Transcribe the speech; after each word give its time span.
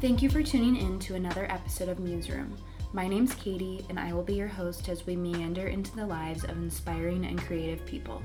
Thank 0.00 0.22
you 0.22 0.30
for 0.30 0.42
tuning 0.42 0.76
in 0.76 0.98
to 1.00 1.14
another 1.14 1.44
episode 1.50 1.90
of 1.90 1.98
Muse 1.98 2.30
Room. 2.30 2.56
My 2.94 3.06
name's 3.06 3.34
Katie, 3.34 3.84
and 3.90 4.00
I 4.00 4.14
will 4.14 4.22
be 4.22 4.32
your 4.32 4.48
host 4.48 4.88
as 4.88 5.04
we 5.04 5.14
meander 5.14 5.66
into 5.66 5.94
the 5.94 6.06
lives 6.06 6.42
of 6.42 6.56
inspiring 6.56 7.26
and 7.26 7.38
creative 7.38 7.84
people. 7.84 8.22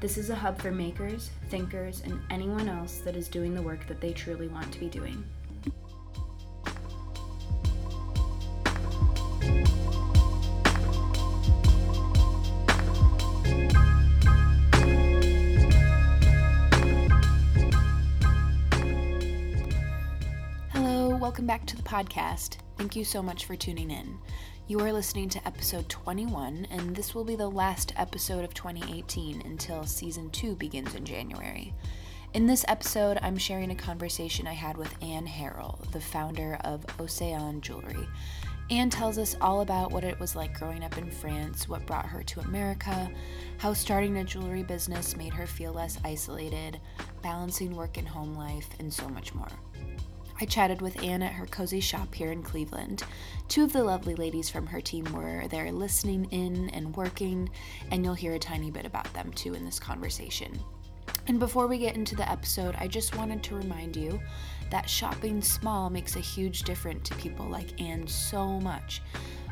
This 0.00 0.18
is 0.18 0.30
a 0.30 0.34
hub 0.34 0.60
for 0.60 0.72
makers, 0.72 1.30
thinkers, 1.48 2.02
and 2.04 2.20
anyone 2.30 2.68
else 2.68 2.98
that 3.04 3.14
is 3.14 3.28
doing 3.28 3.54
the 3.54 3.62
work 3.62 3.86
that 3.86 4.00
they 4.00 4.12
truly 4.12 4.48
want 4.48 4.72
to 4.72 4.80
be 4.80 4.88
doing. 4.88 5.24
Podcast. 21.92 22.56
Thank 22.78 22.96
you 22.96 23.04
so 23.04 23.22
much 23.22 23.44
for 23.44 23.54
tuning 23.54 23.90
in. 23.90 24.16
You 24.66 24.80
are 24.80 24.94
listening 24.94 25.28
to 25.28 25.46
episode 25.46 25.90
21, 25.90 26.66
and 26.70 26.96
this 26.96 27.14
will 27.14 27.22
be 27.22 27.36
the 27.36 27.50
last 27.50 27.92
episode 27.98 28.46
of 28.46 28.54
2018 28.54 29.42
until 29.42 29.84
season 29.84 30.30
2 30.30 30.56
begins 30.56 30.94
in 30.94 31.04
January. 31.04 31.74
In 32.32 32.46
this 32.46 32.64
episode, 32.66 33.18
I'm 33.20 33.36
sharing 33.36 33.72
a 33.72 33.74
conversation 33.74 34.46
I 34.46 34.54
had 34.54 34.78
with 34.78 34.94
Anne 35.02 35.26
Harrell, 35.26 35.78
the 35.92 36.00
founder 36.00 36.58
of 36.64 36.80
Océane 36.96 37.60
Jewelry. 37.60 38.08
Anne 38.70 38.88
tells 38.88 39.18
us 39.18 39.36
all 39.42 39.60
about 39.60 39.92
what 39.92 40.02
it 40.02 40.18
was 40.18 40.34
like 40.34 40.58
growing 40.58 40.82
up 40.82 40.96
in 40.96 41.10
France, 41.10 41.68
what 41.68 41.84
brought 41.84 42.06
her 42.06 42.22
to 42.22 42.40
America, 42.40 43.12
how 43.58 43.74
starting 43.74 44.16
a 44.16 44.24
jewelry 44.24 44.62
business 44.62 45.14
made 45.14 45.34
her 45.34 45.46
feel 45.46 45.74
less 45.74 45.98
isolated, 46.06 46.80
balancing 47.20 47.76
work 47.76 47.98
and 47.98 48.08
home 48.08 48.34
life, 48.34 48.70
and 48.78 48.90
so 48.90 49.06
much 49.10 49.34
more. 49.34 49.50
I 50.42 50.44
chatted 50.44 50.82
with 50.82 51.00
Anne 51.04 51.22
at 51.22 51.34
her 51.34 51.46
cozy 51.46 51.78
shop 51.78 52.12
here 52.12 52.32
in 52.32 52.42
Cleveland. 52.42 53.04
Two 53.46 53.62
of 53.62 53.72
the 53.72 53.84
lovely 53.84 54.16
ladies 54.16 54.50
from 54.50 54.66
her 54.66 54.80
team 54.80 55.04
were 55.12 55.46
there 55.46 55.70
listening 55.70 56.24
in 56.32 56.68
and 56.70 56.96
working, 56.96 57.48
and 57.92 58.04
you'll 58.04 58.14
hear 58.14 58.34
a 58.34 58.40
tiny 58.40 58.68
bit 58.68 58.84
about 58.84 59.12
them 59.14 59.30
too 59.34 59.54
in 59.54 59.64
this 59.64 59.78
conversation. 59.78 60.58
And 61.28 61.38
before 61.38 61.68
we 61.68 61.78
get 61.78 61.94
into 61.94 62.16
the 62.16 62.28
episode, 62.28 62.74
I 62.76 62.88
just 62.88 63.16
wanted 63.16 63.44
to 63.44 63.54
remind 63.54 63.94
you 63.94 64.20
that 64.72 64.90
shopping 64.90 65.42
small 65.42 65.88
makes 65.90 66.16
a 66.16 66.20
huge 66.20 66.64
difference 66.64 67.08
to 67.08 67.14
people 67.14 67.46
like 67.46 67.80
Anne 67.80 68.08
so 68.08 68.58
much. 68.58 69.00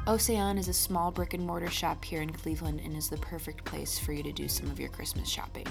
Océane 0.08 0.58
is 0.58 0.66
a 0.66 0.72
small 0.72 1.12
brick 1.12 1.34
and 1.34 1.46
mortar 1.46 1.70
shop 1.70 2.05
here 2.05 2.20
in 2.20 2.33
Cleveland 2.33 2.80
and 2.84 2.96
is 2.96 3.08
the 3.08 3.16
perfect 3.18 3.64
place 3.64 3.96
for 3.96 4.12
you 4.12 4.24
to 4.24 4.33
do 4.33 4.48
some 4.48 4.68
of 4.68 4.80
your 4.80 4.88
Christmas 4.88 5.28
shopping. 5.28 5.68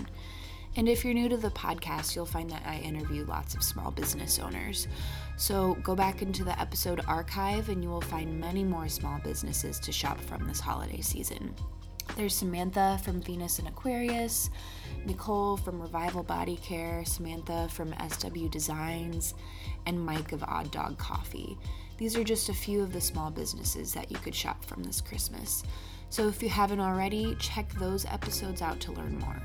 And 0.80 0.88
if 0.88 1.04
you're 1.04 1.14
new 1.14 1.28
to 1.28 1.36
the 1.36 1.50
podcast, 1.50 2.16
you'll 2.16 2.26
find 2.26 2.50
that 2.52 2.64
I 2.66 2.78
interview 2.78 3.26
lots 3.26 3.54
of 3.54 3.62
small 3.62 3.92
business 3.92 4.40
owners. 4.40 4.88
So 5.36 5.74
go 5.84 5.94
back 5.94 6.22
into 6.22 6.46
the 6.46 6.58
episode 6.58 7.02
archive 7.06 7.68
and 7.68 7.84
you 7.84 7.90
will 7.90 8.00
find 8.00 8.40
many 8.40 8.64
more 8.64 8.88
small 8.88 9.20
businesses 9.20 9.78
to 9.82 9.92
shop 9.92 10.22
from 10.22 10.48
this 10.48 10.62
holiday 10.62 11.02
season. 11.02 11.54
There's 12.16 12.34
Samantha 12.34 12.98
from 13.04 13.22
Venus 13.22 13.60
and 13.60 13.68
Aquarius, 13.68 14.52
Nicole 15.06 15.58
from 15.58 15.82
Revival 15.82 16.24
Body 16.24 16.56
Care, 16.56 17.04
Samantha 17.04 17.68
from 17.70 17.94
SW 18.10 18.48
Designs, 18.48 19.34
and 19.86 20.00
Mike 20.00 20.32
of 20.32 20.44
Odd 20.44 20.72
Dog 20.72 20.98
Coffee. 20.98 21.58
These 21.98 22.16
are 22.16 22.24
just 22.24 22.48
a 22.48 22.54
few 22.54 22.82
of 22.82 22.94
the 22.94 23.02
small 23.02 23.32
businesses 23.32 23.94
that 23.96 24.10
you 24.10 24.18
could 24.20 24.34
shop 24.34 24.64
from 24.64 24.84
this 24.84 25.02
Christmas. 25.02 25.62
So 26.10 26.30
if 26.30 26.42
you 26.42 26.48
haven't 26.48 26.80
already, 26.80 27.36
check 27.38 27.70
those 27.74 28.06
episodes 28.06 28.62
out 28.62 28.80
to 28.80 28.94
learn 28.94 29.20
more. 29.20 29.42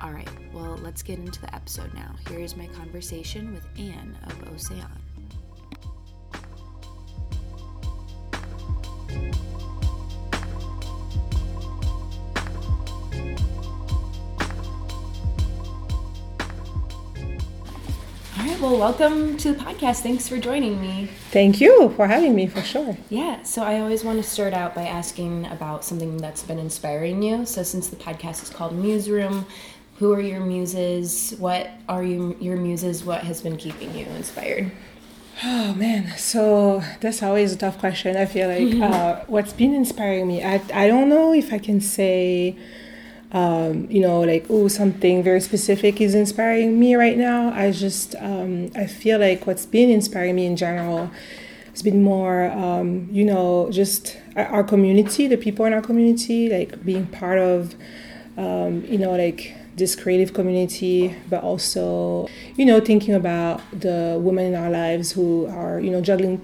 All 0.00 0.12
right, 0.12 0.28
well, 0.52 0.78
let's 0.82 1.02
get 1.02 1.18
into 1.18 1.40
the 1.40 1.54
episode 1.54 1.92
now. 1.94 2.14
Here 2.28 2.40
is 2.40 2.56
my 2.56 2.66
conversation 2.68 3.54
with 3.54 3.66
Anne 3.78 4.16
of 4.24 4.32
Océane. 4.52 4.84
All 18.36 18.44
right, 18.44 18.60
well, 18.60 18.78
welcome 18.78 19.36
to 19.38 19.52
the 19.52 19.58
podcast. 19.58 20.00
Thanks 20.00 20.28
for 20.28 20.38
joining 20.38 20.80
me. 20.80 21.08
Thank 21.30 21.60
you 21.60 21.90
for 21.96 22.06
having 22.06 22.34
me 22.34 22.46
for 22.46 22.60
sure. 22.60 22.96
Yeah, 23.08 23.42
so 23.42 23.62
I 23.62 23.78
always 23.80 24.04
want 24.04 24.22
to 24.22 24.28
start 24.28 24.52
out 24.52 24.74
by 24.74 24.82
asking 24.82 25.46
about 25.46 25.84
something 25.84 26.18
that's 26.18 26.42
been 26.42 26.58
inspiring 26.58 27.22
you. 27.22 27.46
So, 27.46 27.62
since 27.62 27.88
the 27.88 27.96
podcast 27.96 28.42
is 28.42 28.50
called 28.50 28.74
Muse 28.74 29.08
Room, 29.08 29.46
who 29.98 30.12
are 30.12 30.20
your 30.20 30.40
muses? 30.40 31.34
What 31.38 31.70
are 31.88 32.02
you, 32.02 32.36
your 32.40 32.56
muses? 32.56 33.04
What 33.04 33.22
has 33.22 33.42
been 33.42 33.56
keeping 33.56 33.94
you 33.94 34.06
inspired? 34.06 34.72
Oh 35.42 35.74
man, 35.74 36.16
so 36.16 36.82
that's 37.00 37.22
always 37.22 37.52
a 37.52 37.56
tough 37.56 37.78
question. 37.78 38.16
I 38.16 38.26
feel 38.26 38.48
like 38.48 38.80
uh, 38.92 39.24
what's 39.26 39.52
been 39.52 39.74
inspiring 39.74 40.28
me. 40.28 40.44
I 40.44 40.60
I 40.72 40.86
don't 40.86 41.08
know 41.08 41.32
if 41.32 41.52
I 41.52 41.58
can 41.58 41.80
say, 41.80 42.56
um, 43.32 43.88
you 43.90 44.00
know, 44.00 44.20
like 44.20 44.46
oh 44.48 44.68
something 44.68 45.22
very 45.22 45.40
specific 45.40 46.00
is 46.00 46.14
inspiring 46.14 46.78
me 46.78 46.94
right 46.94 47.16
now. 47.16 47.52
I 47.52 47.72
just 47.72 48.14
um, 48.16 48.70
I 48.76 48.86
feel 48.86 49.18
like 49.18 49.46
what's 49.46 49.66
been 49.66 49.90
inspiring 49.90 50.36
me 50.36 50.46
in 50.46 50.56
general 50.56 51.10
has 51.70 51.82
been 51.82 52.02
more, 52.04 52.52
um, 52.52 53.08
you 53.10 53.24
know, 53.24 53.68
just 53.70 54.16
our 54.36 54.46
our 54.46 54.64
community, 54.64 55.26
the 55.26 55.36
people 55.36 55.64
in 55.66 55.72
our 55.72 55.82
community, 55.82 56.48
like 56.48 56.84
being 56.84 57.06
part 57.08 57.38
of, 57.38 57.74
um, 58.36 58.84
you 58.86 58.98
know, 58.98 59.16
like 59.16 59.56
this 59.76 59.96
creative 59.96 60.32
community, 60.32 61.16
but 61.28 61.42
also, 61.42 62.28
you 62.56 62.64
know, 62.64 62.80
thinking 62.80 63.14
about 63.14 63.60
the 63.72 64.18
women 64.20 64.46
in 64.46 64.54
our 64.54 64.70
lives 64.70 65.12
who 65.12 65.46
are, 65.46 65.80
you 65.80 65.90
know, 65.90 66.00
juggling 66.00 66.40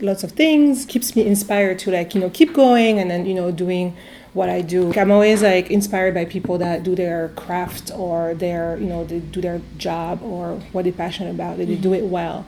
lots 0.00 0.22
of 0.22 0.32
things 0.32 0.84
keeps 0.84 1.16
me 1.16 1.26
inspired 1.26 1.78
to 1.80 1.90
like, 1.90 2.14
you 2.14 2.20
know, 2.20 2.30
keep 2.30 2.52
going 2.52 2.98
and 2.98 3.10
then, 3.10 3.24
you 3.26 3.34
know, 3.34 3.50
doing 3.50 3.96
what 4.34 4.48
I 4.48 4.60
do. 4.60 4.92
I'm 4.94 5.10
always 5.10 5.42
like 5.42 5.70
inspired 5.70 6.14
by 6.14 6.24
people 6.26 6.58
that 6.58 6.82
do 6.82 6.94
their 6.94 7.30
craft 7.30 7.90
or 7.94 8.34
their, 8.34 8.76
you 8.78 8.86
know, 8.86 9.04
they 9.04 9.20
do 9.20 9.40
their 9.40 9.60
job 9.78 10.22
or 10.22 10.56
what 10.72 10.84
they're 10.84 10.92
passionate 10.92 11.30
about. 11.30 11.56
They 11.56 11.74
do 11.74 11.94
it 11.94 12.04
well. 12.04 12.46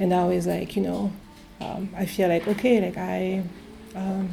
And 0.00 0.12
I 0.14 0.18
always 0.18 0.46
like, 0.46 0.76
you 0.76 0.82
know, 0.82 1.12
um, 1.60 1.90
I 1.96 2.06
feel 2.06 2.28
like, 2.28 2.46
okay, 2.48 2.80
like 2.80 2.96
I, 2.96 3.42
um, 3.94 4.30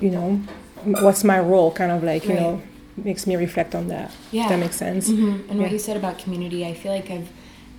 you 0.00 0.10
know, 0.10 0.36
what's 0.84 1.24
my 1.24 1.40
role 1.40 1.72
kind 1.72 1.90
of 1.90 2.02
like, 2.04 2.24
you 2.24 2.30
Right. 2.30 2.40
know, 2.40 2.62
makes 3.04 3.26
me 3.26 3.36
reflect 3.36 3.74
on 3.74 3.88
that. 3.88 4.10
Yeah. 4.30 4.44
If 4.44 4.48
that 4.50 4.58
makes 4.58 4.76
sense. 4.76 5.08
Mm-hmm. 5.08 5.50
And 5.50 5.60
what 5.60 5.70
you 5.70 5.78
said 5.78 5.96
about 5.96 6.18
community, 6.18 6.66
I 6.66 6.74
feel 6.74 6.92
like 6.92 7.10
I've 7.10 7.28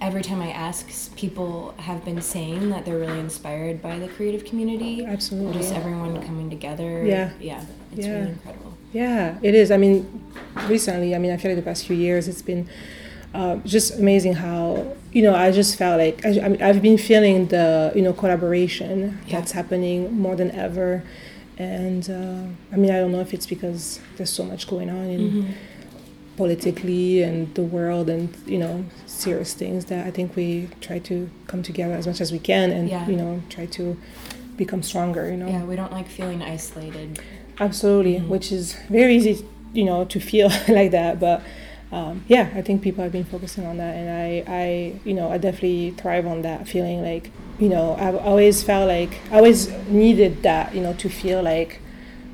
every 0.01 0.21
time 0.21 0.41
I 0.41 0.49
ask, 0.51 1.13
people 1.17 1.73
have 1.77 2.05
been 2.05 2.21
saying 2.21 2.69
that 2.69 2.85
they're 2.85 2.97
really 2.97 3.19
inspired 3.19 3.81
by 3.81 3.99
the 3.99 4.07
creative 4.07 4.45
community. 4.45 5.05
Absolutely. 5.05 5.59
Just 5.59 5.73
everyone 5.73 6.21
coming 6.23 6.49
together. 6.49 7.05
Yeah. 7.05 7.31
Yeah. 7.39 7.63
It's 7.91 8.05
Yeah. 8.05 8.13
really 8.13 8.29
incredible. 8.29 8.73
Yeah, 8.93 9.37
it 9.43 9.53
is. 9.53 9.69
I 9.71 9.77
mean, 9.77 10.23
recently, 10.67 11.13
I 11.13 11.19
mean, 11.19 11.31
I 11.31 11.37
feel 11.37 11.51
like 11.51 11.57
the 11.63 11.69
past 11.69 11.85
few 11.85 11.95
years, 11.95 12.27
it's 12.27 12.41
been 12.41 12.67
uh, 13.33 13.57
just 13.57 13.99
amazing 13.99 14.33
how, 14.33 14.95
you 15.11 15.21
know, 15.21 15.35
I 15.35 15.51
just 15.51 15.75
felt 15.75 15.99
like, 15.99 16.25
I, 16.25 16.29
I 16.45 16.47
mean, 16.49 16.61
I've 16.61 16.81
been 16.81 16.97
feeling 16.97 17.47
the, 17.47 17.91
you 17.93 18.01
know, 18.01 18.13
collaboration 18.13 19.19
Yeah. 19.27 19.39
that's 19.39 19.51
happening 19.51 20.17
more 20.19 20.35
than 20.35 20.49
ever. 20.51 21.03
And 21.59 22.09
uh, 22.09 22.73
I 22.73 22.77
mean, 22.77 22.89
I 22.89 22.99
don't 22.99 23.11
know 23.11 23.19
if 23.19 23.33
it's 23.33 23.45
because 23.45 23.99
there's 24.15 24.31
so 24.31 24.43
much 24.43 24.67
going 24.67 24.89
on 24.89 25.05
in 25.09 25.19
Mm-hmm. 25.31 25.51
politically 26.37 27.21
and 27.21 27.53
the 27.55 27.61
world 27.61 28.09
and, 28.09 28.33
you 28.47 28.57
know, 28.57 28.85
serious 29.05 29.53
things 29.53 29.85
that 29.85 30.07
I 30.07 30.11
think 30.11 30.37
we 30.37 30.69
try 30.79 30.99
to 30.99 31.29
come 31.47 31.61
together 31.63 31.93
as 31.95 32.07
much 32.07 32.21
as 32.21 32.31
we 32.31 32.39
can 32.39 32.71
and, 32.71 32.87
Yeah. 32.89 33.05
you 33.09 33.17
know, 33.17 33.41
try 33.49 33.65
to 33.65 33.97
become 34.55 34.81
stronger, 34.81 35.29
you 35.29 35.35
know. 35.35 35.49
Yeah, 35.49 35.65
we 35.65 35.75
don't 35.75 35.91
like 35.91 36.07
feeling 36.07 36.41
isolated. 36.41 37.19
Absolutely, 37.59 38.19
Mhm. 38.21 38.29
which 38.29 38.53
is 38.53 38.75
very 38.89 39.17
easy, 39.17 39.45
you 39.73 39.83
know, 39.83 40.05
to 40.05 40.19
feel 40.21 40.47
like 40.69 40.91
that. 40.91 41.19
But 41.19 41.41
um, 41.91 42.23
yeah, 42.27 42.51
I 42.55 42.61
think 42.61 42.81
people 42.81 43.03
have 43.03 43.11
been 43.11 43.23
focusing 43.25 43.65
on 43.65 43.77
that, 43.77 43.95
and 43.95 44.09
I, 44.09 44.43
I, 44.53 44.99
you 45.03 45.13
know, 45.13 45.31
I 45.31 45.37
definitely 45.37 45.91
thrive 45.91 46.27
on 46.27 46.43
that 46.43 46.67
feeling. 46.67 47.01
Like, 47.01 47.31
you 47.59 47.67
know, 47.69 47.95
I've 47.99 48.15
always 48.15 48.61
felt 48.63 48.87
like 48.87 49.19
I 49.31 49.37
always 49.37 49.69
needed 49.87 50.43
that, 50.43 50.75
you 50.75 50.81
know, 50.81 50.93
to 50.93 51.09
feel 51.09 51.41
like, 51.41 51.79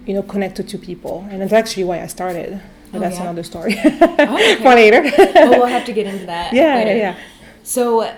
you 0.05 0.13
know, 0.13 0.21
connected 0.21 0.67
to 0.69 0.77
people, 0.77 1.25
and 1.31 1.41
that's 1.41 1.53
actually 1.53 1.85
why 1.85 2.01
I 2.01 2.07
started. 2.07 2.61
But 2.91 2.97
Oh, 2.97 3.01
that's 3.01 3.15
yeah? 3.17 3.23
another 3.23 3.43
story 3.43 3.77
okay. 3.79 4.55
for 4.61 4.75
later. 4.75 5.01
well, 5.33 5.49
we'll 5.51 5.65
have 5.67 5.85
to 5.85 5.93
get 5.93 6.05
into 6.05 6.25
that. 6.27 6.53
yeah, 6.53 6.75
later. 6.75 6.91
yeah, 6.91 6.97
yeah. 6.97 7.17
So 7.63 8.13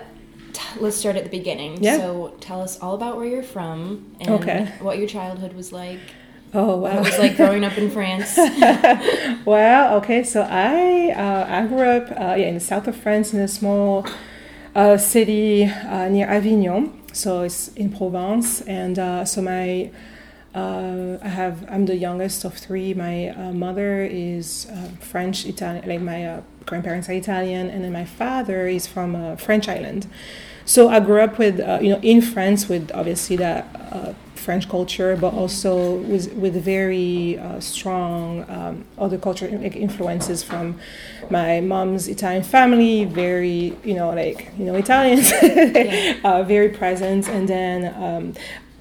t- 0.52 0.62
let's 0.80 0.96
start 0.96 1.16
at 1.16 1.24
the 1.24 1.30
beginning. 1.30 1.82
Yeah. 1.82 1.96
So 1.98 2.36
tell 2.40 2.60
us 2.60 2.78
all 2.80 2.94
about 2.94 3.16
where 3.16 3.26
you're 3.26 3.42
from 3.42 4.14
and 4.20 4.30
Okay. 4.30 4.72
what 4.80 4.98
your 4.98 5.08
childhood 5.08 5.54
was 5.54 5.72
like. 5.72 5.98
Oh 6.54 6.78
What 6.78 6.96
it 6.96 7.00
was 7.00 7.18
like 7.18 7.36
growing 7.36 7.64
up 7.64 7.76
in 7.76 7.90
France. 7.90 8.36
well, 9.44 9.96
okay, 9.98 10.24
so 10.24 10.42
I 10.42 11.10
uh, 11.10 11.46
I 11.48 11.66
grew 11.66 11.82
up 11.82 12.10
uh, 12.10 12.34
yeah 12.36 12.48
in 12.48 12.54
the 12.54 12.60
south 12.60 12.88
of 12.88 12.96
France 12.96 13.34
in 13.34 13.40
a 13.40 13.48
small 13.48 14.06
uh, 14.74 14.96
city 14.96 15.64
uh, 15.64 16.08
near 16.08 16.26
Avignon. 16.26 16.94
So 17.12 17.42
it's 17.42 17.68
in 17.68 17.90
Provence, 17.90 18.62
and 18.62 18.98
uh, 18.98 19.24
so 19.24 19.42
my 19.42 19.90
uh, 20.54 21.18
I 21.22 21.28
have 21.28 21.64
I'm 21.70 21.86
the 21.86 21.96
youngest 21.96 22.44
of 22.44 22.54
three. 22.54 22.94
My 22.94 23.28
uh, 23.28 23.52
mother 23.52 24.02
is 24.02 24.66
uh, 24.72 24.88
French 25.00 25.44
Italian, 25.44 25.88
like 25.88 26.00
my 26.00 26.26
uh, 26.26 26.40
grandparents 26.64 27.08
are 27.08 27.12
Italian, 27.12 27.68
and 27.68 27.84
then 27.84 27.92
my 27.92 28.04
father 28.04 28.66
is 28.66 28.86
from 28.86 29.14
a 29.14 29.36
French 29.36 29.68
island. 29.68 30.06
so 30.64 30.88
I 30.88 31.00
grew 31.00 31.20
up 31.20 31.38
with, 31.38 31.60
uh, 31.60 31.78
you 31.80 31.88
know, 31.88 32.00
in 32.02 32.20
France 32.20 32.68
with 32.68 32.90
obviously 32.94 33.36
that 33.36 33.64
uh, 33.90 34.12
French 34.38 34.68
culture, 34.68 35.16
but 35.16 35.34
also 35.34 35.96
with 35.96 36.32
with 36.34 36.54
very 36.62 37.38
uh, 37.38 37.60
strong 37.60 38.48
um, 38.48 38.84
other 38.96 39.18
cultural 39.18 39.58
like, 39.58 39.76
influences 39.76 40.42
from 40.42 40.78
my 41.30 41.60
mom's 41.60 42.08
Italian 42.08 42.42
family. 42.42 43.04
Very, 43.04 43.76
you 43.84 43.94
know, 43.94 44.10
like 44.10 44.50
you 44.58 44.64
know 44.64 44.74
Italians, 44.74 45.30
yeah. 45.42 46.18
uh, 46.24 46.42
very 46.42 46.68
present, 46.68 47.28
and 47.28 47.48
then. 47.48 47.94
Um, 48.02 48.34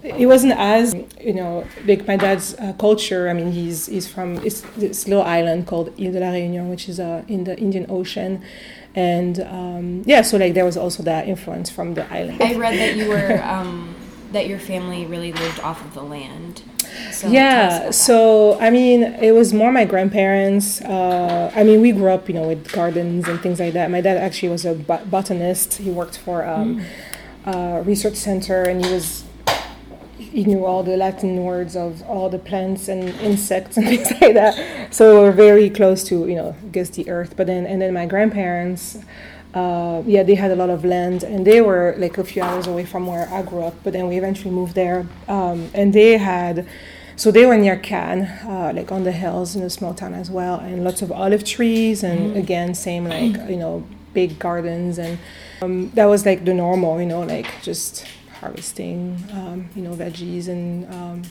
it 0.03 0.27
wasn't 0.27 0.53
as 0.53 0.95
you 1.19 1.33
know 1.33 1.65
like 1.85 2.07
my 2.07 2.15
dad's 2.15 2.53
uh, 2.55 2.73
culture. 2.79 3.27
I 3.29 3.33
mean, 3.33 3.51
he's 3.51 3.87
he's 3.87 4.07
from 4.07 4.37
it's 4.45 4.61
this 4.77 5.07
little 5.07 5.23
island 5.23 5.67
called 5.67 5.89
Ile 5.99 6.11
de 6.11 6.19
la 6.19 6.27
Réunion, 6.27 6.69
which 6.69 6.87
is 6.87 6.99
uh, 6.99 7.23
in 7.27 7.43
the 7.43 7.57
Indian 7.57 7.85
Ocean, 7.89 8.41
and 8.95 9.39
um, 9.41 10.03
yeah, 10.05 10.21
so 10.21 10.37
like 10.37 10.53
there 10.53 10.65
was 10.65 10.77
also 10.77 11.03
that 11.03 11.27
influence 11.27 11.69
from 11.69 11.95
the 11.95 12.11
island. 12.11 12.41
I 12.41 12.55
read 12.55 12.77
that 12.79 12.95
you 12.95 13.09
were 13.09 13.41
um, 13.43 13.95
that 14.31 14.47
your 14.47 14.59
family 14.59 15.05
really 15.05 15.31
lived 15.33 15.59
off 15.59 15.83
of 15.83 15.93
the 15.93 16.01
land. 16.01 16.63
So 17.11 17.27
yeah, 17.27 17.91
so 17.91 18.59
I 18.59 18.69
mean, 18.69 19.03
it 19.03 19.31
was 19.31 19.53
more 19.53 19.71
my 19.71 19.85
grandparents. 19.85 20.81
Uh, 20.81 21.51
I 21.55 21.63
mean, 21.63 21.81
we 21.81 21.91
grew 21.91 22.09
up, 22.09 22.27
you 22.27 22.35
know, 22.35 22.47
with 22.47 22.71
gardens 22.71 23.27
and 23.27 23.39
things 23.39 23.59
like 23.59 23.73
that. 23.73 23.91
My 23.91 24.01
dad 24.01 24.17
actually 24.17 24.49
was 24.49 24.65
a 24.65 24.73
botanist. 24.73 25.75
He 25.75 25.89
worked 25.89 26.17
for 26.17 26.45
um, 26.45 26.81
mm. 27.45 27.79
a 27.79 27.83
research 27.83 28.15
center, 28.15 28.63
and 28.63 28.83
he 28.83 28.91
was 28.91 29.23
he 30.17 30.43
knew 30.43 30.65
all 30.65 30.83
the 30.83 30.97
Latin 30.97 31.43
words 31.43 31.75
of 31.75 32.03
all 32.03 32.29
the 32.29 32.39
plants 32.39 32.87
and 32.87 33.09
insects 33.21 33.77
and 33.77 33.87
things 33.89 34.11
like 34.21 34.33
that. 34.33 34.93
So 34.93 35.21
we're 35.21 35.31
very 35.31 35.69
close 35.69 36.03
to, 36.05 36.27
you 36.27 36.35
know, 36.35 36.55
I 36.61 36.67
guess 36.67 36.89
the 36.89 37.09
earth. 37.09 37.35
But 37.35 37.47
then, 37.47 37.65
and 37.65 37.81
then 37.81 37.93
my 37.93 38.05
grandparents, 38.05 38.97
uh, 39.53 40.03
yeah, 40.05 40.23
they 40.23 40.35
had 40.35 40.51
a 40.51 40.55
lot 40.55 40.69
of 40.69 40.83
land 40.83 41.23
and 41.23 41.45
they 41.45 41.61
were 41.61 41.95
like 41.97 42.17
a 42.17 42.23
few 42.23 42.41
hours 42.41 42.67
away 42.67 42.85
from 42.85 43.07
where 43.07 43.27
I 43.29 43.41
grew 43.41 43.63
up. 43.63 43.75
But 43.83 43.93
then 43.93 44.07
we 44.07 44.17
eventually 44.17 44.53
moved 44.53 44.75
there. 44.75 45.07
Um, 45.27 45.69
and 45.73 45.93
they 45.93 46.17
had, 46.17 46.67
so 47.15 47.31
they 47.31 47.45
were 47.45 47.57
near 47.57 47.77
Cannes, 47.77 48.27
uh, 48.43 48.71
like 48.75 48.91
on 48.91 49.03
the 49.03 49.11
hills 49.11 49.55
in 49.55 49.63
a 49.63 49.69
small 49.69 49.93
town 49.93 50.13
as 50.13 50.29
well, 50.29 50.59
and 50.59 50.83
lots 50.83 51.01
of 51.01 51.11
olive 51.11 51.43
trees. 51.43 52.03
And 52.03 52.35
mm. 52.35 52.37
again, 52.37 52.75
same 52.75 53.05
like, 53.15 53.49
you 53.49 53.57
know, 53.57 53.87
big 54.13 54.37
gardens. 54.37 54.99
And 54.99 55.17
um, 55.61 55.91
that 55.91 56.05
was 56.05 56.25
like 56.25 56.45
the 56.45 56.53
normal, 56.53 56.99
you 56.99 57.07
know, 57.07 57.21
like 57.21 57.47
just 57.61 58.05
harvesting, 58.39 59.23
um, 59.31 59.69
you 59.75 59.81
know, 59.81 59.95
veggies. 59.95 60.47
And 60.47 60.93
um, 60.93 61.21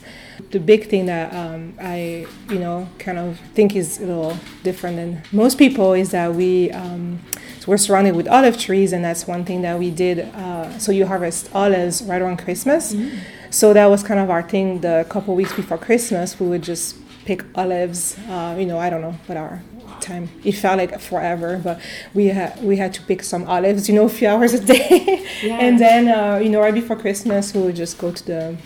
the 0.51 0.59
big 0.59 0.89
thing 0.89 1.05
that 1.05 1.33
um, 1.33 1.75
I, 1.79 2.25
you 2.49 2.59
know, 2.59 2.89
kind 2.99 3.17
of 3.17 3.39
think 3.53 3.75
is 3.75 3.99
a 3.99 4.05
little 4.05 4.37
different 4.63 4.97
than 4.97 5.21
most 5.31 5.57
people 5.57 5.93
is 5.93 6.11
that 6.11 6.33
we, 6.33 6.71
um, 6.71 7.19
we're 7.67 7.77
surrounded 7.77 8.15
with 8.15 8.27
olive 8.27 8.57
trees, 8.57 8.93
and 8.93 9.03
that's 9.03 9.27
one 9.27 9.45
thing 9.45 9.61
that 9.61 9.77
we 9.77 9.91
did. 9.91 10.19
Uh, 10.19 10.79
so 10.79 10.91
you 10.91 11.05
harvest 11.05 11.49
olives 11.53 12.01
right 12.01 12.21
around 12.21 12.37
Christmas. 12.37 12.93
Mm-hmm. 12.93 13.17
So 13.49 13.73
that 13.73 13.85
was 13.87 14.03
kind 14.03 14.19
of 14.19 14.29
our 14.29 14.41
thing. 14.41 14.81
The 14.81 15.05
couple 15.09 15.35
weeks 15.35 15.53
before 15.53 15.77
Christmas, 15.77 16.39
we 16.39 16.47
would 16.47 16.63
just 16.63 16.95
pick 17.25 17.43
olives. 17.55 18.17
Uh, 18.29 18.55
you 18.57 18.65
know, 18.65 18.79
I 18.79 18.89
don't 18.89 19.01
know 19.01 19.15
what 19.27 19.37
our 19.37 19.61
time. 19.99 20.29
It 20.43 20.53
felt 20.53 20.77
like 20.77 20.99
forever, 20.99 21.59
but 21.63 21.79
we 22.13 22.27
had 22.27 22.63
we 22.63 22.77
had 22.77 22.93
to 22.95 23.01
pick 23.03 23.21
some 23.23 23.47
olives, 23.47 23.87
you 23.89 23.95
know, 23.95 24.05
a 24.05 24.09
few 24.09 24.27
hours 24.31 24.53
a 24.53 24.63
day, 24.63 25.25
yeah. 25.43 25.57
and 25.59 25.79
then 25.79 26.07
uh, 26.07 26.37
you 26.37 26.49
know 26.49 26.61
right 26.61 26.73
before 26.73 26.95
Christmas 26.95 27.53
we 27.53 27.61
would 27.61 27.75
just 27.75 27.97
go 27.97 28.11
to 28.11 28.25
the 28.25 28.57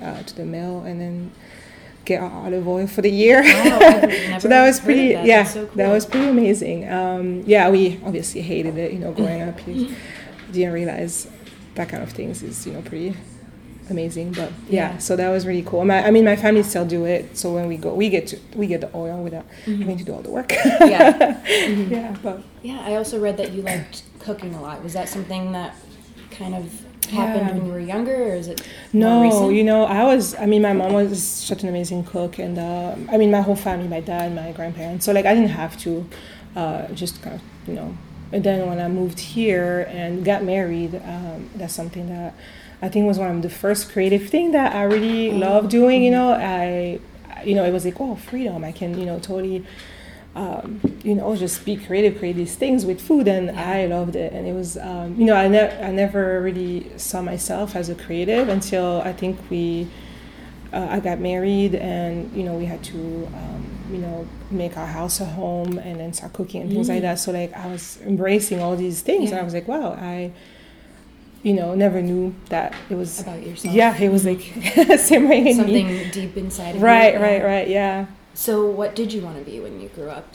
uh, 0.00 0.22
to 0.22 0.36
the 0.36 0.44
mill 0.44 0.84
and 0.84 1.00
then 1.00 1.32
get 2.06 2.22
our 2.22 2.30
olive 2.30 2.66
oil 2.66 2.86
for 2.86 3.02
the 3.02 3.10
year. 3.10 3.42
Wow, 4.26 4.38
so 4.38 4.48
that 4.48 4.66
was 4.66 4.80
pretty 4.80 5.14
that. 5.14 5.24
yeah 5.24 5.44
so 5.44 5.66
cool. 5.66 5.76
that 5.76 5.90
was 5.90 6.06
pretty 6.06 6.28
amazing. 6.28 6.90
Um, 6.90 7.42
yeah, 7.46 7.70
we 7.70 8.00
obviously 8.04 8.42
hated 8.42 8.76
it, 8.78 8.92
you 8.92 8.98
know, 8.98 9.12
growing 9.12 9.42
up. 9.42 9.66
You 9.66 9.94
didn't 10.52 10.72
realize 10.72 11.28
that 11.74 11.88
kind 11.88 12.02
of 12.02 12.10
things 12.10 12.42
is 12.42 12.66
you 12.66 12.72
know 12.72 12.82
pretty 12.82 13.14
amazing. 13.90 14.32
But 14.32 14.52
yeah, 14.68 14.92
yeah, 14.92 14.98
so 14.98 15.16
that 15.16 15.28
was 15.30 15.46
really 15.46 15.62
cool. 15.62 15.84
My, 15.84 16.06
I 16.06 16.10
mean, 16.10 16.24
my 16.24 16.36
family 16.36 16.62
still 16.62 16.84
do 16.86 17.04
it. 17.04 17.36
So 17.36 17.52
when 17.52 17.66
we 17.66 17.76
go, 17.76 17.94
we 17.94 18.08
get 18.08 18.26
to 18.28 18.38
we 18.54 18.66
get 18.66 18.80
the 18.80 18.90
oil 18.94 19.22
without 19.22 19.46
mm-hmm. 19.64 19.80
having 19.80 19.98
to 19.98 20.04
do 20.04 20.14
all 20.14 20.22
the 20.22 20.30
work. 20.30 20.52
yeah, 20.52 21.42
mm-hmm. 21.44 21.92
yeah. 21.92 22.16
But 22.22 22.42
yeah, 22.62 22.80
I 22.80 22.96
also 22.96 23.18
read 23.18 23.36
that 23.38 23.52
you 23.52 23.62
liked 23.62 24.02
cooking 24.18 24.54
a 24.54 24.60
lot. 24.60 24.82
Was 24.82 24.92
that 24.92 25.08
something 25.08 25.52
that 25.52 25.74
kind 26.30 26.54
of 26.54 26.85
happened 27.06 27.46
yeah. 27.46 27.54
when 27.54 27.66
you 27.66 27.72
were 27.72 27.80
younger, 27.80 28.30
or 28.30 28.34
is 28.34 28.48
it 28.48 28.66
no? 28.92 29.48
You 29.48 29.64
know, 29.64 29.84
I 29.84 30.04
was. 30.04 30.34
I 30.34 30.46
mean, 30.46 30.62
my 30.62 30.72
mom 30.72 30.92
was 30.92 31.22
such 31.22 31.62
an 31.62 31.68
amazing 31.68 32.04
cook, 32.04 32.38
and 32.38 32.58
uh, 32.58 32.94
I 33.10 33.16
mean, 33.16 33.30
my 33.30 33.40
whole 33.40 33.56
family, 33.56 33.88
my 33.88 34.00
dad, 34.00 34.34
my 34.34 34.52
grandparents. 34.52 35.04
So 35.04 35.12
like, 35.12 35.26
I 35.26 35.34
didn't 35.34 35.50
have 35.50 35.76
to. 35.78 36.08
Uh, 36.56 36.88
just 36.94 37.20
kind 37.20 37.36
of, 37.36 37.42
you 37.68 37.74
know. 37.74 37.94
And 38.32 38.42
then 38.42 38.66
when 38.66 38.80
I 38.80 38.88
moved 38.88 39.20
here 39.20 39.86
and 39.90 40.24
got 40.24 40.42
married, 40.42 40.94
um, 41.04 41.50
that's 41.54 41.74
something 41.74 42.08
that 42.08 42.34
I 42.80 42.88
think 42.88 43.06
was 43.06 43.18
one 43.18 43.30
of 43.36 43.42
the 43.42 43.50
first 43.50 43.92
creative 43.92 44.30
thing 44.30 44.52
that 44.52 44.74
I 44.74 44.84
really 44.84 45.28
mm-hmm. 45.28 45.40
love 45.40 45.68
doing. 45.68 46.02
You 46.02 46.12
know, 46.12 46.32
I, 46.32 46.98
you 47.44 47.54
know, 47.54 47.64
it 47.64 47.72
was 47.72 47.84
like, 47.84 48.00
oh, 48.00 48.16
freedom. 48.16 48.64
I 48.64 48.72
can, 48.72 48.98
you 48.98 49.04
know, 49.04 49.18
totally, 49.18 49.66
um, 50.36 50.80
you 51.02 51.14
know, 51.14 51.34
just 51.34 51.64
be 51.64 51.76
creative, 51.76 52.18
create 52.18 52.36
these 52.36 52.54
things 52.54 52.86
with 52.86 53.00
food, 53.00 53.26
and. 53.26 53.56
I 53.66 53.86
loved 53.86 54.16
it. 54.16 54.32
And 54.32 54.46
it 54.46 54.52
was, 54.52 54.76
um, 54.76 55.16
you 55.18 55.24
know, 55.24 55.34
I 55.34 55.48
never, 55.48 55.84
I 55.84 55.90
never 55.90 56.40
really 56.40 56.90
saw 56.98 57.22
myself 57.22 57.74
as 57.74 57.88
a 57.88 57.94
creative 57.94 58.48
until 58.48 59.00
I 59.02 59.12
think 59.12 59.38
we, 59.50 59.88
uh, 60.72 60.86
I 60.90 61.00
got 61.00 61.18
married, 61.18 61.74
and 61.74 62.32
you 62.36 62.44
know, 62.44 62.54
we 62.54 62.66
had 62.66 62.82
to, 62.84 62.98
um, 63.34 63.66
you 63.90 63.98
know, 63.98 64.26
make 64.50 64.76
our 64.76 64.86
house 64.86 65.20
a 65.20 65.24
home, 65.24 65.78
and 65.78 66.00
then 66.00 66.12
start 66.12 66.32
cooking 66.32 66.62
and 66.62 66.70
things 66.70 66.88
mm. 66.88 66.94
like 66.94 67.02
that. 67.02 67.18
So 67.18 67.32
like, 67.32 67.52
I 67.54 67.66
was 67.66 67.98
embracing 68.02 68.60
all 68.60 68.76
these 68.76 69.00
things, 69.02 69.30
yeah. 69.30 69.36
and 69.36 69.40
I 69.40 69.44
was 69.44 69.54
like, 69.54 69.68
wow, 69.68 69.92
I 69.92 70.32
you 71.42 71.54
know, 71.54 71.76
never 71.76 72.02
knew 72.02 72.34
that 72.48 72.74
it 72.90 72.96
was 72.96 73.20
about 73.20 73.46
yourself. 73.46 73.72
Yeah, 73.72 73.96
it 73.96 74.10
was 74.10 74.24
like 74.24 74.40
simmering 74.98 75.46
in 75.46 75.54
something 75.54 75.86
me. 75.86 76.10
deep 76.10 76.36
inside 76.36 76.74
of 76.74 76.82
right, 76.82 77.14
you. 77.14 77.20
Right, 77.20 77.42
right, 77.42 77.44
right. 77.44 77.68
Yeah. 77.68 78.06
So, 78.36 78.66
what 78.66 78.94
did 78.94 79.14
you 79.14 79.22
want 79.22 79.38
to 79.38 79.50
be 79.50 79.60
when 79.60 79.80
you 79.80 79.88
grew 79.88 80.10
up? 80.10 80.34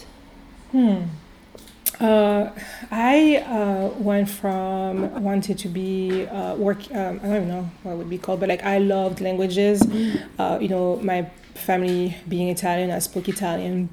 Hmm. 0.71 1.03
Uh, 1.99 2.49
I 2.89 3.37
uh, 3.37 3.89
went 3.99 4.27
from 4.27 5.23
wanted 5.23 5.59
to 5.59 5.67
be 5.67 6.25
uh, 6.25 6.55
work. 6.55 6.79
Um, 6.91 7.19
I 7.21 7.27
don't 7.27 7.35
even 7.35 7.47
know 7.47 7.69
what 7.83 7.91
it 7.91 7.97
would 7.97 8.09
be 8.09 8.17
called, 8.17 8.39
but 8.39 8.49
like 8.49 8.63
I 8.63 8.79
loved 8.79 9.21
languages. 9.21 9.83
Mm. 9.83 10.61
you 10.63 10.67
know, 10.67 10.95
my 11.03 11.29
family 11.53 12.17
being 12.27 12.49
Italian, 12.49 12.89
I 12.89 12.99
spoke 12.99 13.29
Italian. 13.29 13.89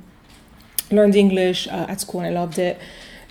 Learned 0.90 1.14
English 1.14 1.68
uh, 1.68 1.84
at 1.92 2.00
school, 2.00 2.22
and 2.22 2.28
I 2.34 2.40
loved 2.40 2.58
it 2.58 2.80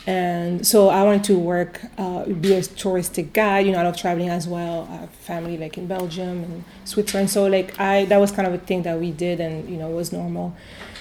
and 0.07 0.65
so 0.65 0.87
I 0.87 1.03
wanted 1.03 1.25
to 1.25 1.37
work, 1.37 1.81
uh, 1.97 2.23
be 2.23 2.53
a 2.53 2.61
touristic 2.61 3.33
guide. 3.33 3.65
You 3.65 3.73
know, 3.73 3.79
I 3.79 3.83
love 3.83 3.97
traveling 3.97 4.29
as 4.29 4.47
well. 4.47 4.87
I 4.89 4.95
have 4.95 5.09
family 5.09 5.57
like 5.57 5.77
in 5.77 5.85
Belgium 5.85 6.45
and 6.45 6.63
Switzerland. 6.85 7.29
So 7.29 7.45
like 7.47 7.77
I, 7.77 8.05
that 8.05 8.17
was 8.17 8.31
kind 8.31 8.47
of 8.47 8.53
a 8.53 8.57
thing 8.57 8.83
that 8.83 8.97
we 8.97 9.11
did, 9.11 9.41
and 9.41 9.69
you 9.69 9.75
know, 9.75 9.89
was 9.89 10.13
normal. 10.13 10.55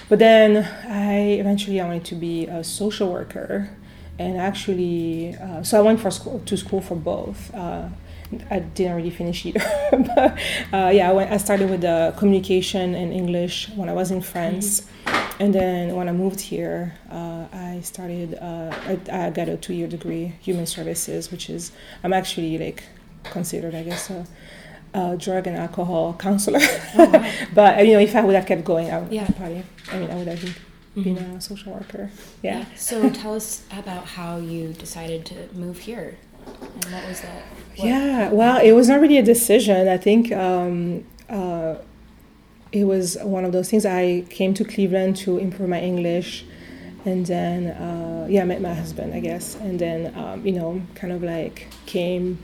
But 0.09 0.19
then 0.19 0.57
I 0.89 1.39
eventually 1.39 1.79
I 1.79 1.87
wanted 1.87 2.03
to 2.05 2.15
be 2.15 2.47
a 2.47 2.65
social 2.65 3.09
worker, 3.11 3.69
and 4.19 4.37
actually, 4.37 5.35
uh, 5.35 5.63
so 5.63 5.79
I 5.79 5.81
went 5.81 6.01
for 6.01 6.11
school 6.11 6.41
to 6.45 6.57
school 6.57 6.81
for 6.81 6.95
both. 6.95 7.53
Uh, 7.55 7.87
I 8.49 8.59
didn't 8.59 8.95
really 8.95 9.09
finish 9.09 9.45
either, 9.45 9.63
but 9.91 10.37
uh, 10.73 10.89
yeah, 10.93 11.09
I, 11.09 11.13
went, 11.13 11.31
I 11.31 11.37
started 11.37 11.69
with 11.69 11.81
the 11.81 12.13
communication 12.17 12.93
and 12.93 13.13
English 13.13 13.69
when 13.75 13.89
I 13.89 13.93
was 13.93 14.11
in 14.11 14.21
France. 14.21 14.81
Mm-hmm 14.81 15.27
and 15.39 15.53
then 15.53 15.95
when 15.95 16.09
I 16.09 16.11
moved 16.13 16.39
here, 16.39 16.95
uh, 17.11 17.45
I 17.51 17.81
started. 17.83 18.35
Uh, 18.35 18.73
I, 18.87 19.25
I, 19.27 19.29
got 19.29 19.47
a 19.47 19.57
two-year 19.57 19.87
degree, 19.87 20.33
human 20.41 20.65
services, 20.65 21.31
which 21.31 21.49
is 21.49 21.71
I'm 22.03 22.13
actually 22.13 22.57
like 22.57 22.83
considered, 23.23 23.75
I 23.75 23.83
guess, 23.83 24.09
a, 24.09 24.25
a 24.93 25.15
drug 25.15 25.45
and 25.45 25.55
alcohol 25.55 26.15
counselor. 26.17 26.59
Oh, 26.61 27.05
wow. 27.13 27.31
but 27.53 27.85
you 27.85 27.93
know, 27.93 27.99
if 27.99 28.15
I 28.15 28.21
would 28.21 28.35
have 28.35 28.47
kept 28.47 28.63
going, 28.63 28.89
I 28.89 28.99
would 28.99 29.11
yeah. 29.11 29.27
probably. 29.37 29.63
I 29.91 29.99
mean, 29.99 30.09
I 30.09 30.15
would 30.15 30.27
have 30.27 30.41
been, 30.95 31.15
mm-hmm. 31.15 31.35
a 31.35 31.41
social 31.41 31.73
worker. 31.73 32.09
Yeah. 32.41 32.59
yeah. 32.59 32.65
So 32.75 33.09
tell 33.11 33.35
us 33.35 33.63
about 33.71 34.05
how 34.05 34.37
you 34.37 34.73
decided 34.73 35.25
to 35.27 35.49
move 35.53 35.79
here, 35.79 36.17
What? 36.59 37.25
Yeah. 37.75 38.31
Well, 38.31 38.59
it 38.61 38.71
was 38.71 38.89
not 38.89 38.99
really 38.99 39.17
a 39.17 39.23
decision. 39.23 39.87
I 39.87 39.97
think. 39.97 40.31
Um, 40.31 41.05
uh, 41.29 41.75
it 42.71 42.83
was 42.83 43.17
one 43.23 43.45
of 43.45 43.51
those 43.51 43.69
things. 43.69 43.85
I 43.85 44.25
came 44.29 44.53
to 44.55 44.65
Cleveland 44.65 45.15
to 45.17 45.37
improve 45.37 45.69
my 45.69 45.79
English, 45.79 46.45
and 47.05 47.25
then 47.25 47.67
uh, 47.67 48.27
yeah, 48.29 48.41
I 48.41 48.45
met 48.45 48.61
my 48.61 48.73
husband, 48.73 49.13
I 49.13 49.19
guess, 49.19 49.55
and 49.55 49.79
then 49.79 50.13
um, 50.15 50.45
you 50.45 50.51
know, 50.51 50.81
kind 50.95 51.13
of 51.13 51.23
like 51.23 51.67
came 51.85 52.39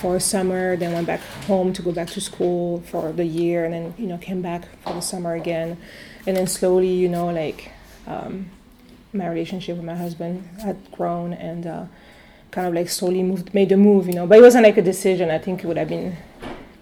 for 0.00 0.20
summer, 0.20 0.76
then 0.76 0.92
went 0.92 1.06
back 1.06 1.20
home 1.46 1.72
to 1.72 1.82
go 1.82 1.92
back 1.92 2.08
to 2.10 2.20
school 2.20 2.80
for 2.82 3.12
the 3.12 3.24
year, 3.24 3.64
and 3.64 3.72
then 3.74 3.94
you 3.98 4.06
know 4.06 4.18
came 4.18 4.42
back 4.42 4.68
for 4.82 4.94
the 4.94 5.00
summer 5.00 5.34
again, 5.34 5.76
and 6.26 6.36
then 6.36 6.46
slowly, 6.46 6.92
you 6.92 7.08
know, 7.08 7.26
like 7.26 7.70
um, 8.06 8.50
my 9.12 9.28
relationship 9.28 9.76
with 9.76 9.86
my 9.86 9.94
husband 9.94 10.48
had 10.62 10.76
grown, 10.92 11.32
and 11.32 11.66
uh, 11.66 11.84
kind 12.50 12.66
of 12.66 12.74
like 12.74 12.88
slowly 12.88 13.22
moved, 13.22 13.54
made 13.54 13.68
the 13.68 13.76
move, 13.76 14.06
you 14.06 14.14
know. 14.14 14.26
But 14.26 14.38
it 14.38 14.42
wasn't 14.42 14.64
like 14.64 14.76
a 14.76 14.82
decision. 14.82 15.30
I 15.30 15.38
think 15.38 15.62
it 15.62 15.66
would 15.66 15.76
have 15.76 15.88
been 15.88 16.16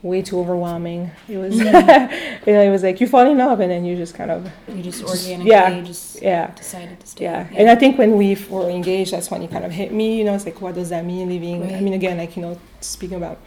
way 0.03 0.23
too 0.23 0.39
overwhelming. 0.39 1.11
It 1.29 1.39
was, 1.39 1.55
mm-hmm. 1.55 2.47
you 2.49 2.53
know, 2.55 2.63
it 2.63 2.71
was 2.71 2.83
like 2.83 3.01
you 3.01 3.07
fall 3.07 3.27
in 3.31 3.39
love 3.39 3.61
and 3.61 3.71
then 3.71 3.85
you 3.85 3.97
just 3.97 4.15
kind 4.15 4.31
of 4.31 4.51
you 4.69 4.83
just 4.83 5.03
organically 5.03 5.51
yeah, 5.51 5.81
just 5.81 6.23
yeah. 6.23 6.51
decided 6.53 7.01
to 7.01 7.07
stay. 7.07 7.25
Yeah. 7.25 7.49
yeah. 7.51 7.59
and 7.59 7.71
I 7.71 7.75
think 7.75 7.99
when 7.99 8.17
we 8.17 8.37
were 8.49 8.71
engaged, 8.71 9.13
that's 9.13 9.31
when 9.31 9.43
it 9.43 9.51
kind 9.51 9.65
of 9.65 9.73
hit 9.73 9.93
me. 9.93 10.19
You 10.19 10.25
know, 10.25 10.35
it's 10.35 10.47
like 10.47 10.61
what 10.61 10.75
does 10.75 10.91
that 10.91 11.05
mean 11.05 11.29
living? 11.29 11.63
Right. 11.63 11.75
I 11.75 11.81
mean, 11.81 11.95
again, 11.95 12.19
like 12.19 12.37
you 12.37 12.43
know, 12.43 12.59
speaking 12.81 13.17
about 13.17 13.39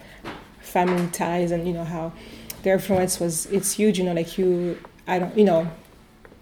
family 0.59 1.07
ties 1.07 1.51
and 1.51 1.67
you 1.67 1.73
know 1.73 1.83
how 1.83 2.11
their 2.63 2.75
influence 2.75 3.19
was 3.19 3.45
it's 3.47 3.71
huge. 3.71 3.97
You 3.97 4.05
know, 4.05 4.13
like 4.13 4.37
you, 4.37 4.77
I 5.07 5.19
don't, 5.19 5.37
you 5.37 5.45
know, 5.45 5.69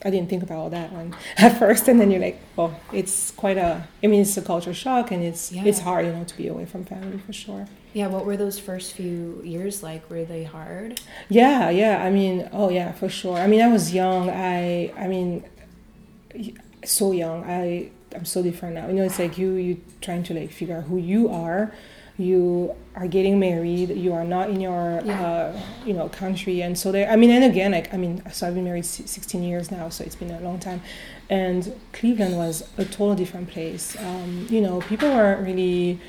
I 0.06 0.10
didn't 0.12 0.30
think 0.30 0.44
about 0.44 0.58
all 0.58 0.70
that 0.70 0.92
one 0.92 1.16
at 1.38 1.58
first, 1.58 1.88
and 1.88 2.00
then 2.00 2.12
you're 2.12 2.22
like, 2.22 2.40
oh, 2.58 2.76
it's 2.94 3.32
quite 3.32 3.58
a. 3.58 3.88
I 4.04 4.08
mean, 4.08 4.22
it's 4.22 4.38
a 4.38 4.42
culture 4.42 4.74
shock, 4.74 5.12
and 5.12 5.24
it's 5.24 5.52
yeah. 5.52 5.66
it's 5.66 5.80
hard, 5.80 6.06
you 6.06 6.12
know, 6.12 6.24
to 6.24 6.38
be 6.38 6.48
away 6.48 6.66
from 6.66 6.86
family 6.86 7.18
for 7.18 7.34
sure. 7.34 7.68
Yeah, 7.94 8.08
what 8.08 8.26
were 8.26 8.38
those 8.38 8.60
first 8.60 8.94
few 8.94 9.42
years 9.44 9.82
like? 9.82 10.10
Were 10.10 10.24
they 10.24 10.44
hard? 10.44 11.02
Yeah, 11.30 11.70
yeah. 11.70 12.04
I 12.04 12.12
mean, 12.12 12.48
oh 12.52 12.70
yeah, 12.70 12.92
for 12.92 13.10
sure. 13.10 13.38
I 13.38 13.48
mean, 13.48 13.62
I 13.62 13.70
was 13.70 13.94
young. 13.94 14.30
I, 14.30 14.94
I 14.98 15.08
mean, 15.08 15.44
so 16.86 17.12
young. 17.12 17.44
I, 17.44 17.90
I'm 18.16 18.26
so 18.26 18.44
different 18.44 18.76
now. 18.76 18.88
You 18.88 18.94
know, 18.94 19.04
it's 19.04 19.18
like 19.18 19.38
you, 19.38 19.54
you 19.54 19.82
trying 20.02 20.24
to 20.24 20.34
like 20.34 20.52
figure 20.52 20.78
out 20.78 20.84
who 20.84 20.98
you 20.98 21.30
are 21.30 21.74
you 22.18 22.74
are 22.96 23.08
getting 23.08 23.40
married 23.40 23.90
you 23.90 24.12
are 24.12 24.24
not 24.24 24.50
in 24.50 24.60
your 24.60 25.02
yeah. 25.06 25.22
uh, 25.22 25.62
you 25.86 25.94
know 25.94 26.10
country 26.10 26.62
and 26.62 26.78
so 26.78 26.92
there 26.92 27.10
i 27.12 27.16
mean 27.16 27.30
and 27.30 27.44
again 27.44 27.72
like 27.72 27.94
i 27.94 27.98
mean 27.98 28.22
so 28.32 28.48
i've 28.48 28.56
been 28.56 28.64
married 28.64 28.86
16 28.86 29.44
years 29.44 29.70
now 29.70 29.88
so 29.90 30.04
it's 30.04 30.16
been 30.16 30.32
a 30.32 30.40
long 30.42 30.60
time 30.60 30.82
and 31.30 31.74
cleveland 31.94 32.36
was 32.36 32.68
a 32.78 32.86
total 32.86 33.14
different 33.14 33.50
place 33.50 33.96
um, 34.00 34.48
you 34.50 34.62
know 34.62 34.82
people 34.82 35.10
weren't 35.10 35.46
really 35.46 36.00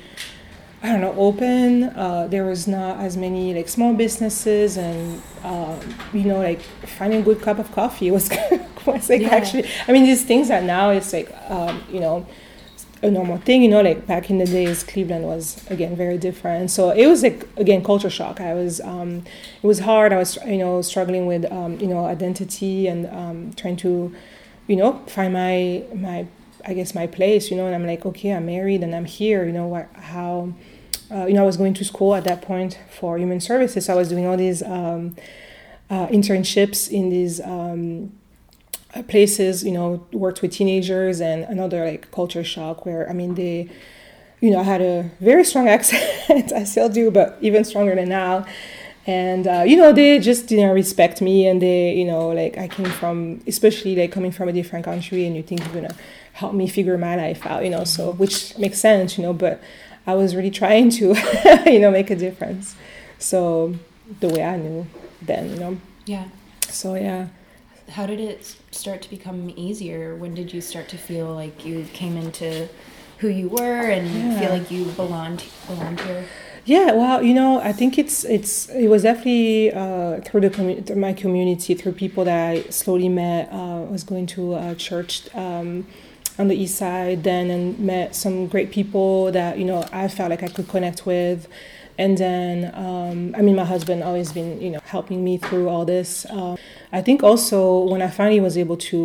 I 0.81 0.87
don't 0.87 1.01
know, 1.01 1.13
open. 1.17 1.83
Uh, 1.83 2.27
there 2.29 2.45
was 2.45 2.65
not 2.65 3.01
as 3.01 3.17
many 3.17 3.53
like 3.53 3.67
small 3.67 3.93
businesses, 3.93 4.77
and 4.77 5.21
uh, 5.43 5.77
you 6.13 6.23
know, 6.23 6.37
like 6.37 6.61
finding 6.61 7.19
a 7.19 7.23
good 7.23 7.41
cup 7.41 7.59
of 7.59 7.69
coffee 7.73 8.11
was 8.17 8.29
was 8.85 9.09
like 9.09 9.21
yeah. 9.21 9.29
actually. 9.29 9.69
I 9.87 9.91
mean, 9.91 10.03
these 10.05 10.23
things 10.23 10.47
that 10.47 10.63
now 10.63 10.91
it's 10.91 11.11
like 11.11 11.35
um, 11.49 11.83
you 11.91 11.99
know, 11.99 12.25
a 13.01 13.09
normal 13.09 13.37
thing, 13.37 13.63
you 13.63 13.69
know, 13.69 13.81
like 13.81 14.05
back 14.05 14.29
in 14.29 14.39
the 14.39 14.45
days, 14.45 14.83
Cleveland 14.83 15.25
was 15.25 15.65
again 15.69 15.95
very 15.95 16.17
different. 16.17 16.69
So 16.71 16.89
it 16.91 17.07
was 17.07 17.23
like 17.23 17.47
again 17.57 17.83
culture 17.83 18.09
shock. 18.09 18.41
I 18.41 18.53
was, 18.53 18.81
um, 18.81 19.23
it 19.61 19.67
was 19.67 19.79
hard. 19.79 20.11
I 20.11 20.17
was, 20.17 20.37
you 20.45 20.57
know, 20.57 20.81
struggling 20.81 21.25
with, 21.25 21.49
um, 21.51 21.79
you 21.79 21.87
know, 21.87 22.05
identity 22.05 22.87
and 22.87 23.07
um, 23.07 23.53
trying 23.55 23.77
to, 23.77 24.13
you 24.67 24.75
know, 24.75 25.01
find 25.07 25.33
my 25.33 25.83
my, 25.95 26.27
I 26.65 26.73
guess 26.73 26.93
my 26.93 27.07
place, 27.07 27.49
you 27.49 27.57
know. 27.57 27.65
And 27.67 27.75
I'm 27.75 27.87
like, 27.87 28.05
okay, 28.05 28.31
I'm 28.33 28.45
married 28.45 28.83
and 28.83 28.93
I'm 28.93 29.05
here. 29.05 29.45
You 29.45 29.53
know, 29.53 29.67
what, 29.67 29.89
how, 29.93 30.53
uh, 31.09 31.25
you 31.25 31.33
know, 31.33 31.43
I 31.43 31.45
was 31.45 31.57
going 31.57 31.73
to 31.75 31.85
school 31.85 32.15
at 32.15 32.25
that 32.25 32.41
point 32.41 32.77
for 32.89 33.17
human 33.17 33.39
services. 33.39 33.85
So 33.85 33.93
I 33.93 33.95
was 33.95 34.09
doing 34.09 34.25
all 34.25 34.35
these 34.37 34.61
um, 34.61 35.15
uh, 35.89 36.07
internships 36.07 36.89
in 36.91 37.09
these 37.09 37.39
um, 37.39 38.11
places, 39.07 39.63
you 39.63 39.71
know, 39.71 40.05
worked 40.11 40.41
with 40.41 40.51
teenagers 40.51 41.21
and 41.21 41.43
another 41.43 41.85
like 41.85 42.11
culture 42.11 42.43
shock 42.43 42.85
where, 42.85 43.09
I 43.09 43.13
mean, 43.13 43.35
they, 43.35 43.69
you 44.41 44.51
know, 44.51 44.59
I 44.59 44.63
had 44.63 44.81
a 44.81 45.11
very 45.19 45.43
strong 45.43 45.67
accent. 45.77 46.51
I 46.51 46.63
still 46.63 46.89
do, 46.89 47.11
but 47.11 47.37
even 47.41 47.63
stronger 47.63 47.95
than 47.95 48.09
now. 48.09 48.45
And, 49.05 49.47
uh, 49.47 49.63
you 49.65 49.75
know, 49.77 49.91
they 49.91 50.19
just 50.19 50.47
didn't 50.47 50.73
respect 50.73 51.21
me. 51.21 51.47
And 51.47 51.61
they, 51.61 51.93
you 51.93 52.05
know, 52.05 52.29
like 52.29 52.57
I 52.57 52.67
came 52.67 52.89
from, 52.89 53.41
especially 53.47 53.95
like 53.95 54.11
coming 54.11 54.31
from 54.31 54.49
a 54.49 54.53
different 54.53 54.85
country 54.85 55.25
and 55.25 55.35
you 55.35 55.43
think 55.43 55.61
you're 55.61 55.73
going 55.73 55.87
to 55.87 55.95
help 56.33 56.53
me 56.53 56.67
figure 56.67 56.97
my 56.97 57.15
life 57.15 57.45
out, 57.45 57.63
you 57.63 57.69
know, 57.69 57.83
so 57.83 58.13
which 58.13 58.57
makes 58.57 58.79
sense, 58.79 59.17
you 59.17 59.23
know, 59.23 59.33
but 59.33 59.61
I 60.07 60.15
was 60.15 60.35
really 60.35 60.51
trying 60.51 60.89
to, 60.91 61.15
you 61.65 61.79
know, 61.79 61.91
make 61.91 62.09
a 62.09 62.15
difference. 62.15 62.75
So 63.19 63.75
the 64.19 64.29
way 64.29 64.43
I 64.43 64.57
knew 64.57 64.87
then, 65.21 65.51
you 65.51 65.55
know. 65.57 65.77
Yeah. 66.05 66.27
So, 66.69 66.95
yeah 66.95 67.27
how 67.89 68.05
did 68.05 68.19
it 68.19 68.55
start 68.71 69.01
to 69.03 69.09
become 69.09 69.51
easier? 69.55 70.15
When 70.15 70.33
did 70.33 70.53
you 70.53 70.61
start 70.61 70.87
to 70.89 70.97
feel 70.97 71.33
like 71.33 71.65
you 71.65 71.85
came 71.93 72.17
into 72.17 72.69
who 73.19 73.27
you 73.27 73.49
were 73.49 73.89
and 73.89 74.07
yeah. 74.07 74.39
feel 74.39 74.49
like 74.49 74.71
you 74.71 74.85
belonged 74.85 75.43
belonged 75.67 75.99
here? 76.01 76.25
Yeah, 76.65 76.91
well, 76.91 77.23
you 77.23 77.33
know, 77.33 77.59
I 77.59 77.73
think 77.73 77.97
it's 77.97 78.23
it's 78.23 78.69
it 78.69 78.87
was 78.87 79.03
definitely 79.03 79.73
uh, 79.73 80.21
through 80.21 80.41
the 80.41 80.49
community, 80.49 80.93
my 80.93 81.13
community, 81.13 81.73
through 81.73 81.93
people 81.93 82.25
that 82.25 82.49
I 82.49 82.61
slowly 82.69 83.09
met. 83.09 83.51
Uh, 83.51 83.81
I 83.81 83.91
was 83.91 84.03
going 84.03 84.27
to 84.27 84.55
a 84.55 84.75
church 84.75 85.33
um, 85.35 85.87
on 86.37 86.47
the 86.47 86.55
east 86.55 86.75
side 86.75 87.23
then, 87.23 87.49
and 87.49 87.79
met 87.79 88.15
some 88.15 88.47
great 88.47 88.71
people 88.71 89.31
that 89.31 89.57
you 89.57 89.65
know 89.65 89.87
I 89.91 90.07
felt 90.09 90.29
like 90.29 90.43
I 90.43 90.47
could 90.47 90.67
connect 90.67 91.05
with 91.05 91.47
and 91.99 92.17
then 92.17 92.71
um, 92.85 93.35
i 93.37 93.41
mean 93.45 93.55
my 93.55 93.67
husband 93.75 94.01
always 94.01 94.31
been 94.31 94.59
you 94.59 94.71
know 94.71 94.79
helping 94.85 95.23
me 95.23 95.37
through 95.37 95.67
all 95.69 95.85
this. 95.85 96.25
Uh, 96.25 96.55
i 96.91 97.01
think 97.01 97.21
also 97.21 97.57
when 97.91 98.01
i 98.01 98.09
finally 98.19 98.39
was 98.39 98.57
able 98.57 98.77
to 98.77 98.99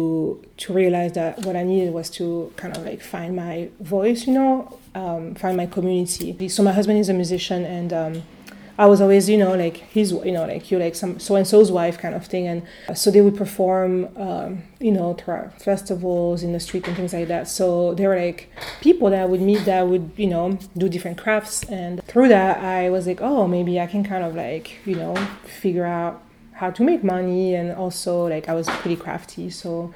to 0.56 0.72
realize 0.72 1.12
that 1.12 1.30
what 1.44 1.54
i 1.56 1.62
needed 1.62 1.92
was 1.92 2.08
to 2.08 2.50
kind 2.56 2.74
of 2.76 2.82
like 2.84 3.00
find 3.02 3.36
my 3.36 3.68
voice 3.80 4.26
you 4.26 4.32
know 4.32 4.78
um, 4.94 5.34
find 5.34 5.56
my 5.56 5.66
community. 5.66 6.48
So 6.48 6.62
my 6.62 6.72
husband 6.72 6.98
is 6.98 7.08
a 7.08 7.14
musician 7.14 7.64
and 7.64 7.92
um, 7.92 8.22
I 8.76 8.86
was 8.86 9.00
always, 9.00 9.28
you 9.28 9.36
know, 9.36 9.54
like 9.54 9.76
he's, 9.76 10.10
you 10.10 10.32
know, 10.32 10.44
like 10.46 10.70
you're 10.70 10.80
like 10.80 10.94
some 10.94 11.20
so 11.20 11.36
and 11.36 11.46
so's 11.46 11.70
wife 11.70 11.96
kind 11.98 12.14
of 12.14 12.26
thing, 12.26 12.46
and 12.48 12.62
so 12.96 13.10
they 13.10 13.20
would 13.20 13.36
perform, 13.36 14.08
um, 14.16 14.62
you 14.80 14.90
know, 14.90 15.14
through 15.14 15.50
festivals 15.58 16.42
in 16.42 16.52
the 16.52 16.60
street 16.60 16.86
and 16.88 16.96
things 16.96 17.12
like 17.12 17.28
that. 17.28 17.48
So 17.48 17.94
they 17.94 18.06
were 18.06 18.18
like 18.18 18.50
people 18.80 19.10
that 19.10 19.20
I 19.22 19.26
would 19.26 19.40
meet 19.40 19.64
that 19.66 19.86
would, 19.86 20.10
you 20.16 20.26
know, 20.26 20.58
do 20.76 20.88
different 20.88 21.18
crafts, 21.18 21.62
and 21.64 22.02
through 22.04 22.28
that 22.28 22.58
I 22.58 22.90
was 22.90 23.06
like, 23.06 23.20
oh, 23.20 23.46
maybe 23.46 23.80
I 23.80 23.86
can 23.86 24.02
kind 24.02 24.24
of 24.24 24.34
like, 24.34 24.84
you 24.84 24.96
know, 24.96 25.14
figure 25.44 25.86
out 25.86 26.22
how 26.54 26.70
to 26.70 26.82
make 26.82 27.04
money, 27.04 27.54
and 27.54 27.72
also 27.72 28.26
like 28.28 28.48
I 28.48 28.54
was 28.54 28.68
pretty 28.68 28.96
crafty, 28.96 29.50
so 29.50 29.94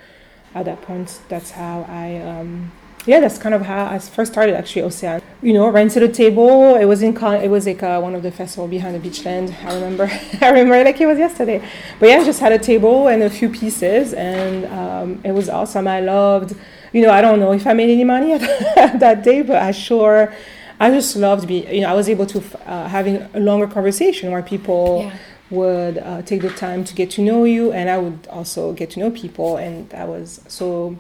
at 0.55 0.65
that 0.67 0.83
point, 0.83 1.21
that's 1.29 1.51
how 1.53 1.85
I. 1.89 2.21
Um, 2.21 2.71
yeah, 3.09 3.21
that's 3.21 3.39
kind 3.39 3.55
of 3.55 3.63
how 3.63 3.87
I 3.87 3.99
first 3.99 4.33
started 4.33 4.55
actually 4.55 4.83
Océane. 4.83 5.23
You 5.41 5.55
know, 5.55 5.67
rented 5.71 6.03
a 6.03 6.09
table. 6.09 6.75
It 6.75 6.85
was 6.85 7.03
in 7.03 7.17
it 7.17 7.49
was 7.49 7.67
like 7.67 7.83
uh, 7.83 7.99
one 8.01 8.15
of 8.15 8.23
the 8.23 8.31
festival 8.31 8.69
behind 8.69 8.95
the 8.95 9.09
beachland. 9.09 9.49
I 9.65 9.75
remember, 9.75 10.11
I 10.43 10.49
remember 10.51 10.85
like 10.85 11.01
it 11.01 11.07
was 11.07 11.19
yesterday. 11.19 11.67
But 11.99 12.11
yeah, 12.11 12.19
I 12.19 12.25
just 12.25 12.41
had 12.41 12.53
a 12.53 12.59
table 12.59 13.09
and 13.09 13.23
a 13.23 13.31
few 13.31 13.49
pieces, 13.49 14.13
and 14.13 14.67
um, 14.67 15.21
it 15.25 15.33
was 15.33 15.49
awesome. 15.49 15.89
I 15.89 16.01
loved. 16.01 16.55
You 16.93 17.01
know, 17.01 17.11
I 17.11 17.23
don't 17.23 17.41
know 17.41 17.53
if 17.53 17.67
I 17.67 17.73
made 17.73 17.89
any 17.89 18.05
money 18.05 18.33
at 18.77 19.01
that 19.01 19.23
day, 19.23 19.41
but 19.41 19.57
I 19.57 19.71
sure. 19.71 20.35
I 20.81 20.91
just 20.91 21.17
loved 21.17 21.49
being, 21.49 21.67
You 21.75 21.81
know, 21.81 21.89
I 21.89 21.95
was 21.95 22.09
able 22.09 22.27
to 22.27 22.39
uh, 22.67 22.89
having 22.89 23.17
a 23.33 23.41
longer 23.41 23.67
conversation 23.67 24.31
where 24.31 24.43
people. 24.43 25.05
Yeah 25.05 25.17
would 25.51 25.97
uh, 25.97 26.21
take 26.21 26.43
the 26.43 26.51
time 26.51 26.85
to 26.85 26.95
get 26.95 27.11
to 27.11 27.23
know 27.23 27.45
you 27.45 27.73
and 27.73 27.89
i 27.89 27.97
would 27.97 28.29
also 28.29 28.75
get 28.75 28.91
to 28.91 29.01
know 29.01 29.11
people 29.11 29.57
and 29.57 29.89
that 29.89 30.07
was 30.07 30.43
so 30.47 30.95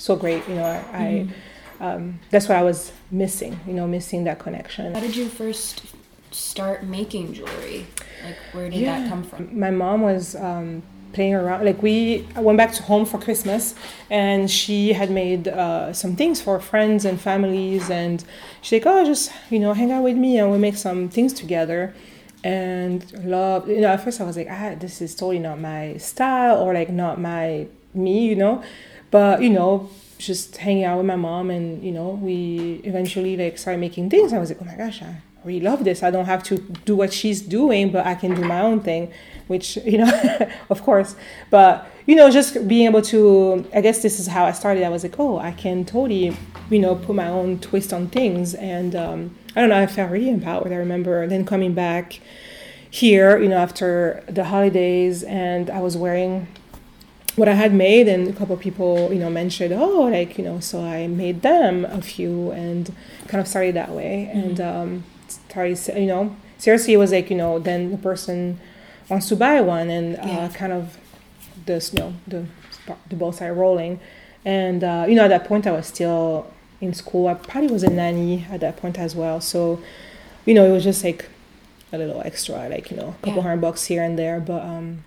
so 0.00 0.16
great. 0.16 0.46
You 0.48 0.54
know, 0.56 0.64
I, 0.64 0.98
mm-hmm. 0.98 1.82
I 1.82 1.92
um, 1.92 2.20
that's 2.30 2.48
what 2.48 2.58
I 2.58 2.62
was 2.62 2.92
missing. 3.10 3.60
You 3.66 3.74
know, 3.74 3.86
missing 3.86 4.24
that 4.24 4.38
connection. 4.38 4.94
How 4.94 5.00
did 5.00 5.16
you 5.16 5.28
first 5.28 5.82
start 6.30 6.84
making 6.84 7.34
jewelry? 7.34 7.86
Like, 8.24 8.36
where 8.52 8.70
did 8.70 8.80
yeah. 8.80 9.00
that 9.00 9.08
come 9.08 9.22
from? 9.22 9.58
My 9.58 9.70
mom 9.70 10.02
was. 10.02 10.34
Um, 10.34 10.82
playing 11.12 11.34
around 11.34 11.64
like 11.64 11.82
we 11.82 12.24
I 12.36 12.40
went 12.40 12.56
back 12.56 12.72
to 12.74 12.84
home 12.84 13.04
for 13.04 13.18
christmas 13.18 13.74
and 14.10 14.48
she 14.48 14.92
had 14.92 15.10
made 15.10 15.48
uh, 15.48 15.92
some 15.92 16.14
things 16.14 16.40
for 16.40 16.60
friends 16.60 17.04
and 17.04 17.20
families 17.20 17.90
and 17.90 18.22
she's 18.60 18.84
like 18.84 18.86
oh 18.86 19.04
just 19.04 19.32
you 19.50 19.58
know 19.58 19.72
hang 19.72 19.90
out 19.90 20.04
with 20.04 20.16
me 20.16 20.38
and 20.38 20.48
we'll 20.50 20.60
make 20.60 20.76
some 20.76 21.08
things 21.08 21.32
together 21.32 21.96
and 22.44 23.12
love 23.24 23.68
you 23.68 23.80
know 23.80 23.88
at 23.88 24.04
first 24.04 24.20
i 24.20 24.24
was 24.24 24.36
like 24.36 24.46
ah 24.48 24.76
this 24.78 25.02
is 25.02 25.14
totally 25.14 25.40
not 25.40 25.58
my 25.58 25.96
style 25.96 26.62
or 26.62 26.72
like 26.72 26.90
not 26.90 27.20
my 27.20 27.66
me 27.92 28.26
you 28.26 28.36
know 28.36 28.62
but 29.10 29.42
you 29.42 29.50
know 29.50 29.90
just 30.18 30.58
hanging 30.58 30.84
out 30.84 30.98
with 30.98 31.06
my 31.06 31.16
mom 31.16 31.50
and 31.50 31.82
you 31.82 31.90
know 31.90 32.10
we 32.10 32.80
eventually 32.84 33.36
like 33.36 33.58
started 33.58 33.78
making 33.78 34.10
things. 34.10 34.32
I 34.32 34.38
was 34.38 34.50
like 34.50 34.58
oh 34.60 34.64
my 34.64 34.76
gosh 34.76 35.02
i 35.02 35.22
really 35.44 35.60
love 35.60 35.84
this. 35.84 36.02
I 36.02 36.10
don't 36.10 36.26
have 36.26 36.42
to 36.44 36.58
do 36.84 36.94
what 36.94 37.12
she's 37.12 37.40
doing 37.40 37.90
but 37.90 38.06
i 38.06 38.14
can 38.14 38.34
do 38.34 38.42
my 38.44 38.60
own 38.60 38.80
thing 38.80 39.10
which 39.46 39.76
you 39.84 39.98
know 39.98 40.48
of 40.70 40.82
course. 40.82 41.16
But 41.50 41.90
you 42.06 42.14
know 42.14 42.30
just 42.30 42.68
being 42.68 42.86
able 42.86 43.02
to 43.02 43.66
i 43.74 43.80
guess 43.80 44.02
this 44.02 44.20
is 44.20 44.26
how 44.26 44.44
i 44.44 44.52
started. 44.52 44.84
I 44.84 44.90
was 44.90 45.02
like 45.02 45.18
oh 45.18 45.38
i 45.38 45.52
can 45.52 45.84
totally 45.84 46.36
you 46.70 46.78
know 46.78 46.94
put 46.94 47.16
my 47.16 47.28
own 47.28 47.58
twist 47.58 47.92
on 47.92 48.08
things. 48.08 48.54
And 48.54 48.94
um, 48.94 49.36
i 49.56 49.60
don't 49.60 49.70
know 49.70 49.80
i 49.80 49.86
felt 49.86 50.10
really 50.10 50.28
empowered. 50.28 50.72
I 50.72 50.76
remember 50.76 51.26
then 51.26 51.44
coming 51.44 51.72
back 51.74 52.20
here 52.90 53.38
you 53.38 53.48
know 53.48 53.56
after 53.56 54.24
the 54.26 54.42
holidays 54.42 55.22
and 55.22 55.70
i 55.70 55.78
was 55.78 55.96
wearing 55.96 56.48
what 57.36 57.48
I 57.48 57.54
had 57.54 57.72
made, 57.72 58.08
and 58.08 58.28
a 58.28 58.32
couple 58.32 58.54
of 58.54 58.60
people, 58.60 59.12
you 59.12 59.18
know, 59.18 59.30
mentioned, 59.30 59.72
oh, 59.72 60.02
like 60.02 60.36
you 60.38 60.44
know, 60.44 60.60
so 60.60 60.82
I 60.82 61.06
made 61.06 61.42
them 61.42 61.84
a 61.84 62.02
few, 62.02 62.50
and 62.50 62.92
kind 63.28 63.40
of 63.40 63.48
started 63.48 63.74
that 63.76 63.90
way, 63.90 64.30
mm-hmm. 64.32 64.38
and 64.40 64.60
um, 64.60 65.04
started, 65.28 65.78
you 65.96 66.06
know, 66.06 66.36
seriously, 66.58 66.94
it 66.94 66.98
was 66.98 67.12
like 67.12 67.30
you 67.30 67.36
know, 67.36 67.58
then 67.58 67.90
the 67.90 67.98
person 67.98 68.58
wants 69.08 69.28
to 69.28 69.36
buy 69.36 69.60
one, 69.60 69.90
and 69.90 70.16
uh, 70.16 70.22
yeah. 70.24 70.48
kind 70.48 70.72
of 70.72 70.96
this, 71.66 71.92
you 71.92 72.00
know, 72.00 72.14
the 72.26 72.46
the 73.08 73.16
ball 73.16 73.32
started 73.32 73.54
rolling, 73.54 74.00
and 74.44 74.82
uh, 74.82 75.06
you 75.08 75.14
know, 75.14 75.24
at 75.24 75.28
that 75.28 75.44
point, 75.44 75.66
I 75.66 75.72
was 75.72 75.86
still 75.86 76.52
in 76.80 76.94
school. 76.94 77.28
I 77.28 77.34
probably 77.34 77.70
was 77.70 77.82
a 77.84 77.90
nanny 77.90 78.46
at 78.50 78.60
that 78.60 78.76
point 78.76 78.98
as 78.98 79.14
well, 79.14 79.40
so 79.40 79.80
you 80.46 80.54
know, 80.54 80.64
it 80.64 80.72
was 80.72 80.84
just 80.84 81.04
like 81.04 81.26
a 81.92 81.98
little 81.98 82.22
extra, 82.24 82.68
like 82.68 82.90
you 82.90 82.96
know, 82.96 83.08
a 83.10 83.12
couple 83.22 83.36
Yeah. 83.36 83.42
hundred 83.42 83.60
bucks 83.60 83.84
here 83.86 84.02
and 84.02 84.18
there. 84.18 84.40
But 84.40 84.62
um, 84.62 85.04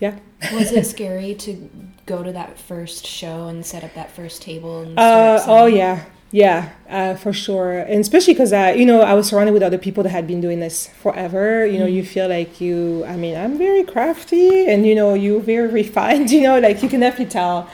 yeah. 0.00 0.18
Was 0.52 0.72
it 0.72 0.86
scary 0.86 1.34
to 1.36 1.70
go 2.04 2.22
to 2.22 2.32
that 2.32 2.58
first 2.58 3.06
show 3.06 3.48
and 3.48 3.64
set 3.64 3.82
up 3.84 3.94
that 3.94 4.10
first 4.10 4.42
table? 4.42 4.82
And 4.82 4.98
Uh, 4.98 5.42
oh 5.46 5.66
yeah, 5.66 6.04
yeah, 6.30 6.70
uh, 6.88 7.14
for 7.14 7.32
sure, 7.32 7.78
and 7.78 8.00
especially 8.00 8.34
because 8.34 8.52
I, 8.52 8.72
you 8.72 8.84
know, 8.84 9.00
I 9.00 9.14
was 9.14 9.28
surrounded 9.28 9.52
with 9.52 9.62
other 9.62 9.78
people 9.78 10.02
that 10.02 10.10
had 10.10 10.26
been 10.26 10.40
doing 10.40 10.60
this 10.60 10.88
forever. 11.00 11.64
You 11.64 11.78
know, 11.78 11.86
you 11.86 12.04
feel 12.04 12.28
like 12.28 12.60
you. 12.60 13.04
I 13.06 13.16
mean, 13.16 13.36
I'm 13.36 13.56
very 13.56 13.84
crafty, 13.84 14.66
and 14.66 14.86
you 14.86 14.94
know, 14.94 15.14
you 15.14 15.40
very 15.40 15.68
refined. 15.82 16.30
You 16.30 16.42
know, 16.42 16.58
like 16.58 16.82
you 16.82 16.88
can 16.88 17.00
definitely 17.00 17.32
tell. 17.32 17.68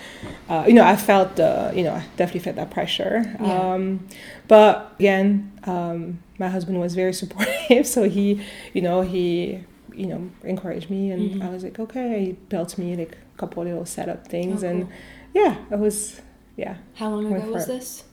Uh, 0.49 0.65
you 0.67 0.75
know, 0.75 0.85
I 0.85 0.97
felt 0.97 1.37
the, 1.37 1.73
you 1.75 1.83
know, 1.83 1.95
I 1.95 2.05
definitely 2.17 2.41
felt 2.41 2.57
that 2.57 2.71
pressure. 2.71 3.23
Yeah. 3.41 3.73
Um, 3.73 4.07
but 4.49 4.95
again, 4.99 5.51
um, 5.65 6.23
my 6.39 6.49
husband 6.49 6.79
was 6.79 6.95
very 6.95 7.13
supportive, 7.23 7.87
so 7.87 8.09
he, 8.09 8.43
you 8.75 8.83
know, 8.83 9.01
he, 9.01 9.65
you 9.95 10.07
know, 10.07 10.31
encouraged 10.45 10.91
me, 10.91 11.11
and 11.11 11.35
Mhm. 11.35 11.45
I 11.47 11.51
was 11.51 11.63
like, 11.65 11.79
okay, 11.79 12.25
he 12.25 12.33
built 12.33 12.77
me 12.79 12.97
like 12.97 13.17
a 13.35 13.39
couple 13.39 13.63
little 13.65 13.85
setup 13.87 14.29
things, 14.29 14.63
Oh, 14.63 14.69
and 14.69 14.83
cool. 14.85 14.93
yeah, 15.35 15.57
it 15.71 15.79
was, 15.79 16.21
yeah. 16.57 16.77
How 16.95 17.11
long 17.11 17.33
ago 17.33 17.51
was 17.53 17.65
it. 17.65 17.69
this? 17.69 18.05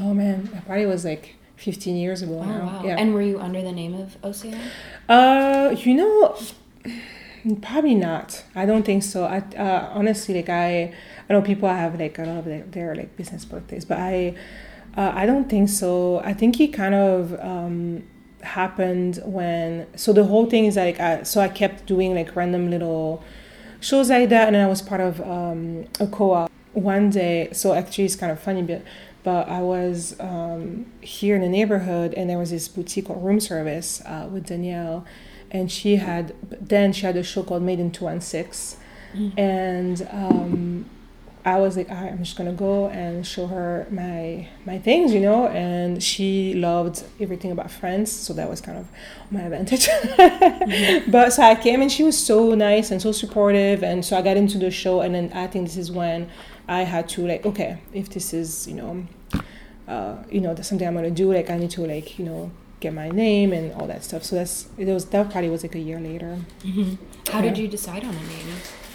Oh 0.00 0.14
man, 0.14 0.48
that 0.52 0.64
probably 0.66 0.86
was 0.86 1.04
like 1.04 1.36
15 1.56 1.96
years 1.96 2.22
ago 2.22 2.40
Oh 2.40 2.44
now. 2.46 2.64
wow! 2.66 2.82
Yeah. 2.84 2.96
And 2.98 3.14
were 3.14 3.22
you 3.22 3.38
under 3.40 3.62
the 3.62 3.72
name 3.72 3.94
of 3.94 4.16
Océane? 4.22 4.58
uh, 5.08 5.74
you 5.84 5.94
know, 5.94 6.36
probably 7.60 7.94
not. 7.94 8.44
I 8.54 8.66
don't 8.66 8.84
think 8.84 9.02
so. 9.02 9.24
I 9.24 9.38
uh, 9.56 9.90
honestly 9.94 10.34
like 10.34 10.48
I 10.48 10.92
I 11.28 11.32
know 11.32 11.42
people 11.42 11.68
have 11.68 11.98
like 11.98 12.18
a 12.18 12.22
lot 12.24 12.38
of 12.38 12.44
their, 12.44 12.62
their 12.64 12.94
like 12.94 13.16
business 13.16 13.44
birthdays, 13.44 13.84
but 13.84 13.98
I 13.98 14.34
uh, 14.96 15.12
I 15.14 15.26
don't 15.26 15.48
think 15.48 15.68
so. 15.68 16.20
I 16.24 16.32
think 16.34 16.56
he 16.56 16.68
kind 16.68 16.94
of 16.94 17.32
um, 17.40 18.02
happened 18.42 19.20
when 19.24 19.86
so 19.96 20.12
the 20.12 20.24
whole 20.24 20.46
thing 20.46 20.66
is 20.66 20.76
like 20.76 21.00
I, 21.00 21.22
so 21.22 21.40
I 21.40 21.48
kept 21.48 21.86
doing 21.86 22.14
like 22.14 22.34
random 22.36 22.70
little 22.70 23.22
shows 23.80 24.10
like 24.10 24.28
that, 24.30 24.46
and 24.46 24.56
then 24.56 24.64
I 24.64 24.68
was 24.68 24.82
part 24.82 25.00
of 25.00 25.20
um, 25.20 25.86
a 26.00 26.06
co-op 26.06 26.50
one 26.72 27.10
day. 27.10 27.48
So 27.52 27.74
actually, 27.74 28.04
it's 28.04 28.16
kind 28.16 28.32
of 28.32 28.40
funny, 28.40 28.62
but 28.62 28.82
but 29.24 29.48
I 29.48 29.60
was 29.60 30.16
um, 30.18 30.86
here 31.00 31.36
in 31.36 31.42
the 31.42 31.48
neighborhood, 31.48 32.14
and 32.14 32.28
there 32.28 32.38
was 32.38 32.50
this 32.50 32.68
boutique 32.68 33.06
called 33.06 33.24
Room 33.24 33.40
Service 33.40 34.02
uh, 34.04 34.28
with 34.30 34.46
Danielle, 34.46 35.04
and 35.50 35.70
she 35.70 35.96
had 35.96 36.34
then 36.60 36.92
she 36.92 37.06
had 37.06 37.16
a 37.16 37.22
show 37.22 37.42
called 37.42 37.62
Made 37.62 37.80
in 37.80 37.90
Two 37.92 38.06
One 38.06 38.20
Six, 38.20 38.76
and 39.36 40.08
um, 40.10 40.86
I 41.44 41.58
was 41.58 41.76
like, 41.76 41.90
"All 41.90 41.96
right, 41.96 42.12
I'm 42.12 42.22
just 42.22 42.36
gonna 42.36 42.52
go 42.52 42.86
and 42.88 43.26
show 43.26 43.46
her 43.48 43.86
my 43.90 44.48
my 44.64 44.78
things, 44.78 45.12
you 45.12 45.20
know. 45.20 45.48
And 45.48 46.00
she 46.02 46.54
loved 46.54 47.02
everything 47.20 47.50
about 47.50 47.70
France, 47.70 48.12
so 48.12 48.32
that 48.34 48.48
was 48.48 48.60
kind 48.60 48.78
of 48.78 48.86
my 49.30 49.40
advantage. 49.42 49.88
But 51.10 51.32
so 51.32 51.42
I 51.42 51.54
came 51.56 51.82
and 51.82 51.90
she 51.90 52.04
was 52.04 52.16
so 52.16 52.54
nice 52.54 52.90
and 52.92 53.02
so 53.02 53.10
supportive, 53.12 53.82
and 53.82 54.04
so 54.04 54.16
I 54.16 54.22
got 54.22 54.36
into 54.36 54.58
the 54.58 54.70
show, 54.70 55.00
and 55.00 55.14
then 55.14 55.32
I 55.34 55.46
think 55.48 55.66
this 55.66 55.76
is 55.76 55.90
when 55.90 56.28
I 56.68 56.82
had 56.82 57.08
to 57.10 57.26
like, 57.26 57.44
okay, 57.44 57.78
if 57.92 58.08
this 58.10 58.32
is 58.32 58.68
you 58.68 58.74
know, 58.74 59.06
uh, 59.88 60.16
you 60.30 60.40
know, 60.40 60.54
that's 60.54 60.68
something 60.68 60.86
I'm 60.86 60.94
gonna 60.94 61.10
do, 61.10 61.32
like 61.32 61.50
I 61.50 61.58
need 61.58 61.70
to 61.72 61.84
like 61.86 62.18
you 62.18 62.24
know 62.24 62.52
get 62.78 62.92
my 62.94 63.08
name 63.08 63.52
and 63.52 63.72
all 63.74 63.86
that 63.88 64.04
stuff. 64.04 64.22
So 64.22 64.36
that's 64.36 64.68
it 64.78 64.86
was 64.86 65.06
that 65.06 65.30
probably 65.30 65.50
was 65.50 65.62
like 65.64 65.74
a 65.74 65.80
year 65.80 65.98
later. 65.98 66.38
How 67.32 67.40
did 67.40 67.58
you 67.58 67.66
decide 67.66 68.04
on 68.04 68.14
a 68.14 68.22
name? 68.28 68.46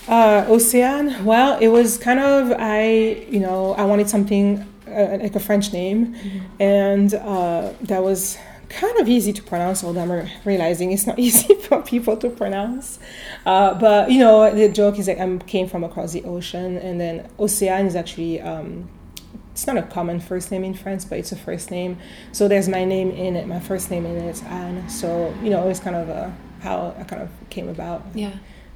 Uh, 0.07 0.45
Océane. 0.45 1.23
Well, 1.23 1.57
it 1.59 1.67
was 1.67 1.97
kind 1.97 2.19
of 2.19 2.53
I, 2.57 3.25
you 3.29 3.39
know, 3.39 3.73
I 3.73 3.83
wanted 3.83 4.09
something 4.09 4.65
uh, 4.87 5.17
like 5.21 5.35
a 5.35 5.39
French 5.39 5.73
name, 5.73 6.15
and 6.59 7.13
uh, 7.13 7.73
that 7.81 8.01
was 8.01 8.37
kind 8.69 8.97
of 8.99 9.09
easy 9.09 9.33
to 9.33 9.43
pronounce. 9.43 9.83
Although 9.83 10.01
I'm 10.01 10.29
realizing 10.45 10.91
it's 10.91 11.05
not 11.05 11.19
easy 11.27 11.55
for 11.55 11.81
people 11.81 12.15
to 12.17 12.29
pronounce. 12.29 12.99
Uh, 13.45 13.73
but 13.73 14.09
you 14.09 14.19
know, 14.19 14.53
the 14.53 14.69
joke 14.69 14.97
is 14.97 15.07
like 15.07 15.19
I 15.19 15.37
came 15.39 15.67
from 15.67 15.83
across 15.83 16.13
the 16.13 16.23
ocean, 16.23 16.77
and 16.77 16.99
then 17.01 17.29
Océane 17.37 17.85
is 17.85 17.95
actually. 17.95 18.41
Um, 18.41 18.89
it's 19.51 19.65
not 19.65 19.75
a 19.75 19.81
common 19.81 20.19
first 20.19 20.51
name 20.51 20.63
in 20.63 20.75
France, 20.75 21.03
but 21.03 21.17
it's 21.17 21.31
a 21.31 21.35
first 21.35 21.71
name. 21.71 21.97
So 22.31 22.47
there's 22.47 22.69
my 22.69 22.85
name 22.85 23.09
in 23.09 23.35
it, 23.35 23.47
my 23.47 23.59
first 23.59 23.89
name 23.89 24.05
in 24.05 24.15
it, 24.15 24.43
Anne. 24.43 24.87
So 24.87 25.33
you 25.41 25.49
know, 25.49 25.67
it's 25.67 25.79
kind 25.79 25.95
of 25.95 26.09
a, 26.09 26.31
how 26.61 26.95
I 26.99 27.03
kind 27.05 27.23
of 27.23 27.29
came 27.49 27.67
about. 27.67 28.03
Yeah. 28.13 28.33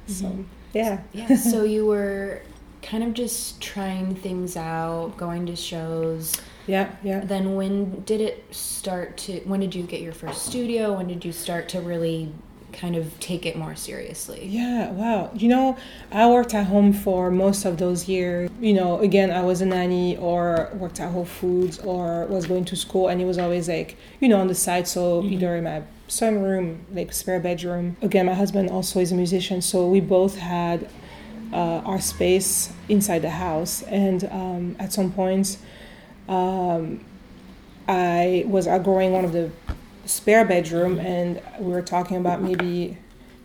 So 0.08 0.44
yeah. 0.72 1.00
Yeah. 1.12 1.36
so 1.36 1.64
you 1.64 1.86
were 1.86 2.42
kind 2.82 3.04
of 3.04 3.14
just 3.14 3.60
trying 3.60 4.14
things 4.14 4.56
out, 4.56 5.16
going 5.16 5.46
to 5.46 5.56
shows. 5.56 6.40
Yeah, 6.66 6.94
yeah. 7.02 7.20
Then 7.20 7.54
when 7.54 8.02
did 8.02 8.20
it 8.20 8.54
start 8.54 9.16
to 9.18 9.40
when 9.40 9.60
did 9.60 9.74
you 9.74 9.82
get 9.84 10.00
your 10.00 10.12
first 10.12 10.46
studio? 10.46 10.96
When 10.96 11.08
did 11.08 11.24
you 11.24 11.32
start 11.32 11.68
to 11.70 11.80
really 11.80 12.32
kind 12.72 12.96
of 12.96 13.18
take 13.20 13.46
it 13.46 13.56
more 13.56 13.74
seriously? 13.74 14.46
Yeah, 14.46 14.90
wow. 14.90 15.30
You 15.34 15.48
know, 15.48 15.76
I 16.10 16.28
worked 16.28 16.54
at 16.54 16.66
home 16.66 16.92
for 16.92 17.30
most 17.30 17.64
of 17.64 17.78
those 17.78 18.08
years. 18.08 18.50
You 18.60 18.74
know, 18.74 18.98
again, 19.00 19.30
I 19.30 19.42
was 19.42 19.60
a 19.60 19.66
nanny 19.66 20.16
or 20.16 20.70
worked 20.74 21.00
at 21.00 21.10
Whole 21.10 21.24
Foods 21.24 21.78
or 21.80 22.26
was 22.26 22.46
going 22.46 22.64
to 22.66 22.76
school, 22.76 23.08
and 23.08 23.20
it 23.20 23.24
was 23.24 23.38
always 23.38 23.68
like, 23.68 23.96
you 24.20 24.28
know, 24.28 24.40
on 24.40 24.48
the 24.48 24.54
side. 24.54 24.86
So 24.88 25.22
either 25.24 25.48
mm-hmm. 25.48 25.56
in 25.56 25.64
my 25.64 25.82
sunroom, 26.12 26.80
like 26.92 27.12
spare 27.12 27.40
bedroom. 27.40 27.96
Again, 28.02 28.26
my 28.26 28.34
husband 28.34 28.68
also 28.68 29.00
is 29.00 29.12
a 29.12 29.14
musician, 29.14 29.62
so 29.62 29.88
we 29.88 30.00
both 30.00 30.36
had 30.36 30.88
uh, 31.52 31.80
our 31.88 32.00
space 32.00 32.70
inside 32.88 33.20
the 33.20 33.30
house. 33.30 33.82
And 33.84 34.24
um, 34.24 34.76
at 34.78 34.92
some 34.92 35.10
point, 35.10 35.56
um, 36.28 37.02
I 37.88 38.44
was 38.46 38.68
outgrowing 38.68 39.12
one 39.12 39.24
of 39.24 39.32
the 39.32 39.50
spare 40.04 40.44
bedroom 40.44 40.98
and 40.98 41.40
we 41.58 41.72
were 41.72 41.82
talking 41.82 42.16
about 42.16 42.42
maybe 42.42 42.98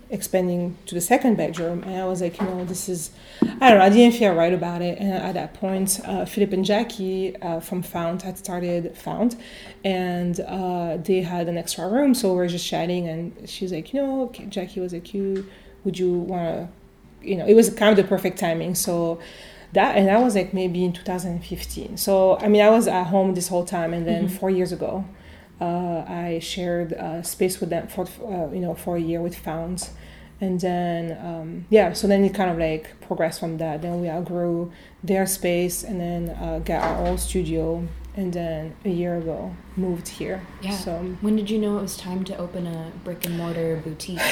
expanding 0.09 0.77
to 0.85 0.95
the 0.95 1.01
second 1.01 1.35
bedroom 1.35 1.83
and 1.83 2.01
i 2.01 2.05
was 2.05 2.21
like 2.21 2.39
you 2.39 2.45
know 2.45 2.63
this 2.65 2.87
is 2.87 3.11
i 3.59 3.69
don't 3.69 3.79
know 3.79 3.83
i 3.83 3.89
didn't 3.89 4.17
feel 4.17 4.33
right 4.33 4.53
about 4.53 4.81
it 4.81 4.97
and 4.99 5.11
at 5.11 5.33
that 5.33 5.53
point 5.53 5.99
uh, 6.05 6.23
philip 6.25 6.53
and 6.53 6.63
jackie 6.63 7.35
uh, 7.41 7.59
from 7.59 7.81
found 7.81 8.21
had 8.21 8.37
started 8.37 8.95
found 8.97 9.35
and 9.83 10.39
uh, 10.41 10.97
they 10.97 11.21
had 11.21 11.49
an 11.49 11.57
extra 11.57 11.87
room 11.87 12.13
so 12.13 12.33
we 12.33 12.39
are 12.39 12.47
just 12.47 12.65
chatting 12.65 13.07
and 13.07 13.49
she's 13.49 13.73
like 13.73 13.93
you 13.93 14.01
know 14.01 14.31
jackie 14.49 14.79
was 14.79 14.93
like 14.93 15.13
you 15.13 15.45
would 15.83 15.99
you 15.99 16.13
want 16.13 16.43
to 16.43 17.27
you 17.27 17.35
know 17.35 17.45
it 17.45 17.53
was 17.53 17.69
kind 17.69 17.91
of 17.91 17.97
the 17.97 18.07
perfect 18.07 18.39
timing 18.39 18.75
so 18.75 19.19
that 19.73 19.97
and 19.97 20.07
that 20.07 20.21
was 20.21 20.35
like 20.35 20.53
maybe 20.53 20.85
in 20.85 20.93
2015 20.93 21.97
so 21.97 22.37
i 22.39 22.47
mean 22.47 22.61
i 22.61 22.69
was 22.69 22.87
at 22.87 23.05
home 23.05 23.33
this 23.33 23.49
whole 23.49 23.65
time 23.65 23.93
and 23.93 24.07
then 24.07 24.27
four 24.29 24.49
years 24.49 24.71
ago 24.71 25.03
uh, 25.59 26.03
I 26.07 26.39
shared 26.41 26.93
uh, 26.93 27.21
space 27.23 27.59
with 27.59 27.69
them 27.69 27.87
for 27.87 28.07
uh, 28.23 28.51
you 28.51 28.59
know 28.59 28.75
for 28.75 28.97
a 28.97 28.99
year 28.99 29.21
with 29.21 29.35
Founds, 29.35 29.91
and 30.39 30.59
then 30.59 31.17
um, 31.25 31.65
yeah, 31.69 31.93
so 31.93 32.07
then 32.07 32.23
it 32.23 32.33
kind 32.33 32.51
of 32.51 32.57
like 32.57 32.99
progressed 33.01 33.39
from 33.39 33.57
that. 33.57 33.81
Then 33.81 34.01
we 34.01 34.09
outgrew 34.09 34.71
their 35.03 35.25
space, 35.25 35.83
and 35.83 35.99
then 35.99 36.29
uh, 36.29 36.59
got 36.59 36.83
our 36.83 37.07
own 37.07 37.17
studio, 37.17 37.87
and 38.17 38.33
then 38.33 38.75
a 38.83 38.89
year 38.89 39.15
ago 39.17 39.55
moved 39.75 40.07
here. 40.07 40.41
Yeah. 40.61 40.71
So 40.71 40.91
When 41.21 41.35
did 41.35 41.51
you 41.51 41.59
know 41.59 41.77
it 41.77 41.83
was 41.83 41.95
time 41.95 42.23
to 42.25 42.35
open 42.37 42.65
a 42.65 42.91
brick 43.03 43.25
and 43.27 43.37
mortar 43.37 43.79
boutique? 43.85 44.19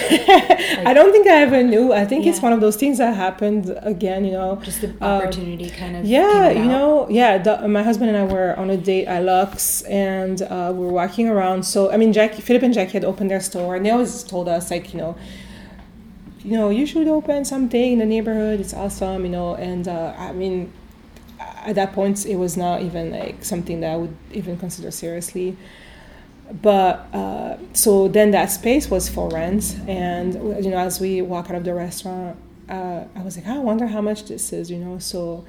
I 0.90 0.92
don't 0.94 1.12
think 1.12 1.28
I 1.28 1.44
ever 1.44 1.62
knew. 1.62 1.94
I 1.94 2.04
think 2.04 2.26
it's 2.26 2.42
one 2.42 2.52
of 2.52 2.62
those 2.62 2.76
things 2.78 2.98
that 2.98 3.16
happened 3.16 3.66
again. 3.84 4.26
You 4.26 4.32
know, 4.32 4.56
Just 4.64 4.82
the 4.82 4.90
Um, 4.90 5.04
opportunity 5.22 5.70
kind 5.70 5.96
of 5.96 6.04
yeah 6.06 6.50
you 6.50 6.66
know 6.66 7.08
yeah 7.10 7.38
the, 7.38 7.68
my 7.68 7.84
husband 7.84 8.10
and 8.12 8.18
i 8.18 8.26
were 8.36 8.52
on 8.58 8.70
a 8.70 8.78
date 8.78 9.06
at 9.06 9.24
Luxe 9.24 9.82
and 9.84 10.42
uh, 10.42 10.72
we 10.76 10.82
were 10.86 10.92
walking 11.02 11.28
around 11.30 11.64
so 11.64 11.92
i 11.92 11.98
mean 11.98 12.12
jackie 12.14 12.42
philip 12.42 12.64
and 12.64 12.74
jackie 12.74 12.94
had 12.94 13.06
opened 13.06 13.30
their 13.30 13.40
store 13.50 13.76
and 13.76 13.86
they 13.86 13.92
always 13.92 14.24
told 14.24 14.48
us 14.48 14.72
like 14.72 14.94
you 14.94 15.00
know 15.00 15.16
you 16.44 16.52
know 16.58 16.70
you 16.70 16.86
should 16.86 17.08
open 17.08 17.44
something 17.46 17.94
in 17.94 18.00
the 18.00 18.06
neighborhood 18.06 18.60
it's 18.60 18.74
awesome 18.74 19.24
you 19.26 19.32
know 19.32 19.56
and 19.56 19.88
uh, 19.88 20.14
i 20.18 20.32
mean 20.32 20.72
at 21.66 21.76
that 21.76 21.94
point 21.94 22.26
it 22.26 22.36
was 22.36 22.56
not 22.56 22.82
even 22.82 23.12
like 23.12 23.44
something 23.44 23.82
that 23.82 23.92
i 23.92 23.98
would 23.98 24.16
even 24.32 24.58
consider 24.58 24.92
seriously. 24.92 25.58
But 26.62 27.08
uh, 27.12 27.58
so 27.74 28.08
then 28.08 28.30
that 28.32 28.52
space 28.52 28.88
was 28.92 29.10
for 29.10 29.30
rent 29.30 29.76
and 29.88 30.36
you 30.64 30.70
know 30.70 30.78
as 30.78 31.00
we 31.00 31.24
walk 31.24 31.50
out 31.50 31.56
of 31.56 31.64
the 31.64 31.74
restaurant 31.74 32.38
uh, 32.70 33.04
i 33.16 33.22
was 33.24 33.36
like 33.36 33.48
i 33.48 33.58
wonder 33.58 33.88
how 33.88 34.02
much 34.02 34.26
this 34.26 34.54
is 34.54 34.70
you 34.70 34.78
know? 34.78 35.00
So 35.00 35.44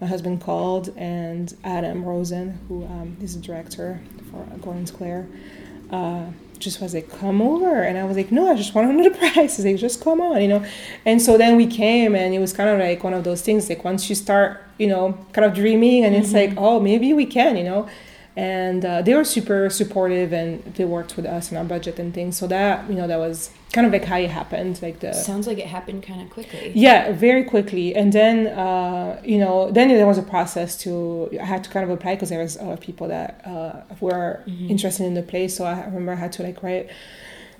my 0.00 0.08
husband 0.08 0.40
called 0.40 0.92
and 0.96 1.54
adam 1.62 2.04
rosen 2.04 2.58
who 2.66 2.84
um, 2.86 3.16
is 3.22 3.36
the 3.36 3.40
director 3.40 4.00
for 4.32 4.44
Gordon 4.60 4.86
Square 4.86 5.28
uh, 5.92 6.26
just 6.62 6.80
was 6.80 6.94
like 6.94 7.10
come 7.18 7.42
over. 7.42 7.82
And 7.82 7.98
i 7.98 8.04
was 8.04 8.16
like 8.16 8.32
no 8.32 8.50
i 8.50 8.54
just 8.54 8.74
want 8.74 8.88
to 8.88 8.94
know 8.94 9.08
the 9.08 9.16
price. 9.32 9.56
He's 9.56 9.64
like 9.64 9.76
just 9.76 10.02
come 10.02 10.20
on 10.20 10.40
you 10.40 10.48
know? 10.48 10.64
And 11.04 11.20
so 11.20 11.36
then 11.36 11.56
we 11.56 11.66
came 11.66 12.14
and 12.14 12.34
it 12.34 12.38
was 12.38 12.52
kind 12.52 12.70
of 12.70 12.78
like 12.78 13.04
one 13.04 13.14
of 13.14 13.24
those 13.24 13.42
things 13.42 13.68
like 13.68 13.84
once 13.84 14.08
you 14.08 14.14
start 14.14 14.62
you 14.78 14.86
know 14.86 15.12
kind 15.32 15.44
of 15.44 15.54
dreaming 15.54 16.04
and 16.04 16.14
it's 16.14 16.32
mm-hmm. 16.32 16.54
like 16.54 16.58
oh 16.58 16.80
maybe 16.80 17.12
we 17.12 17.26
can 17.26 17.56
you 17.56 17.64
know 17.64 17.88
and 18.36 18.84
uh, 18.84 19.02
they 19.02 19.14
were 19.14 19.24
super 19.24 19.68
supportive 19.68 20.32
and 20.32 20.62
they 20.76 20.84
worked 20.84 21.16
with 21.16 21.26
us 21.26 21.52
on 21.52 21.58
our 21.58 21.64
budget 21.64 21.98
and 21.98 22.14
things 22.14 22.36
so 22.36 22.46
that 22.46 22.88
you 22.88 22.94
know 22.94 23.06
that 23.06 23.18
was 23.18 23.50
kind 23.72 23.86
of 23.86 23.92
like 23.92 24.04
how 24.04 24.16
it 24.16 24.30
happened 24.30 24.80
like 24.82 25.00
the 25.00 25.12
Sounds 25.12 25.46
like 25.46 25.58
it 25.58 25.66
happened 25.66 26.02
kind 26.02 26.22
of 26.22 26.30
quickly. 26.30 26.72
yeah 26.74 27.12
very 27.12 27.44
quickly 27.44 27.94
and 27.94 28.12
then 28.12 28.46
uh, 28.48 29.20
you 29.24 29.38
know 29.38 29.70
then 29.70 29.88
there 29.88 30.06
was 30.06 30.18
a 30.18 30.22
process 30.22 30.76
to 30.78 31.28
i 31.40 31.44
had 31.44 31.62
to 31.64 31.70
kind 31.70 31.84
of 31.84 31.90
apply 31.90 32.14
because 32.14 32.30
there 32.30 32.40
was 32.40 32.56
a 32.56 32.64
lot 32.64 32.72
of 32.72 32.80
people 32.80 33.08
that 33.08 33.40
uh, 33.46 33.82
were 34.00 34.42
interested 34.46 35.04
in 35.04 35.14
the 35.14 35.22
place 35.22 35.56
so 35.56 35.64
i 35.64 35.84
remember 35.84 36.12
i 36.12 36.16
had 36.16 36.32
to 36.32 36.42
like 36.42 36.62
write 36.62 36.88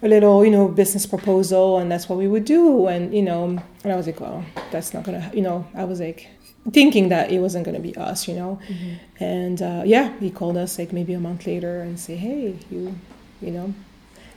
a 0.04 0.08
little, 0.08 0.44
you 0.44 0.50
know, 0.50 0.66
business 0.66 1.06
proposal, 1.06 1.78
and 1.78 1.88
that's 1.88 2.08
what 2.08 2.18
we 2.18 2.26
would 2.26 2.44
do. 2.44 2.88
And 2.88 3.14
you 3.14 3.22
know, 3.22 3.44
and 3.84 3.92
I 3.92 3.94
was 3.94 4.06
like, 4.06 4.18
well, 4.20 4.44
that's 4.72 4.92
not 4.92 5.04
gonna, 5.04 5.30
you 5.32 5.42
know, 5.42 5.64
I 5.76 5.84
was 5.84 6.00
like 6.00 6.26
thinking 6.70 7.08
that 7.08 7.30
it 7.30 7.40
wasn't 7.40 7.64
gonna 7.64 7.80
be 7.80 7.96
us, 7.96 8.28
you 8.28 8.34
know. 8.34 8.60
Mm-hmm. 8.68 9.22
And 9.24 9.62
uh, 9.62 9.82
yeah, 9.84 10.16
he 10.18 10.30
called 10.30 10.56
us 10.56 10.78
like 10.78 10.92
maybe 10.92 11.12
a 11.14 11.20
month 11.20 11.46
later 11.46 11.80
and 11.80 11.98
say, 11.98 12.16
hey, 12.16 12.56
you, 12.70 12.94
you 13.40 13.50
know, 13.50 13.74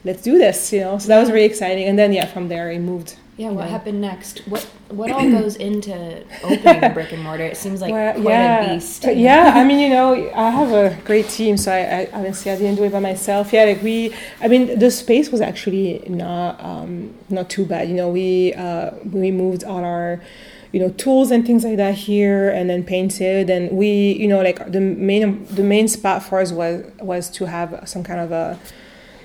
let's 0.04 0.22
do 0.22 0.38
this, 0.38 0.74
you 0.74 0.80
know. 0.82 0.98
So 0.98 1.08
that 1.10 1.20
was 1.20 1.32
really 1.32 1.46
exciting. 1.46 1.86
And 1.86 1.98
then 1.98 2.14
yeah, 2.14 2.26
from 2.26 2.48
there 2.48 2.72
he 2.72 2.80
moved. 2.80 3.18
Yeah, 3.38 3.50
what 3.50 3.66
know. 3.66 3.72
happened 3.72 4.00
next? 4.00 4.48
What 4.48 4.64
what 4.88 5.12
all 5.12 5.30
goes 5.40 5.58
into 5.58 6.24
opening 6.44 6.84
a 6.84 6.90
brick 6.90 7.12
and 7.12 7.22
mortar? 7.22 7.44
It 7.44 7.58
seems 7.58 7.82
like 7.82 7.92
well, 7.92 8.14
quite 8.14 8.24
yeah. 8.24 8.64
a 8.64 8.74
beast. 8.76 9.04
yeah, 9.04 9.52
I 9.56 9.64
mean, 9.66 9.80
you 9.80 9.90
know, 9.90 10.32
I 10.34 10.50
have 10.50 10.72
a 10.72 10.98
great 11.04 11.28
team, 11.28 11.58
so 11.58 11.72
I, 11.72 11.80
I 11.80 12.10
honestly 12.14 12.52
I 12.52 12.56
didn't 12.56 12.76
do 12.76 12.86
it 12.86 12.94
by 12.94 13.02
myself. 13.02 13.52
Yeah, 13.52 13.66
like 13.66 13.84
we, 13.84 14.16
I 14.40 14.48
mean, 14.48 14.80
the 14.80 14.90
space 14.90 15.32
was 15.32 15.42
actually 15.42 16.02
not 16.08 16.64
um, 16.64 17.14
not 17.30 17.50
too 17.50 17.66
bad. 17.66 17.90
You 17.90 17.96
know, 17.96 18.10
we 18.10 18.54
uh, 18.54 18.92
we 19.04 19.32
moved 19.32 19.66
all 19.66 19.84
our 19.84 20.22
you 20.76 20.82
know 20.82 20.90
tools 20.90 21.32
and 21.32 21.46
things 21.48 21.64
like 21.64 21.78
that 21.78 21.94
here 21.94 22.50
and 22.50 22.70
then 22.70 22.84
painted. 22.84 23.50
And 23.50 23.72
we 23.72 24.12
you 24.12 24.28
know 24.28 24.42
like 24.42 24.60
the 24.70 24.82
main 24.82 25.46
the 25.46 25.64
main 25.64 25.88
spot 25.88 26.22
for 26.22 26.42
us 26.42 26.52
was 26.52 26.84
was 27.00 27.30
to 27.38 27.46
have 27.46 27.88
some 27.88 28.04
kind 28.04 28.20
of 28.20 28.34
a 28.34 28.60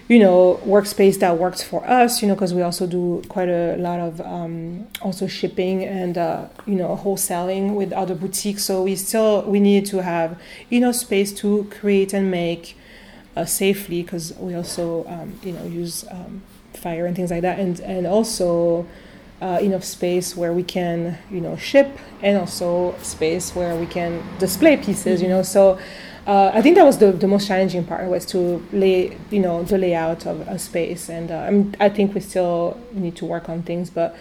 you 0.06 0.20
know 0.20 0.60
workspace 0.64 1.18
that 1.18 1.38
works 1.38 1.60
for 1.60 1.84
us 1.88 2.22
you 2.22 2.28
know 2.28 2.34
because 2.34 2.54
we 2.54 2.62
also 2.62 2.86
do 2.86 3.22
quite 3.28 3.48
a 3.48 3.76
lot 3.78 3.98
of 3.98 4.20
um, 4.20 4.86
also 5.02 5.26
shipping 5.26 5.84
and 5.84 6.16
uh, 6.16 6.46
you 6.66 6.76
know 6.76 6.96
wholesaling 7.02 7.74
with 7.74 7.92
other 7.92 8.14
boutiques. 8.14 8.62
So 8.64 8.84
we 8.84 8.94
still 8.94 9.42
we 9.42 9.58
need 9.58 9.86
to 9.86 10.04
have 10.04 10.40
you 10.68 10.78
know 10.78 10.92
space 10.92 11.32
to 11.42 11.64
create 11.78 12.12
and 12.12 12.30
make 12.30 12.76
uh, 13.36 13.44
safely 13.44 14.02
because 14.04 14.34
we 14.38 14.54
also 14.54 15.04
um, 15.08 15.40
you 15.42 15.50
know 15.50 15.64
use 15.64 16.04
um, 16.12 16.42
fire 16.74 17.06
and 17.06 17.16
things 17.16 17.32
like 17.32 17.42
that. 17.42 17.58
And 17.58 17.80
and 17.80 18.06
also 18.06 18.86
uh, 19.40 19.58
enough 19.62 19.84
space 19.84 20.36
where 20.36 20.52
we 20.52 20.62
can 20.62 21.18
you 21.30 21.40
know 21.40 21.56
ship 21.56 21.98
and 22.22 22.36
also 22.36 22.94
space 23.02 23.54
where 23.54 23.74
we 23.76 23.86
can 23.86 24.22
display 24.38 24.76
pieces 24.76 25.22
you 25.22 25.28
know. 25.28 25.42
So 25.42 25.78
uh, 26.26 26.50
I 26.54 26.60
think 26.62 26.76
that 26.76 26.84
was 26.84 26.98
the, 26.98 27.12
the 27.12 27.26
most 27.26 27.48
challenging 27.48 27.84
part 27.84 28.08
was 28.08 28.26
to 28.26 28.64
lay 28.72 29.16
you 29.30 29.40
know 29.40 29.62
the 29.62 29.78
layout 29.78 30.26
of 30.26 30.40
a 30.48 30.58
space. 30.58 31.08
And 31.08 31.30
uh, 31.30 31.76
I 31.80 31.88
think 31.88 32.14
we 32.14 32.20
still 32.20 32.78
need 32.92 33.16
to 33.16 33.24
work 33.24 33.48
on 33.48 33.62
things 33.62 33.90
but 33.90 34.16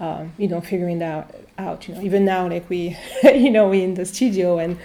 um, 0.00 0.32
you 0.38 0.48
know 0.48 0.60
figuring 0.60 0.98
that 0.98 1.34
out 1.56 1.86
you 1.88 1.94
know. 1.94 2.00
Even 2.00 2.24
now 2.24 2.48
like 2.48 2.68
we 2.68 2.96
you 3.22 3.50
know 3.50 3.68
we 3.68 3.82
in 3.82 3.94
the 3.94 4.04
studio 4.04 4.58
and 4.58 4.76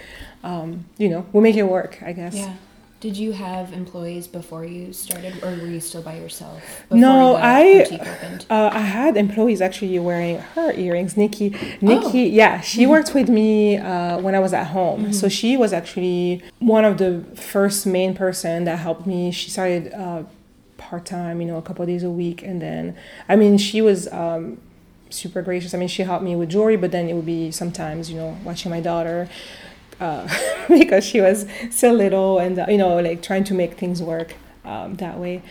um, 0.44 0.84
you 0.98 1.08
know 1.08 1.26
we 1.32 1.40
make 1.40 1.56
it 1.56 1.64
work 1.64 2.02
I 2.02 2.12
guess. 2.12 2.36
Yeah 2.36 2.54
did 3.00 3.16
you 3.16 3.32
have 3.32 3.72
employees 3.72 4.26
before 4.26 4.64
you 4.64 4.92
started, 4.92 5.42
or 5.42 5.48
were 5.48 5.66
you 5.66 5.80
still 5.80 6.02
by 6.02 6.18
yourself? 6.18 6.62
No, 6.90 7.34
I 7.36 7.84
uh, 8.50 8.70
I 8.72 8.80
had 8.80 9.16
employees 9.16 9.62
actually 9.62 9.98
wearing 9.98 10.38
her 10.54 10.72
earrings. 10.72 11.16
Nikki, 11.16 11.56
Nikki, 11.80 12.24
oh. 12.24 12.34
yeah, 12.34 12.60
she 12.60 12.82
mm-hmm. 12.82 12.90
worked 12.90 13.14
with 13.14 13.30
me 13.30 13.78
uh, 13.78 14.18
when 14.18 14.34
I 14.34 14.38
was 14.38 14.52
at 14.52 14.66
home. 14.68 15.04
Mm-hmm. 15.04 15.12
So 15.12 15.30
she 15.30 15.56
was 15.56 15.72
actually 15.72 16.42
one 16.58 16.84
of 16.84 16.98
the 16.98 17.24
first 17.34 17.86
main 17.86 18.14
person 18.14 18.64
that 18.64 18.80
helped 18.80 19.06
me. 19.06 19.30
She 19.32 19.48
started 19.48 19.94
uh, 19.94 20.24
part 20.76 21.06
time, 21.06 21.40
you 21.40 21.46
know, 21.46 21.56
a 21.56 21.62
couple 21.62 21.86
days 21.86 22.02
a 22.02 22.10
week, 22.10 22.42
and 22.42 22.60
then 22.60 22.96
I 23.28 23.36
mean, 23.36 23.56
she 23.58 23.80
was. 23.80 24.08
Um, 24.12 24.60
super 25.12 25.42
gracious. 25.42 25.74
I 25.74 25.78
mean, 25.78 25.88
she 25.88 26.04
helped 26.04 26.22
me 26.22 26.36
with 26.36 26.50
jewelry, 26.50 26.76
but 26.76 26.92
then 26.92 27.08
it 27.08 27.14
would 27.14 27.26
be 27.26 27.50
sometimes, 27.50 28.12
you 28.12 28.16
know, 28.16 28.38
watching 28.44 28.70
my 28.70 28.78
daughter 28.78 29.28
uh, 30.00 30.26
because 30.68 31.04
she 31.04 31.20
was 31.20 31.46
so 31.70 31.92
little 31.92 32.38
and 32.38 32.58
uh, 32.58 32.66
you 32.68 32.78
know 32.78 32.98
like 33.00 33.22
trying 33.22 33.44
to 33.44 33.54
make 33.54 33.74
things 33.74 34.02
work 34.02 34.34
um, 34.64 34.94
that 34.96 35.18
way. 35.18 35.42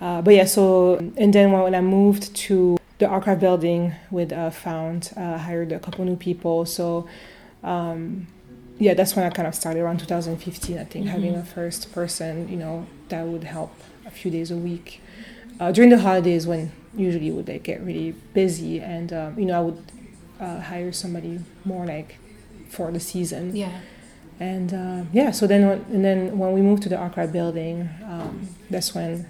Uh, 0.00 0.22
but 0.22 0.34
yeah 0.34 0.44
so 0.44 0.96
and 1.16 1.32
then 1.32 1.52
when 1.52 1.74
I 1.74 1.80
moved 1.80 2.34
to 2.36 2.78
the 2.98 3.06
archive 3.06 3.40
building 3.40 3.94
with 4.10 4.32
uh, 4.32 4.50
found 4.50 5.12
uh, 5.16 5.38
hired 5.38 5.72
a 5.72 5.78
couple 5.78 6.04
new 6.04 6.16
people. 6.16 6.64
So 6.64 7.08
um, 7.62 8.28
yeah 8.78 8.94
that's 8.94 9.16
when 9.16 9.26
I 9.26 9.30
kind 9.30 9.48
of 9.48 9.54
started 9.54 9.80
around 9.80 9.98
2015 9.98 10.78
I 10.78 10.84
think 10.84 11.04
mm-hmm. 11.04 11.12
having 11.12 11.34
a 11.34 11.44
first 11.44 11.92
person 11.92 12.48
you 12.48 12.56
know 12.56 12.86
that 13.08 13.26
would 13.26 13.44
help 13.44 13.74
a 14.06 14.10
few 14.10 14.30
days 14.30 14.50
a 14.50 14.56
week. 14.56 15.02
Uh, 15.58 15.72
during 15.72 15.90
the 15.90 15.98
holidays 15.98 16.46
when 16.46 16.70
usually 16.94 17.30
would 17.30 17.48
like 17.48 17.62
get 17.62 17.82
really 17.82 18.12
busy 18.34 18.80
and 18.80 19.12
um, 19.12 19.38
you 19.38 19.46
know 19.46 19.58
I 19.58 19.60
would 19.60 20.62
hire 20.62 20.92
somebody 20.92 21.40
more 21.64 21.86
like 21.86 22.18
for 22.68 22.92
the 22.92 23.00
season. 23.00 23.56
Yeah 23.56 23.80
and 24.38 24.74
uh, 24.74 25.02
yeah, 25.12 25.30
so 25.30 25.46
then 25.46 25.66
when, 25.66 25.84
and 25.92 26.04
then 26.04 26.38
when 26.38 26.52
we 26.52 26.60
moved 26.60 26.82
to 26.84 26.88
the 26.88 26.96
archive 26.96 27.32
building, 27.32 27.88
um, 28.04 28.48
that's 28.70 28.94
when 28.94 29.26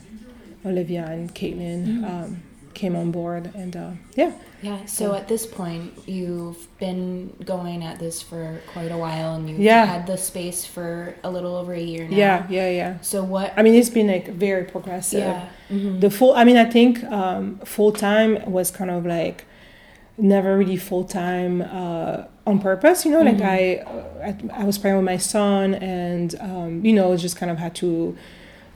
Olivia 0.65 1.07
and 1.07 1.35
Caitlin 1.35 1.87
mm-hmm. 1.87 2.05
um, 2.05 2.43
came 2.75 2.97
on 2.97 3.11
board, 3.11 3.51
and 3.55 3.77
uh, 3.77 3.91
yeah. 4.15 4.33
Yeah. 4.63 4.85
So 4.87 5.15
at 5.15 5.29
this 5.29 5.47
point, 5.47 5.93
you've 6.09 6.67
been 6.79 7.37
going 7.45 7.85
at 7.85 7.99
this 7.99 8.23
for 8.23 8.61
quite 8.73 8.91
a 8.91 8.97
while, 8.97 9.35
and 9.35 9.49
you've 9.49 9.61
yeah. 9.61 9.85
had 9.85 10.07
the 10.07 10.17
space 10.17 10.65
for 10.65 11.15
a 11.23 11.31
little 11.31 11.55
over 11.55 11.73
a 11.73 11.81
year 11.81 12.09
now. 12.09 12.17
Yeah, 12.17 12.47
yeah, 12.49 12.71
yeah. 12.71 13.01
So 13.01 13.23
what? 13.23 13.53
I 13.57 13.63
mean, 13.63 13.75
it's 13.75 13.91
been 13.91 14.09
like 14.09 14.29
very 14.29 14.65
progressive. 14.65 15.21
Yeah. 15.21 15.49
Mm-hmm. 15.71 16.01
The 16.01 16.11
full. 16.11 16.35
I 16.35 16.45
mean, 16.45 16.57
I 16.57 16.65
think 16.65 17.05
um, 17.05 17.59
full 17.61 17.93
time 17.93 18.51
was 18.51 18.71
kind 18.71 18.91
of 18.91 19.07
like 19.07 19.45
never 20.19 20.57
really 20.57 20.77
full 20.77 21.05
time 21.05 21.63
uh, 21.63 22.25
on 22.47 22.59
purpose. 22.59 23.05
You 23.05 23.13
know, 23.13 23.23
mm-hmm. 23.23 23.41
like 23.41 23.49
I, 23.49 24.59
I, 24.59 24.63
I, 24.63 24.65
was 24.65 24.79
pregnant 24.79 25.05
with 25.05 25.13
my 25.13 25.19
son, 25.19 25.75
and 25.75 26.35
um, 26.41 26.85
you 26.85 26.93
know, 26.93 27.17
just 27.17 27.37
kind 27.37 27.51
of 27.51 27.59
had 27.59 27.75
to 27.77 28.17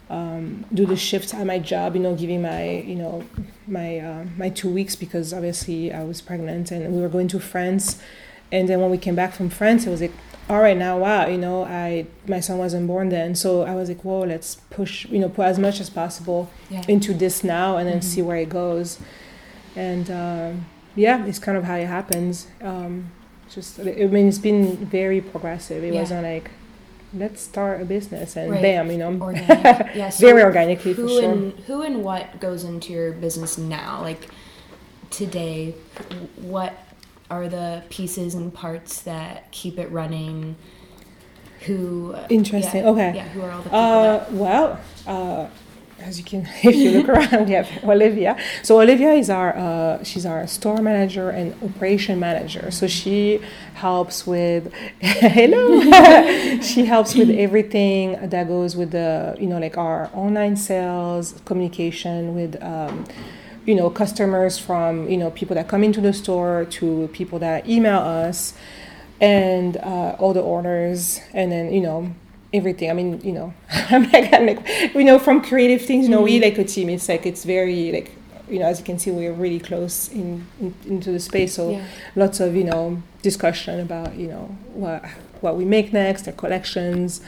um, 0.08 0.64
do 0.72 0.86
the 0.86 0.96
shift 0.96 1.34
at 1.34 1.46
my 1.46 1.58
job. 1.58 1.94
You 1.94 2.02
know, 2.02 2.14
giving 2.14 2.42
my 2.42 2.80
you 2.80 2.96
know 2.96 3.24
my 3.66 3.98
uh, 3.98 4.24
my 4.36 4.50
two 4.50 4.70
weeks 4.70 4.96
because 4.96 5.32
obviously 5.32 5.92
I 5.92 6.04
was 6.04 6.20
pregnant, 6.20 6.70
and 6.70 6.94
we 6.94 7.00
were 7.00 7.08
going 7.08 7.28
to 7.28 7.40
France. 7.40 8.00
And 8.52 8.68
then 8.68 8.80
when 8.80 8.90
we 8.90 8.98
came 8.98 9.14
back 9.14 9.32
from 9.32 9.48
France, 9.48 9.86
it 9.86 9.90
was 9.90 10.00
like, 10.00 10.10
all 10.48 10.60
right, 10.60 10.76
now 10.76 10.98
wow, 10.98 11.28
you 11.28 11.38
know, 11.38 11.64
I 11.64 12.06
my 12.26 12.40
son 12.40 12.58
wasn't 12.58 12.88
born 12.88 13.08
then, 13.08 13.36
so 13.36 13.62
I 13.62 13.76
was 13.76 13.88
like, 13.88 14.04
whoa, 14.04 14.22
let's 14.22 14.56
push, 14.70 15.06
you 15.06 15.20
know, 15.20 15.28
put 15.28 15.46
as 15.46 15.58
much 15.58 15.78
as 15.78 15.88
possible 15.88 16.50
yeah. 16.68 16.82
into 16.88 17.14
this 17.14 17.44
now, 17.44 17.76
and 17.76 17.88
then 17.88 17.98
mm-hmm. 17.98 18.08
see 18.08 18.22
where 18.22 18.36
it 18.36 18.48
goes. 18.48 18.98
And 19.76 20.10
um, 20.10 20.66
yeah, 20.96 21.24
it's 21.26 21.38
kind 21.38 21.56
of 21.56 21.64
how 21.64 21.76
it 21.76 21.86
happens. 21.86 22.46
Um, 22.62 23.10
just 23.48 23.80
I 23.80 23.84
mean, 23.84 24.28
it's 24.28 24.38
been 24.38 24.76
very 24.76 25.20
progressive. 25.20 25.82
It 25.82 25.94
yeah. 25.94 26.00
wasn't 26.00 26.22
like 26.22 26.50
let's 27.12 27.42
start 27.42 27.82
a 27.82 27.84
business 27.84 28.36
and 28.36 28.52
right. 28.52 28.62
bam, 28.62 28.90
you 28.90 28.98
know, 28.98 29.18
organic. 29.20 29.48
yeah, 29.94 30.10
so 30.10 30.26
very 30.26 30.42
organically 30.42 30.92
who 30.92 31.08
sure. 31.08 31.32
And, 31.32 31.52
who 31.60 31.82
and 31.82 32.04
what 32.04 32.40
goes 32.40 32.64
into 32.64 32.92
your 32.92 33.12
business 33.12 33.58
now? 33.58 34.00
Like 34.00 34.28
today, 35.10 35.74
what 36.36 36.78
are 37.30 37.48
the 37.48 37.82
pieces 37.90 38.34
and 38.34 38.52
parts 38.52 39.02
that 39.02 39.50
keep 39.50 39.78
it 39.78 39.90
running? 39.90 40.56
Who 41.66 42.16
interesting? 42.28 42.84
Yeah, 42.84 42.90
okay. 42.90 43.12
Yeah, 43.16 43.28
who 43.28 43.42
are 43.42 43.50
all 43.50 43.58
the 43.58 43.64
people? 43.64 43.78
Uh. 43.78 44.24
Well. 44.30 44.80
Uh, 45.06 45.46
as 46.02 46.18
you 46.18 46.24
can 46.24 46.48
if 46.62 46.74
you 46.74 46.90
look 46.90 47.08
around 47.08 47.46
we 47.46 47.52
have 47.52 47.68
olivia. 47.84 48.36
So 48.62 48.80
olivia 48.80 49.12
is 49.12 49.30
our 49.30 49.56
uh, 49.56 50.04
she's 50.04 50.26
our 50.26 50.46
store 50.46 50.80
manager 50.82 51.30
and 51.30 51.54
operation 51.62 52.18
manager. 52.18 52.70
So 52.70 52.86
she 52.86 53.40
helps 53.74 54.26
with 54.26 54.72
hello. 55.00 55.80
She 56.62 56.84
helps 56.84 57.14
with 57.14 57.30
everything 57.30 58.28
that 58.30 58.48
goes 58.48 58.76
with 58.76 58.90
the 58.90 59.36
you 59.40 59.46
know 59.46 59.58
like 59.58 59.76
our 59.78 60.10
online 60.14 60.56
sales 60.56 61.40
communication 61.44 62.34
with 62.34 62.62
um, 62.62 63.04
you 63.66 63.74
know 63.74 63.90
customers 63.90 64.58
from 64.58 65.08
you 65.08 65.16
know 65.16 65.30
people 65.30 65.54
that 65.54 65.68
come 65.68 65.82
into 65.84 66.00
the 66.00 66.12
store 66.12 66.66
to 66.70 67.08
people 67.12 67.38
that 67.38 67.68
email 67.68 67.98
us 67.98 68.54
and 69.20 69.76
uh, 69.78 70.16
all 70.18 70.32
the 70.32 70.40
orders. 70.40 71.20
And 71.32 71.52
then 71.52 71.72
you 71.72 71.80
know 71.80 72.14
everything. 72.52 72.90
I 72.90 72.92
mean, 72.94 73.20
you 73.22 73.32
know, 73.32 73.54
I'm 73.90 74.10
like, 74.10 74.32
I'm 74.32 74.46
like, 74.46 74.94
you 74.94 75.04
know, 75.04 75.18
from 75.18 75.42
creative 75.42 75.82
things, 75.82 76.04
you 76.04 76.10
know, 76.10 76.18
mm-hmm. 76.18 76.24
we 76.24 76.40
like 76.40 76.58
a 76.58 76.64
team. 76.64 76.88
It's 76.90 77.08
like 77.08 77.26
it's 77.26 77.44
very 77.44 77.92
like, 77.92 78.12
you 78.48 78.58
know, 78.58 78.66
as 78.66 78.80
you 78.80 78.84
can 78.84 78.98
see, 78.98 79.10
we're 79.10 79.32
really 79.32 79.60
close 79.60 80.08
in, 80.08 80.46
in 80.60 80.74
into 80.86 81.12
the 81.12 81.20
space. 81.20 81.54
So 81.54 81.70
yeah. 81.70 81.86
lots 82.16 82.40
of 82.40 82.56
you 82.56 82.64
know 82.64 83.02
discussion 83.22 83.80
about 83.80 84.16
you 84.16 84.28
know 84.28 84.56
what 84.72 85.04
what 85.40 85.56
we 85.56 85.64
make 85.64 85.92
next, 85.92 86.26
our 86.26 86.32
collections, 86.32 87.20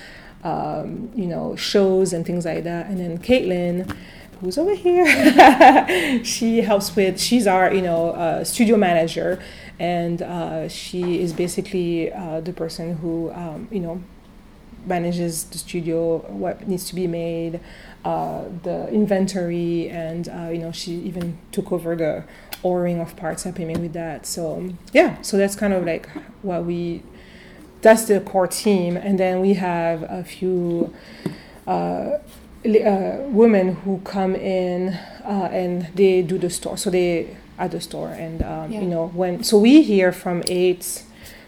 um, 0.44 1.10
you 1.14 1.26
know, 1.26 1.56
shows 1.56 2.12
and 2.12 2.26
things 2.26 2.44
like 2.44 2.64
that. 2.64 2.86
And 2.86 2.98
then 2.98 3.18
Caitlin. 3.18 3.94
Who's 4.40 4.58
over 4.58 4.74
here? 4.74 6.24
she 6.24 6.62
helps 6.62 6.96
with. 6.96 7.20
She's 7.20 7.46
our, 7.46 7.72
you 7.72 7.80
know, 7.80 8.08
uh, 8.08 8.42
studio 8.42 8.76
manager, 8.76 9.40
and 9.78 10.20
uh, 10.20 10.68
she 10.68 11.20
is 11.20 11.32
basically 11.32 12.12
uh, 12.12 12.40
the 12.40 12.52
person 12.52 12.96
who, 12.96 13.30
um, 13.34 13.68
you 13.70 13.78
know, 13.78 14.02
manages 14.86 15.44
the 15.44 15.58
studio, 15.58 16.18
what 16.28 16.66
needs 16.68 16.84
to 16.86 16.94
be 16.94 17.06
made, 17.06 17.60
uh, 18.04 18.44
the 18.62 18.88
inventory, 18.88 19.88
and 19.88 20.28
uh, 20.28 20.48
you 20.50 20.58
know 20.58 20.72
she 20.72 20.92
even 20.92 21.38
took 21.52 21.72
over 21.72 21.94
the 21.96 22.24
ordering 22.62 23.00
of 23.00 23.16
parts, 23.16 23.42
helping 23.44 23.66
me 23.68 23.76
with 23.76 23.92
that. 23.92 24.26
So 24.26 24.70
yeah, 24.92 25.20
so 25.22 25.36
that's 25.36 25.56
kind 25.56 25.72
of 25.72 25.84
like 25.84 26.08
what 26.42 26.64
we. 26.64 27.02
That's 27.80 28.04
the 28.04 28.20
core 28.20 28.46
team, 28.46 28.96
and 28.96 29.18
then 29.18 29.40
we 29.40 29.54
have 29.54 30.02
a 30.04 30.24
few. 30.24 30.92
Uh, 31.66 32.18
uh, 32.64 33.16
women 33.26 33.74
who 33.74 33.98
come 34.04 34.36
in 34.36 34.90
uh, 35.24 35.48
and 35.50 35.88
they 35.96 36.22
do 36.22 36.38
the 36.38 36.48
store. 36.48 36.76
So 36.76 36.90
they 36.90 37.36
at 37.58 37.72
the 37.72 37.80
store, 37.80 38.08
and 38.10 38.40
um, 38.42 38.70
Yeah. 38.70 38.80
you 38.82 38.86
know 38.86 39.08
when. 39.08 39.42
So 39.42 39.58
we 39.58 39.82
hear 39.82 40.12
from 40.12 40.42
eight 40.48 41.02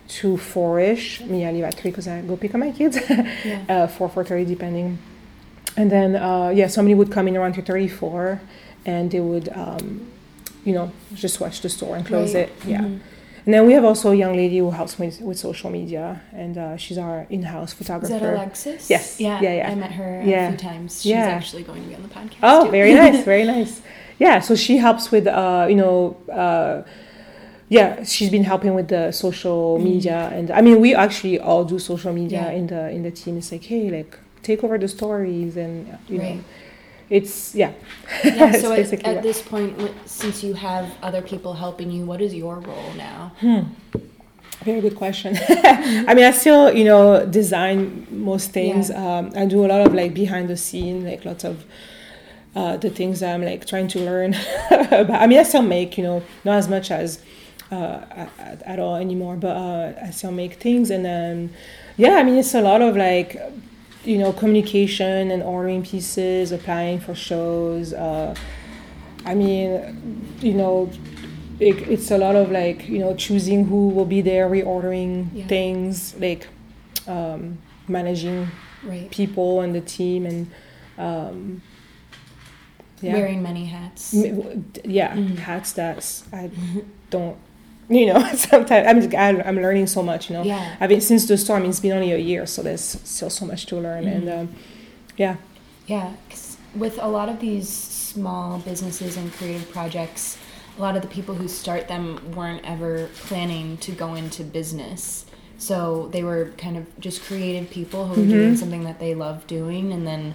to 0.09 0.37
four 0.37 0.81
ish. 0.81 1.21
Me, 1.23 1.45
I 1.47 1.53
leave 1.53 1.65
at 1.65 1.75
three 1.75 1.91
because 1.91 2.07
I 2.09 2.21
go 2.23 2.37
pick 2.37 2.55
up 2.55 2.61
my 2.61 2.71
kids. 2.73 2.99
Yeah. 3.09 3.65
uh, 3.69 3.87
four 3.87 4.09
four 4.09 4.25
thirty 4.25 4.45
depending. 4.45 4.99
And 5.77 5.91
then 5.91 6.17
uh, 6.17 6.51
yeah, 6.55 6.69
somebody 6.69 6.95
would 6.95 7.11
come 7.11 7.27
in 7.29 7.37
around 7.37 7.55
two 7.55 7.63
thirty 7.63 7.89
four, 7.89 8.41
and 8.87 9.11
they 9.11 9.21
would 9.21 9.49
um, 9.55 10.07
you 10.65 10.73
know 10.75 10.93
just 11.15 11.41
watch 11.41 11.61
the 11.63 11.69
store 11.69 11.97
and 11.97 12.07
close 12.07 12.35
Right. 12.35 12.49
it. 12.49 12.53
Yeah. 12.67 12.81
Mhm. 12.81 13.01
And 13.47 13.53
then 13.53 13.67
we 13.67 13.75
have 13.75 13.85
also 13.85 14.11
a 14.13 14.15
young 14.15 14.35
lady 14.35 14.57
who 14.59 14.71
helps 14.71 14.99
me 14.99 15.13
with 15.21 15.39
social 15.39 15.69
media, 15.71 16.23
and 16.33 16.57
uh, 16.57 16.77
she's 16.79 16.97
our 16.97 17.27
in-house 17.29 17.75
photographer. 17.75 18.15
Is 18.15 18.21
that 18.23 18.33
Alexis? 18.35 18.89
Yes. 18.89 19.21
Yeah. 19.21 19.39
Yeah, 19.43 19.53
yeah. 19.57 19.71
I 19.71 19.75
met 19.75 19.93
her 19.93 20.23
Yeah. 20.25 20.47
a 20.47 20.49
few 20.49 20.57
times. 20.71 21.03
She's 21.03 21.11
Yeah. 21.11 21.27
actually 21.27 21.63
going 21.63 21.83
to 21.83 21.89
be 21.91 21.95
on 21.95 22.03
the 22.03 22.09
podcast. 22.09 22.39
Oh, 22.43 22.65
too. 22.65 22.71
very 22.71 22.95
nice, 22.95 23.23
very 23.33 23.45
nice. 23.45 23.83
Yeah, 24.19 24.41
so 24.41 24.55
she 24.55 24.79
helps 24.79 25.11
with, 25.11 25.27
uh, 25.27 25.67
you 25.69 25.75
know, 25.75 26.17
uh, 26.33 26.85
yeah, 27.79 27.89
she's 28.13 28.31
been 28.37 28.45
helping 28.53 28.73
with 28.79 28.89
the 28.89 29.11
social 29.13 29.79
media, 29.91 30.19
and 30.37 30.47
I 30.59 30.61
mean, 30.67 30.77
we 30.85 30.91
actually 31.07 31.37
all 31.49 31.65
do 31.73 31.79
social 31.79 32.13
media 32.13 32.39
Mm-hmm. 32.45 32.51
Yeah. 32.53 32.59
in 32.61 32.67
the 32.75 32.83
in 32.97 33.01
the 33.03 33.11
team. 33.21 33.35
It's 33.39 33.51
like, 33.53 33.65
hey, 33.73 33.85
like 33.99 34.13
take 34.49 34.61
over 34.65 34.77
the 34.85 34.89
stories, 34.99 35.57
and 35.65 35.75
you 36.09 36.19
know, 36.23 36.35
it's 37.17 37.55
yeah. 37.55 37.73
Yeah, 38.25 38.53
so 38.63 38.73
at, 38.73 38.93
at 38.93 39.03
what- 39.15 39.23
this 39.29 39.41
point, 39.53 39.73
since 40.07 40.37
you 40.47 40.55
have 40.69 40.87
other 41.09 41.23
people 41.31 41.53
helping 41.65 41.91
you, 41.97 42.03
what 42.11 42.21
is 42.27 42.33
your 42.43 42.57
role 42.69 42.93
now? 42.97 43.33
Very 44.65 44.81
good 44.81 44.97
question. 44.97 45.37
I 46.11 46.15
mean, 46.17 46.25
I 46.25 46.31
still, 46.31 46.73
you 46.73 46.85
know, 46.85 47.27
design 47.27 48.07
most 48.11 48.53
things. 48.53 48.89
Yeah. 48.89 49.19
Um, 49.19 49.33
I 49.37 49.45
do 49.47 49.65
a 49.67 49.69
lot 49.73 49.81
of 49.87 49.93
like 49.95 50.15
behind 50.15 50.49
the 50.49 50.57
scene, 50.57 51.05
like 51.05 51.25
lots 51.25 51.45
of 51.45 51.65
uh, 52.57 52.77
the 52.79 52.89
things 52.89 53.23
I'm 53.23 53.45
like 53.45 53.67
trying 53.67 53.89
to 53.89 53.99
learn. 54.01 54.31
but 54.71 55.11
I 55.11 55.27
mean, 55.27 55.39
I 55.39 55.43
still 55.43 55.61
make, 55.63 55.99
you 55.99 56.05
know, 56.05 56.23
not 56.45 56.57
as 56.57 56.69
much 56.69 56.91
as 56.91 57.21
uh, 57.73 58.01
at, 58.39 58.63
at 58.63 58.79
all 58.79 58.97
anymore, 58.97 59.37
but 59.37 59.57
uh, 59.57 59.93
I 60.03 60.11
still 60.11 60.33
make 60.33 60.55
things. 60.55 60.91
And 60.91 61.05
then, 61.05 61.51
yeah, 61.97 62.13
I 62.17 62.23
mean, 62.23 62.37
it's 62.37 62.55
a 62.55 62.61
lot 62.61 62.83
of 62.83 62.97
like, 62.97 63.41
you 64.05 64.19
know, 64.19 64.33
communication 64.33 65.31
and 65.31 65.43
ordering 65.43 65.83
pieces, 65.83 66.53
applying 66.53 67.01
for 67.01 67.15
shows. 67.15 67.93
Uh, 67.93 68.35
I 69.25 69.35
mean, 69.35 70.27
you 70.41 70.53
know, 70.55 70.91
it, 71.61 71.77
it's 71.89 72.11
a 72.11 72.19
lot 72.19 72.35
of 72.37 72.51
like 72.51 72.89
you 72.89 72.99
know 72.99 73.15
choosing 73.15 73.65
who 73.67 73.89
will 73.89 74.05
be 74.05 74.21
there, 74.21 74.49
reordering 74.51 75.29
Yeah. 75.33 75.47
things, 75.47 76.15
like 76.19 76.47
um, 77.07 77.59
managing 77.89 78.49
Right. 78.83 79.11
people 79.11 79.61
and 79.63 79.75
the 79.75 79.81
team, 79.81 80.27
and 80.27 80.51
um, 80.99 81.63
yeah, 83.01 83.15
Wearing 83.15 83.43
many 83.43 83.65
hats. 83.67 84.13
M- 84.15 84.37
w- 84.37 84.65
d- 84.73 84.81
yeah, 84.85 85.15
Mhm. 85.15 85.39
hats 85.39 85.73
that 85.73 86.23
I 86.33 86.51
don't. 87.11 87.37
You 87.89 88.07
know, 88.07 88.21
sometimes 88.35 88.87
I'm, 88.87 89.01
just- 89.03 89.15
I'm 89.15 89.57
learning 89.57 89.87
so 89.89 90.03
much. 90.03 90.31
You 90.31 90.37
know, 90.37 90.43
Yeah. 90.43 90.77
I 90.81 90.87
mean, 90.87 91.01
since 91.01 91.27
the 91.27 91.37
storm, 91.37 91.65
it's 91.65 91.81
been 91.81 91.93
only 91.93 92.13
a 92.13 92.19
year, 92.19 92.47
so 92.47 92.63
there's 92.63 92.81
still 93.05 93.31
so 93.31 93.45
much 93.47 93.67
to 93.67 93.77
learn, 93.77 94.07
and 94.07 94.25
Mhm. 94.29 94.41
um, 94.41 94.49
yeah, 95.17 95.37
Yeah, 95.87 96.13
'cause 96.31 96.57
with 96.75 96.99
a 97.03 97.09
lot 97.09 97.29
of 97.29 97.41
these 97.41 97.69
small 97.69 98.59
businesses 98.59 99.17
and 99.19 99.31
creative 99.35 99.71
projects, 99.71 100.39
a 100.79 100.81
lot 100.81 100.97
of 100.97 101.03
the 101.03 101.09
people 101.09 101.35
who 101.35 101.47
start 101.47 101.89
them 101.89 102.33
weren't 102.35 102.65
ever 102.65 103.09
planning 103.27 103.77
to 103.79 103.93
go 103.93 104.15
into 104.15 104.43
business. 104.45 105.27
So 105.59 106.09
they 106.11 106.25
were 106.25 106.53
kind 106.57 106.77
of 106.77 106.85
just 107.01 107.23
creative 107.25 107.71
people 107.71 108.07
who 108.09 108.23
were 108.23 108.27
doing 108.29 108.55
Mhm. 108.55 108.59
something 108.59 108.85
that 108.85 108.99
they 108.99 109.15
loved 109.15 109.47
doing, 109.47 109.93
and 109.93 110.07
then 110.07 110.35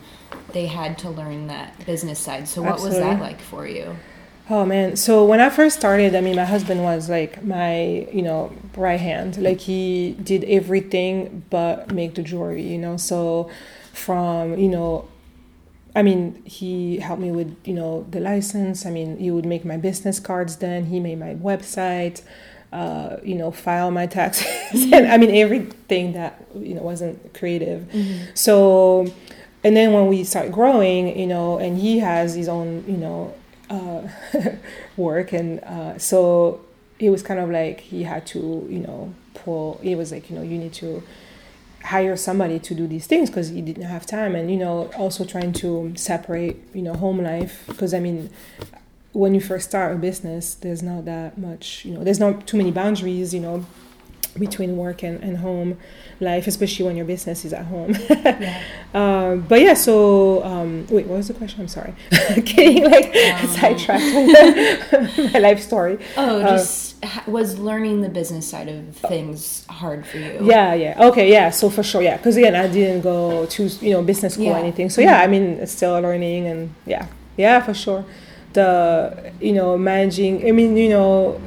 they 0.53 0.67
had 0.67 0.97
to 0.99 1.09
learn 1.09 1.47
that 1.47 1.83
business 1.85 2.19
side. 2.19 2.47
So 2.47 2.61
what 2.61 2.79
was 2.81 2.93
that 2.95 3.19
like 3.19 3.41
for 3.41 3.67
you? 3.67 3.95
Oh 4.51 4.65
man! 4.65 4.95
So 4.95 5.25
when 5.25 5.39
I 5.39 5.49
first 5.49 5.77
started, 5.77 6.15
I 6.15 6.21
mean, 6.21 6.35
my 6.35 6.45
husband 6.45 6.81
was 6.83 7.07
like 7.07 7.43
my, 7.43 8.07
you 8.11 8.23
know, 8.23 8.51
right 8.75 8.99
hand. 8.99 9.37
Like 9.37 9.59
he 9.59 10.17
did 10.23 10.43
everything 10.45 11.43
but 11.51 11.91
make 11.91 12.15
the 12.15 12.23
jewelry. 12.23 12.63
You 12.63 12.79
know, 12.79 12.97
so 12.97 13.49
from 13.93 14.57
you 14.57 14.69
know, 14.69 15.07
I 15.95 16.01
mean, 16.01 16.41
he 16.45 16.97
helped 16.97 17.21
me 17.21 17.31
with 17.31 17.55
you 17.63 17.73
know 17.75 18.07
the 18.09 18.19
license. 18.19 18.87
I 18.87 18.89
mean, 18.89 19.17
he 19.17 19.29
would 19.29 19.45
make 19.45 19.65
my 19.65 19.77
business 19.77 20.19
cards. 20.19 20.55
Then 20.57 20.85
he 20.85 20.99
made 20.99 21.19
my 21.19 21.35
website. 21.35 22.21
Uh, 22.71 23.17
you 23.23 23.33
know, 23.33 23.49
file 23.49 23.89
my 23.89 24.05
taxes, 24.05 24.45
and 24.93 25.07
I 25.11 25.17
mean 25.17 25.31
everything 25.31 26.13
that 26.13 26.45
you 26.55 26.75
know 26.75 26.83
wasn't 26.83 27.33
creative. 27.33 27.89
So, 28.35 29.11
and 29.63 29.75
then 29.75 29.91
when 29.93 30.07
we 30.07 30.23
start 30.23 30.51
growing, 30.51 31.17
you 31.19 31.25
know, 31.25 31.57
and 31.57 31.79
he 31.79 31.97
has 31.99 32.35
his 32.35 32.47
own, 32.47 32.83
you 32.87 32.97
know, 32.97 33.33
uh, 33.69 34.07
work, 34.97 35.33
and 35.33 35.59
uh, 35.61 35.97
so 35.97 36.61
it 36.99 37.09
was 37.09 37.23
kind 37.23 37.39
of 37.39 37.49
like 37.49 37.79
he 37.79 38.03
had 38.03 38.25
to, 38.27 38.67
you 38.69 38.79
know, 38.79 39.13
pull. 39.33 39.79
It 39.83 39.95
was 39.95 40.11
like, 40.11 40.29
you 40.29 40.35
know, 40.35 40.41
you 40.41 40.57
need 40.57 40.73
to 40.73 41.03
hire 41.83 42.17
somebody 42.17 42.59
to 42.59 42.75
do 42.75 42.87
these 42.87 43.07
things 43.07 43.29
because 43.29 43.49
he 43.49 43.61
didn't 43.61 43.83
have 43.83 44.05
time, 44.05 44.35
and 44.35 44.51
you 44.51 44.57
know, 44.57 44.91
also 44.97 45.25
trying 45.25 45.53
to 45.53 45.93
separate, 45.95 46.57
you 46.73 46.81
know, 46.81 46.93
home 46.93 47.21
life 47.21 47.63
because 47.67 47.93
I 47.93 47.99
mean. 47.99 48.29
When 49.11 49.33
you 49.33 49.41
first 49.41 49.67
start 49.67 49.95
a 49.95 49.97
business, 49.97 50.53
there's 50.53 50.83
not 50.83 51.05
that 51.05 51.35
much, 51.35 51.83
you 51.83 51.95
know, 51.95 52.03
there's 52.03 52.19
not 52.19 52.45
too 52.45 52.57
many 52.57 52.69
boundaries, 52.69 53.33
you 53.33 53.39
know, 53.39 53.65
between 54.39 54.77
work 54.77 55.03
and, 55.03 55.21
and 55.23 55.37
home 55.37 55.77
life, 56.19 56.47
especially 56.47 56.85
when 56.85 56.95
your 56.95 57.05
business 57.05 57.45
is 57.45 57.53
at 57.53 57.65
home. 57.65 57.95
Yeah. 58.09 58.61
Um, 58.93 59.41
but 59.41 59.61
yeah, 59.61 59.73
so 59.75 60.43
um, 60.43 60.87
wait, 60.89 61.05
what 61.05 61.17
was 61.17 61.27
the 61.27 61.33
question? 61.35 61.61
I'm 61.61 61.67
sorry, 61.67 61.93
getting 62.35 62.83
like 62.89 63.13
Um. 63.15 63.47
sidetracked 63.49 64.03
my 65.33 65.39
life 65.39 65.61
story. 65.61 65.99
Oh, 66.17 66.39
Uh, 66.41 66.57
just 66.57 66.95
was 67.27 67.57
learning 67.59 68.01
the 68.01 68.09
business 68.09 68.47
side 68.49 68.67
of 68.67 68.95
things 68.95 69.65
hard 69.69 70.05
for 70.05 70.17
you? 70.17 70.39
Yeah, 70.41 70.73
yeah, 70.73 71.07
okay, 71.09 71.29
yeah. 71.31 71.49
So 71.51 71.69
for 71.69 71.83
sure, 71.83 72.01
yeah, 72.01 72.17
because 72.17 72.35
again, 72.37 72.55
I 72.55 72.67
didn't 72.67 73.01
go 73.01 73.45
to 73.45 73.61
you 73.85 73.91
know 73.93 74.01
business 74.01 74.33
school 74.33 74.45
Yeah. 74.47 74.55
or 74.55 74.59
anything. 74.59 74.89
So 74.89 75.01
yeah, 75.01 75.21
I 75.21 75.27
mean, 75.27 75.43
it's 75.61 75.71
still 75.71 75.99
learning, 76.01 76.47
and 76.47 76.73
yeah, 76.85 77.05
yeah, 77.37 77.61
for 77.61 77.73
sure. 77.73 78.03
The 78.53 79.31
you 79.39 79.53
know 79.53 79.77
managing. 79.77 80.47
I 80.47 80.51
mean, 80.51 80.75
you 80.75 80.89
know, 80.89 81.39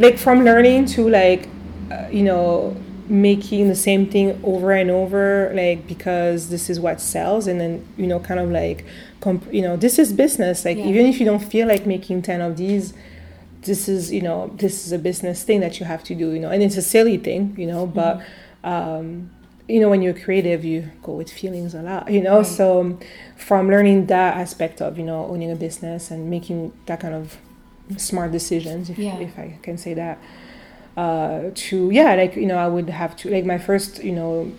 like 0.00 0.18
from 0.18 0.44
learning 0.44 0.86
to 0.96 1.08
like, 1.08 1.48
uh, 1.92 2.08
you 2.10 2.22
know, 2.24 2.76
making 3.08 3.68
the 3.68 3.74
same 3.74 4.06
thing 4.06 4.40
over 4.44 4.72
and 4.72 4.90
over, 4.90 5.50
like 5.54 5.86
because 5.86 6.48
this 6.48 6.70
is 6.70 6.78
what 6.80 7.00
sells, 7.00 7.46
and 7.46 7.60
then 7.60 7.86
you 7.96 8.06
know, 8.06 8.20
kind 8.20 8.40
of 8.40 8.50
like, 8.50 8.84
comp- 9.20 9.52
you 9.52 9.62
know, 9.62 9.76
this 9.76 9.98
is 9.98 10.12
business. 10.12 10.64
Like 10.64 10.78
Yeah. 10.78 10.86
even 10.86 11.06
if 11.06 11.18
you 11.20 11.26
don't 11.26 11.44
feel 11.54 11.66
like 11.68 11.86
making 11.86 12.22
ten 12.22 12.40
of 12.40 12.56
these 12.56 12.94
this 13.62 13.90
is 13.90 14.10
you 14.10 14.22
know 14.22 14.50
this 14.56 14.86
is 14.86 14.92
a 14.92 14.98
business 14.98 15.42
thing 15.42 15.60
that 15.60 15.78
you 15.78 15.84
have 15.84 16.02
to 16.02 16.14
do 16.14 16.30
you 16.32 16.40
know 16.40 16.48
and 16.48 16.62
it's 16.62 16.78
a 16.78 16.82
silly 16.82 17.18
thing 17.18 17.54
you 17.58 17.66
know 17.66 17.86
but 17.86 18.22
um 18.64 19.30
you 19.68 19.78
know 19.80 19.90
when 19.90 20.00
you're 20.00 20.14
creative 20.14 20.64
you 20.64 20.90
go 21.02 21.12
with 21.12 21.30
feelings 21.30 21.74
a 21.74 21.82
lot 21.82 22.10
you 22.10 22.22
know 22.22 22.38
Right. 22.38 22.46
so 22.46 22.98
from 23.36 23.68
learning 23.68 24.06
that 24.06 24.38
aspect 24.38 24.80
of 24.80 24.96
you 24.96 25.04
know 25.04 25.26
owning 25.26 25.50
a 25.50 25.56
business 25.56 26.10
and 26.10 26.30
making 26.30 26.72
that 26.86 27.00
kind 27.00 27.12
of 27.14 27.36
smart 27.96 28.32
decisions 28.32 28.90
if, 28.90 28.98
Yeah. 28.98 29.18
if 29.18 29.38
i 29.38 29.58
can 29.62 29.76
say 29.78 29.94
that 29.94 30.18
uh 30.96 31.50
to 31.54 31.90
yeah 31.90 32.14
like 32.14 32.34
you 32.36 32.46
know 32.46 32.56
i 32.56 32.66
would 32.66 32.88
have 32.90 33.16
to 33.18 33.30
like 33.30 33.44
my 33.44 33.58
first 33.58 34.02
you 34.02 34.12
know 34.12 34.52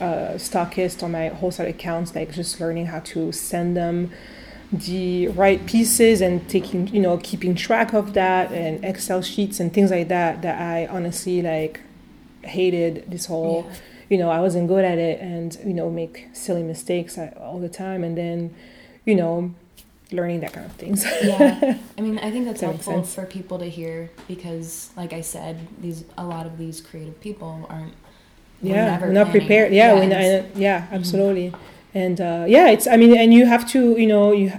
uh 0.00 0.34
stockist 0.36 1.02
on 1.02 1.12
my 1.12 1.28
wholesale 1.28 1.66
accounts 1.68 2.14
like 2.14 2.32
just 2.32 2.60
learning 2.60 2.86
how 2.86 3.00
to 3.00 3.32
send 3.32 3.76
them 3.76 4.10
the 4.72 5.28
right 5.28 5.64
pieces 5.66 6.20
and 6.20 6.48
taking 6.48 6.86
you 6.88 7.00
know 7.00 7.18
keeping 7.18 7.54
track 7.54 7.92
of 7.92 8.14
that 8.14 8.50
and 8.52 8.84
excel 8.84 9.20
sheets 9.22 9.58
and 9.60 9.72
things 9.72 9.90
like 9.90 10.08
that 10.08 10.42
that 10.42 10.60
i 10.60 10.86
honestly 10.86 11.42
like 11.42 11.80
hated 12.42 13.04
this 13.10 13.26
whole 13.26 13.64
Yeah. 13.68 13.74
you 14.10 14.18
know 14.18 14.30
i 14.30 14.40
wasn't 14.40 14.68
good 14.68 14.84
at 14.84 14.98
it 14.98 15.20
and 15.20 15.56
you 15.64 15.74
know 15.74 15.90
make 15.90 16.28
silly 16.32 16.62
mistakes 16.62 17.18
uh, 17.18 17.32
all 17.40 17.58
the 17.58 17.68
time 17.68 18.02
and 18.04 18.16
then 18.16 18.54
you 19.04 19.14
know 19.14 19.52
learning 20.12 20.40
that 20.40 20.52
kind 20.52 20.66
of 20.66 20.72
things. 20.72 21.04
Yeah. 21.22 21.78
I 21.96 22.00
mean 22.00 22.18
i 22.26 22.30
think 22.30 22.44
that's 22.46 22.60
That 22.60 22.66
helpful 22.66 23.02
for 23.04 23.24
people 23.26 23.58
to 23.58 23.66
hear 23.78 24.10
because 24.28 24.90
like 24.96 25.12
i 25.12 25.20
said 25.20 25.54
these 25.80 26.04
a 26.18 26.24
lot 26.24 26.46
of 26.46 26.58
these 26.58 26.80
creative 26.80 27.20
people 27.20 27.66
aren't 27.70 27.94
were 28.62 28.68
yeah 28.74 28.86
never 28.86 29.08
not 29.12 29.26
planning. 29.26 29.32
prepared. 29.40 29.72
Yeah, 29.72 29.94
yeah, 29.94 29.98
when 30.00 30.12
and 30.12 30.46
I, 30.46 30.58
yeah 30.58 30.86
absolutely. 30.90 31.52
And 31.94 32.20
uh, 32.20 32.44
yeah 32.48 32.68
it's 32.74 32.86
i 32.86 32.96
mean 32.96 33.16
and 33.16 33.32
you 33.34 33.46
have 33.46 33.64
to 33.74 33.80
you 34.02 34.06
know 34.06 34.32
you 34.32 34.52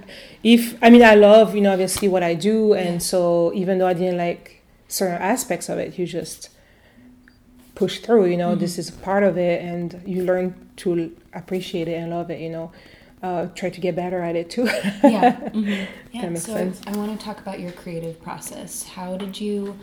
if 0.44 0.62
i 0.82 0.90
mean 0.90 1.04
i 1.04 1.16
love 1.16 1.56
you 1.56 1.62
know 1.62 1.72
obviously 1.72 2.08
what 2.08 2.24
i 2.24 2.34
do 2.34 2.74
and 2.74 2.94
Yeah. 2.96 3.12
so 3.12 3.52
even 3.54 3.78
though 3.78 3.88
i 3.88 3.94
didn't 3.94 4.18
like 4.18 4.62
certain 4.88 5.22
aspects 5.22 5.70
of 5.70 5.78
it 5.80 5.98
you 5.98 6.06
just 6.06 6.50
push 7.76 8.00
through 8.00 8.26
you 8.26 8.38
know 8.38 8.56
Mhm. 8.56 8.60
this 8.60 8.78
is 8.78 8.92
part 8.92 9.24
of 9.24 9.38
it 9.38 9.62
and 9.62 10.02
you 10.06 10.24
learn 10.24 10.54
to 10.78 11.12
appreciate 11.34 11.88
it 11.88 11.96
and 12.02 12.12
love 12.12 12.30
it 12.30 12.40
you 12.42 12.50
know 12.50 12.72
uh, 13.24 13.46
try 13.56 13.70
to 13.70 13.80
get 13.80 13.96
better 13.96 14.22
at 14.22 14.36
it 14.36 14.50
too 14.50 14.66
yeah 15.04 15.40
mhm. 15.50 15.88
yeah 16.12 16.34
so 16.36 16.54
sense. 16.54 16.82
i 16.88 16.96
want 16.98 17.18
to 17.18 17.24
talk 17.24 17.40
about 17.40 17.60
your 17.60 17.72
creative 17.72 18.22
process 18.22 18.84
how 18.84 19.16
did 19.16 19.40
you 19.40 19.78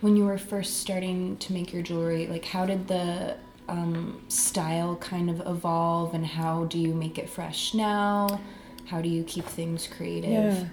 when 0.00 0.16
you 0.16 0.24
were 0.24 0.38
first 0.38 0.78
starting 0.78 1.36
to 1.38 1.52
make 1.52 1.72
your 1.72 1.82
jewelry 1.82 2.26
like 2.26 2.44
how 2.44 2.64
did 2.64 2.86
the 2.88 3.36
um, 3.68 4.22
style 4.28 4.96
kind 4.96 5.28
of 5.28 5.40
evolve 5.46 6.14
and 6.14 6.24
how 6.24 6.64
do 6.64 6.78
you 6.78 6.94
make 6.94 7.18
it 7.18 7.28
fresh 7.28 7.74
now 7.74 8.40
how 8.86 9.02
do 9.02 9.08
you 9.08 9.22
keep 9.24 9.44
things 9.44 9.86
creative 9.86 10.30
Yeah. 10.30 10.64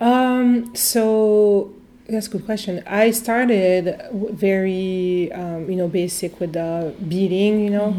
Um, 0.00 0.74
so 0.74 1.74
that's 2.08 2.26
a 2.26 2.30
good 2.30 2.46
question. 2.46 2.82
I 2.86 3.10
started 3.10 4.00
very, 4.12 5.30
um, 5.32 5.70
you 5.70 5.76
know, 5.76 5.88
basic 5.88 6.40
with 6.40 6.54
the 6.54 6.94
beading, 7.06 7.60
you 7.60 7.70
know, 7.70 7.96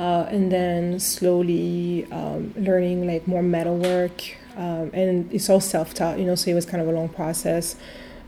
uh, 0.00 0.26
and 0.30 0.50
then 0.50 0.98
slowly 0.98 2.06
um, 2.10 2.54
learning 2.56 3.06
like 3.06 3.28
more 3.28 3.42
metalwork. 3.42 4.22
Um, 4.56 4.90
and 4.94 5.30
it's 5.32 5.50
all 5.50 5.60
self-taught, 5.60 6.18
you 6.18 6.24
know, 6.24 6.34
so 6.34 6.50
it 6.50 6.54
was 6.54 6.64
kind 6.64 6.82
of 6.82 6.88
a 6.88 6.92
long 6.92 7.10
process. 7.10 7.76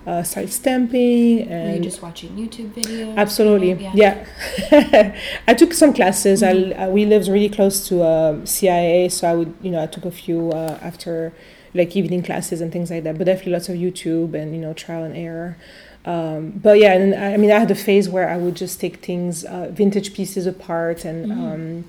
Uh, 0.07 0.23
stamping 0.23 1.49
Were 1.49 1.55
and 1.55 1.77
you 1.77 1.81
just 1.91 2.03
watching 2.03 2.31
YouTube 2.31 2.73
videos? 2.75 3.17
Absolutely, 3.17 3.73
Yeah. 3.73 4.27
yeah. 4.71 5.17
I 5.49 5.55
took 5.55 5.73
some 5.73 5.95
classes. 5.95 6.43
I, 6.43 6.53
uh, 6.73 6.89
we 6.89 7.07
lived 7.07 7.29
really 7.29 7.49
close 7.49 7.89
to 7.89 8.05
um, 8.05 8.45
CIA, 8.45 9.09
so 9.09 9.31
I 9.31 9.35
would, 9.35 9.55
you 9.63 9.71
know, 9.71 9.83
I 9.83 9.87
took 9.87 10.05
a 10.05 10.11
few 10.11 10.51
uh, 10.51 10.79
after 10.83 11.33
like 11.73 11.97
evening 11.97 12.23
classes 12.23 12.61
and 12.61 12.71
things 12.71 12.91
like 12.91 13.05
that. 13.05 13.17
But 13.17 13.25
definitely 13.25 13.53
lots 13.53 13.69
of 13.71 13.77
YouTube 13.77 14.35
and 14.35 14.55
you 14.55 14.61
know 14.61 14.75
trial 14.75 15.05
and 15.05 15.17
error. 15.17 15.57
Um, 16.05 16.51
but 16.63 16.79
yeah, 16.79 16.95
and 16.95 17.15
I, 17.15 17.35
I 17.35 17.37
mean, 17.37 17.51
I 17.53 17.59
had 17.59 17.71
a 17.71 17.75
phase 17.77 18.09
where 18.09 18.29
I 18.29 18.37
would 18.37 18.57
just 18.57 18.81
take 18.81 18.97
things, 19.05 19.45
uh, 19.45 19.69
vintage 19.71 20.15
pieces 20.15 20.47
apart, 20.47 21.05
and 21.05 21.31
um, 21.33 21.85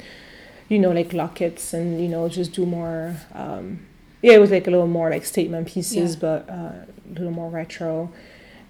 you 0.69 0.80
know, 0.80 0.91
like 0.91 1.13
lockets, 1.13 1.73
and 1.73 1.99
you 2.02 2.08
know, 2.08 2.30
just 2.30 2.54
do 2.54 2.65
more. 2.65 3.15
Um, 3.34 3.80
yeah, 4.21 4.34
it 4.34 4.39
was 4.39 4.52
like 4.52 4.67
a 4.67 4.71
little 4.71 4.88
more 4.88 5.10
like 5.10 5.26
statement 5.26 5.67
pieces, 5.67 6.13
Yeah. 6.15 6.19
but 6.21 6.49
uh, 6.49 6.54
a 6.54 7.13
little 7.13 7.32
more 7.32 7.49
retro 7.49 8.12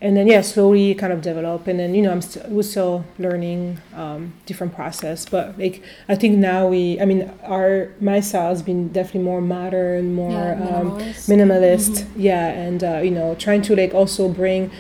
and 0.01 0.17
then 0.17 0.27
yeah 0.27 0.41
slowly 0.41 0.93
kind 0.95 1.13
of 1.13 1.21
develop 1.21 1.65
and 1.65 1.79
then 1.79 1.95
you 1.95 2.01
know 2.01 2.11
i'm 2.11 2.21
still 2.21 2.43
we're 2.49 2.61
still 2.61 3.05
learning 3.19 3.77
um, 3.95 4.33
different 4.45 4.75
process 4.75 5.25
but 5.25 5.57
like 5.57 5.81
i 6.09 6.15
think 6.15 6.37
now 6.37 6.67
we 6.67 6.99
i 6.99 7.05
mean 7.05 7.31
our 7.43 7.89
my 8.01 8.19
style 8.19 8.49
has 8.49 8.61
been 8.61 8.89
definitely 8.89 9.21
more 9.21 9.39
modern 9.39 10.13
more 10.13 10.31
Yeah, 10.31 10.75
um, 10.75 10.91
minimalist. 10.99 11.29
minimalist 11.29 12.05
yeah 12.17 12.47
and 12.49 12.83
uh, 12.83 12.97
you 12.97 13.11
know 13.11 13.33
trying 13.35 13.61
to 13.61 13.75
like 13.77 13.93
also 13.93 14.27
bring 14.27 14.71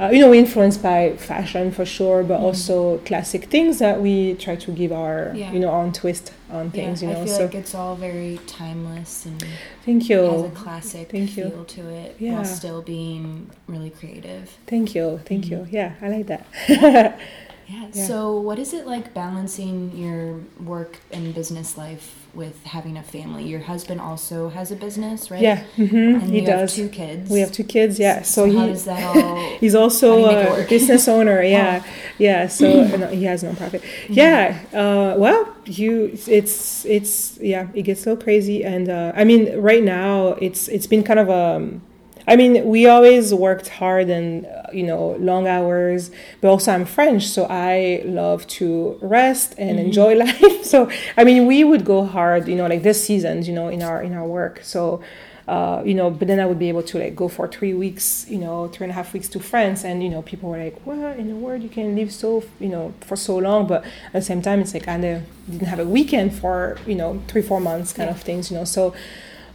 uh, 0.00 0.10
you 0.12 0.18
know 0.20 0.28
we're 0.30 0.34
influenced 0.46 0.82
by 0.82 1.16
fashion 1.16 1.70
for 1.72 1.84
sure 1.84 2.22
but 2.22 2.38
also 2.40 2.98
classic 2.98 3.44
things 3.44 3.78
that 3.78 4.00
we 4.00 4.34
try 4.34 4.54
to 4.56 4.70
give 4.72 4.92
our 4.92 5.32
Yeah. 5.34 5.52
you 5.52 5.58
know 5.60 5.70
own 5.70 5.92
twist 5.92 6.32
on 6.50 6.70
things 6.70 7.02
yeah, 7.02 7.08
you 7.08 7.14
know 7.14 7.22
I 7.22 7.24
feel 7.26 7.34
so 7.36 7.42
like 7.44 7.54
it's 7.54 7.74
all 7.74 7.96
very 7.96 8.38
timeless 8.46 9.26
and 9.26 9.42
thank 9.84 10.08
you 10.08 10.22
has 10.22 10.42
a 10.42 10.50
classic 10.50 11.10
Thank 11.10 11.36
you. 11.36 11.48
feel 11.50 11.64
to 11.64 11.88
it 11.88 12.16
Yeah. 12.18 12.34
while 12.34 12.44
still 12.44 12.82
being 12.82 13.50
really 13.66 13.90
creative. 13.90 14.56
thank 14.66 14.94
you 14.94 15.20
thank 15.24 15.48
you 15.50 15.66
yeah 15.70 15.94
i 16.02 16.08
like 16.08 16.26
that 16.26 16.46
Yeah. 16.68 17.16
Yeah. 17.68 17.90
So, 18.06 18.38
what 18.38 18.60
is 18.60 18.72
it 18.72 18.86
like 18.86 19.12
balancing 19.12 19.90
your 19.96 20.38
work 20.64 20.98
and 21.10 21.34
business 21.34 21.76
life 21.76 22.14
with 22.36 22.62
having 22.64 22.96
a 22.96 23.02
family? 23.02 23.44
Your 23.44 23.60
husband 23.60 24.00
also 24.00 24.48
has 24.50 24.70
a 24.70 24.76
business, 24.76 25.30
right? 25.30 25.40
yeah 25.42 25.64
hmm 25.76 25.96
And 26.20 26.22
he 26.30 26.40
you 26.40 26.46
have 26.46 26.60
does 26.60 26.74
two 26.76 26.88
kids. 26.88 27.30
We 27.30 27.40
have 27.40 27.50
two 27.52 27.64
kids, 27.64 27.98
yeah. 27.98 28.22
So, 28.22 28.46
So, 28.46 28.56
how 28.58 28.66
does 28.66 28.84
that 28.84 29.16
all? 29.24 29.58
he's 29.58 29.74
also 29.74 30.18
you 30.18 30.26
make 30.26 30.46
it 30.46 30.66
a 30.66 30.68
business 30.68 31.08
owner, 31.08 31.42
yeah, 31.56 31.82
yeah. 32.18 32.46
So 32.48 32.66
uh, 32.92 32.96
no, 32.96 33.06
he 33.08 33.24
has 33.24 33.42
no 33.42 33.52
profit. 33.54 33.82
Mm-hmm. 33.82 34.12
Yeah. 34.12 34.60
Uh, 34.72 35.18
well, 35.18 35.54
you 35.64 36.10
it's 36.26 36.84
it's 36.84 37.38
yeah, 37.40 37.68
it 37.74 37.82
gets 37.82 38.06
a 38.06 38.10
little 38.10 38.22
crazy, 38.22 38.64
and 38.64 38.88
uh, 38.88 39.12
I 39.16 39.24
mean, 39.24 39.56
right 39.58 39.82
now 39.82 40.28
it's 40.40 40.68
it's 40.68 40.86
been 40.86 41.02
kind 41.02 41.18
of 41.18 41.28
um. 41.30 41.82
I 42.26 42.36
mean, 42.36 42.66
we 42.66 42.86
always 42.88 43.32
worked 43.32 43.68
hard 43.68 44.08
and 44.10 44.46
uh, 44.46 44.64
you 44.72 44.82
know 44.82 45.10
long 45.20 45.46
hours, 45.46 46.10
but 46.40 46.48
also 46.48 46.72
I'm 46.72 46.84
French, 46.84 47.26
so 47.28 47.46
I 47.48 48.02
love 48.04 48.46
to 48.58 48.98
rest 49.00 49.54
and 49.58 49.78
Mm-hmm. 49.78 49.86
enjoy 49.86 50.14
life. 50.26 50.64
So 50.64 50.90
I 51.16 51.24
mean, 51.24 51.46
we 51.46 51.62
would 51.64 51.84
go 51.84 52.04
hard, 52.04 52.48
you 52.48 52.56
know, 52.56 52.66
like 52.66 52.82
this 52.82 53.04
seasons, 53.04 53.46
you 53.48 53.54
know, 53.54 53.68
in 53.68 53.82
our 53.82 54.02
in 54.02 54.12
our 54.12 54.26
work. 54.26 54.60
So 54.64 55.02
uh, 55.48 55.80
you 55.86 55.94
know, 55.94 56.10
but 56.10 56.26
then 56.26 56.40
I 56.40 56.46
would 56.46 56.58
be 56.58 56.68
able 56.68 56.82
to 56.82 56.98
like 56.98 57.14
go 57.14 57.28
for 57.28 57.46
three 57.46 57.72
weeks, 57.72 58.26
you 58.28 58.38
know, 58.38 58.66
three 58.66 58.82
and 58.84 58.90
a 58.90 58.94
half 58.94 59.12
weeks 59.12 59.28
to 59.28 59.38
France, 59.38 59.84
and 59.84 60.02
you 60.02 60.08
know, 60.08 60.22
people 60.22 60.50
were 60.50 60.58
like, 60.58 60.80
"What 60.84 61.16
in 61.18 61.28
the 61.28 61.36
world? 61.36 61.62
You 61.62 61.68
can 61.68 61.94
live 61.94 62.10
so, 62.12 62.42
you 62.58 62.68
know, 62.68 62.92
for 63.02 63.14
so 63.14 63.36
long?" 63.36 63.68
But 63.68 63.84
at 64.06 64.12
the 64.14 64.22
same 64.22 64.42
time, 64.42 64.58
it's 64.60 64.74
like 64.74 64.88
I 64.88 64.98
didn't 64.98 65.60
have 65.68 65.78
a 65.78 65.84
weekend 65.84 66.34
for 66.34 66.78
you 66.84 66.96
know 66.96 67.22
three 67.28 67.42
four 67.42 67.60
months 67.60 67.92
kind 67.92 68.10
of 68.10 68.20
things, 68.20 68.50
you 68.50 68.56
know. 68.56 68.64
So, 68.64 68.92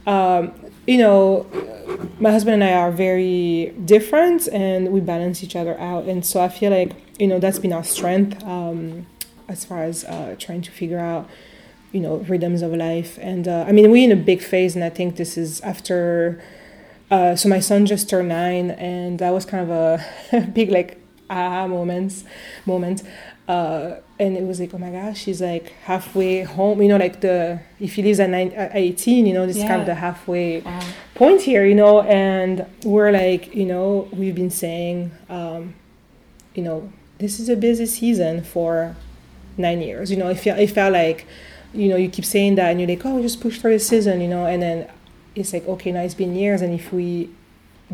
um, 0.06 0.52
you 0.86 0.98
know, 0.98 1.46
my 2.18 2.30
husband 2.30 2.62
and 2.62 2.64
I 2.64 2.72
are 2.74 2.90
very 2.90 3.72
different, 3.84 4.48
and 4.48 4.92
we 4.92 5.00
balance 5.00 5.42
each 5.42 5.56
other 5.56 5.78
out, 5.78 6.04
and 6.04 6.24
so 6.24 6.40
I 6.42 6.48
feel 6.48 6.70
like 6.70 6.92
you 7.18 7.26
know 7.26 7.38
that's 7.38 7.58
been 7.58 7.72
our 7.72 7.84
strength 7.84 8.42
um, 8.44 9.06
as 9.48 9.64
far 9.64 9.82
as 9.84 10.04
uh, 10.04 10.34
trying 10.38 10.62
to 10.62 10.70
figure 10.70 10.98
out 10.98 11.28
you 11.92 12.00
know 12.00 12.16
rhythms 12.28 12.62
of 12.62 12.72
life. 12.72 13.18
And 13.20 13.46
uh, 13.46 13.64
i 13.68 13.72
mean 13.72 13.90
we're 13.90 14.04
in 14.04 14.12
a 14.12 14.22
big 14.22 14.42
phase 14.42 14.74
and 14.74 14.82
i 14.84 14.88
think 14.90 15.16
this 15.16 15.36
is 15.36 15.60
after 15.60 16.42
uh, 17.10 17.36
so 17.36 17.48
my 17.48 17.60
son 17.60 17.84
just 17.84 18.08
turned 18.08 18.30
nine 18.30 18.70
and 18.72 19.18
that 19.18 19.30
was 19.30 19.44
kind 19.44 19.70
of 19.70 20.00
a 20.32 20.40
big 20.54 20.70
like 20.70 20.98
aha 21.28 21.66
moments 21.66 22.24
moment. 22.66 23.02
Uh, 23.48 23.96
and 24.22 24.36
it 24.36 24.46
was 24.50 24.58
like 24.60 24.72
oh 24.74 24.78
my 24.78 24.90
gosh 24.98 25.18
she's 25.24 25.40
like 25.50 25.66
halfway 25.90 26.42
home 26.56 26.80
you 26.82 26.88
know 26.88 26.96
like 27.06 27.16
the 27.20 27.60
if 27.80 27.90
he 27.96 28.02
lives 28.02 28.20
at, 28.20 28.30
nine, 28.30 28.50
at 28.52 28.70
18 28.74 29.26
you 29.26 29.34
know 29.34 29.46
this 29.46 29.56
is 29.56 29.64
kind 29.64 29.80
of 29.80 29.86
the 29.86 29.94
halfway 30.06 30.60
Wow. 30.60 30.80
point 31.14 31.40
here, 31.42 31.64
you 31.66 31.74
know, 31.82 32.02
and 32.02 32.66
we're 32.84 33.12
like, 33.12 33.54
you 33.54 33.66
know, 33.72 34.08
we've 34.12 34.34
been 34.34 34.50
saying, 34.50 35.10
um, 35.28 35.74
you 36.54 36.62
know, 36.66 36.78
this 37.18 37.38
is 37.40 37.48
a 37.48 37.56
busy 37.56 37.86
season 37.86 38.42
for 38.42 38.96
nine 39.56 39.80
years. 39.82 40.10
You 40.10 40.16
know, 40.16 40.28
it 40.28 40.38
felt, 40.44 40.58
it 40.58 40.70
felt 40.70 40.92
like, 40.92 41.26
you 41.74 41.88
know, 41.90 41.96
you 41.96 42.08
keep 42.08 42.24
saying 42.24 42.54
that 42.56 42.70
and 42.70 42.80
you're 42.80 42.88
like, 42.88 43.04
oh, 43.06 43.14
we 43.16 43.22
just 43.22 43.40
push 43.40 43.56
for 43.58 43.70
the 43.70 43.78
season, 43.78 44.20
you 44.20 44.28
know, 44.28 44.46
and 44.46 44.60
then 44.62 44.88
it's 45.34 45.52
like, 45.52 45.66
okay, 45.68 45.92
now 45.92 46.02
it's 46.02 46.14
been 46.14 46.34
years, 46.34 46.60
and 46.62 46.72
if 46.74 46.92
we 46.92 47.30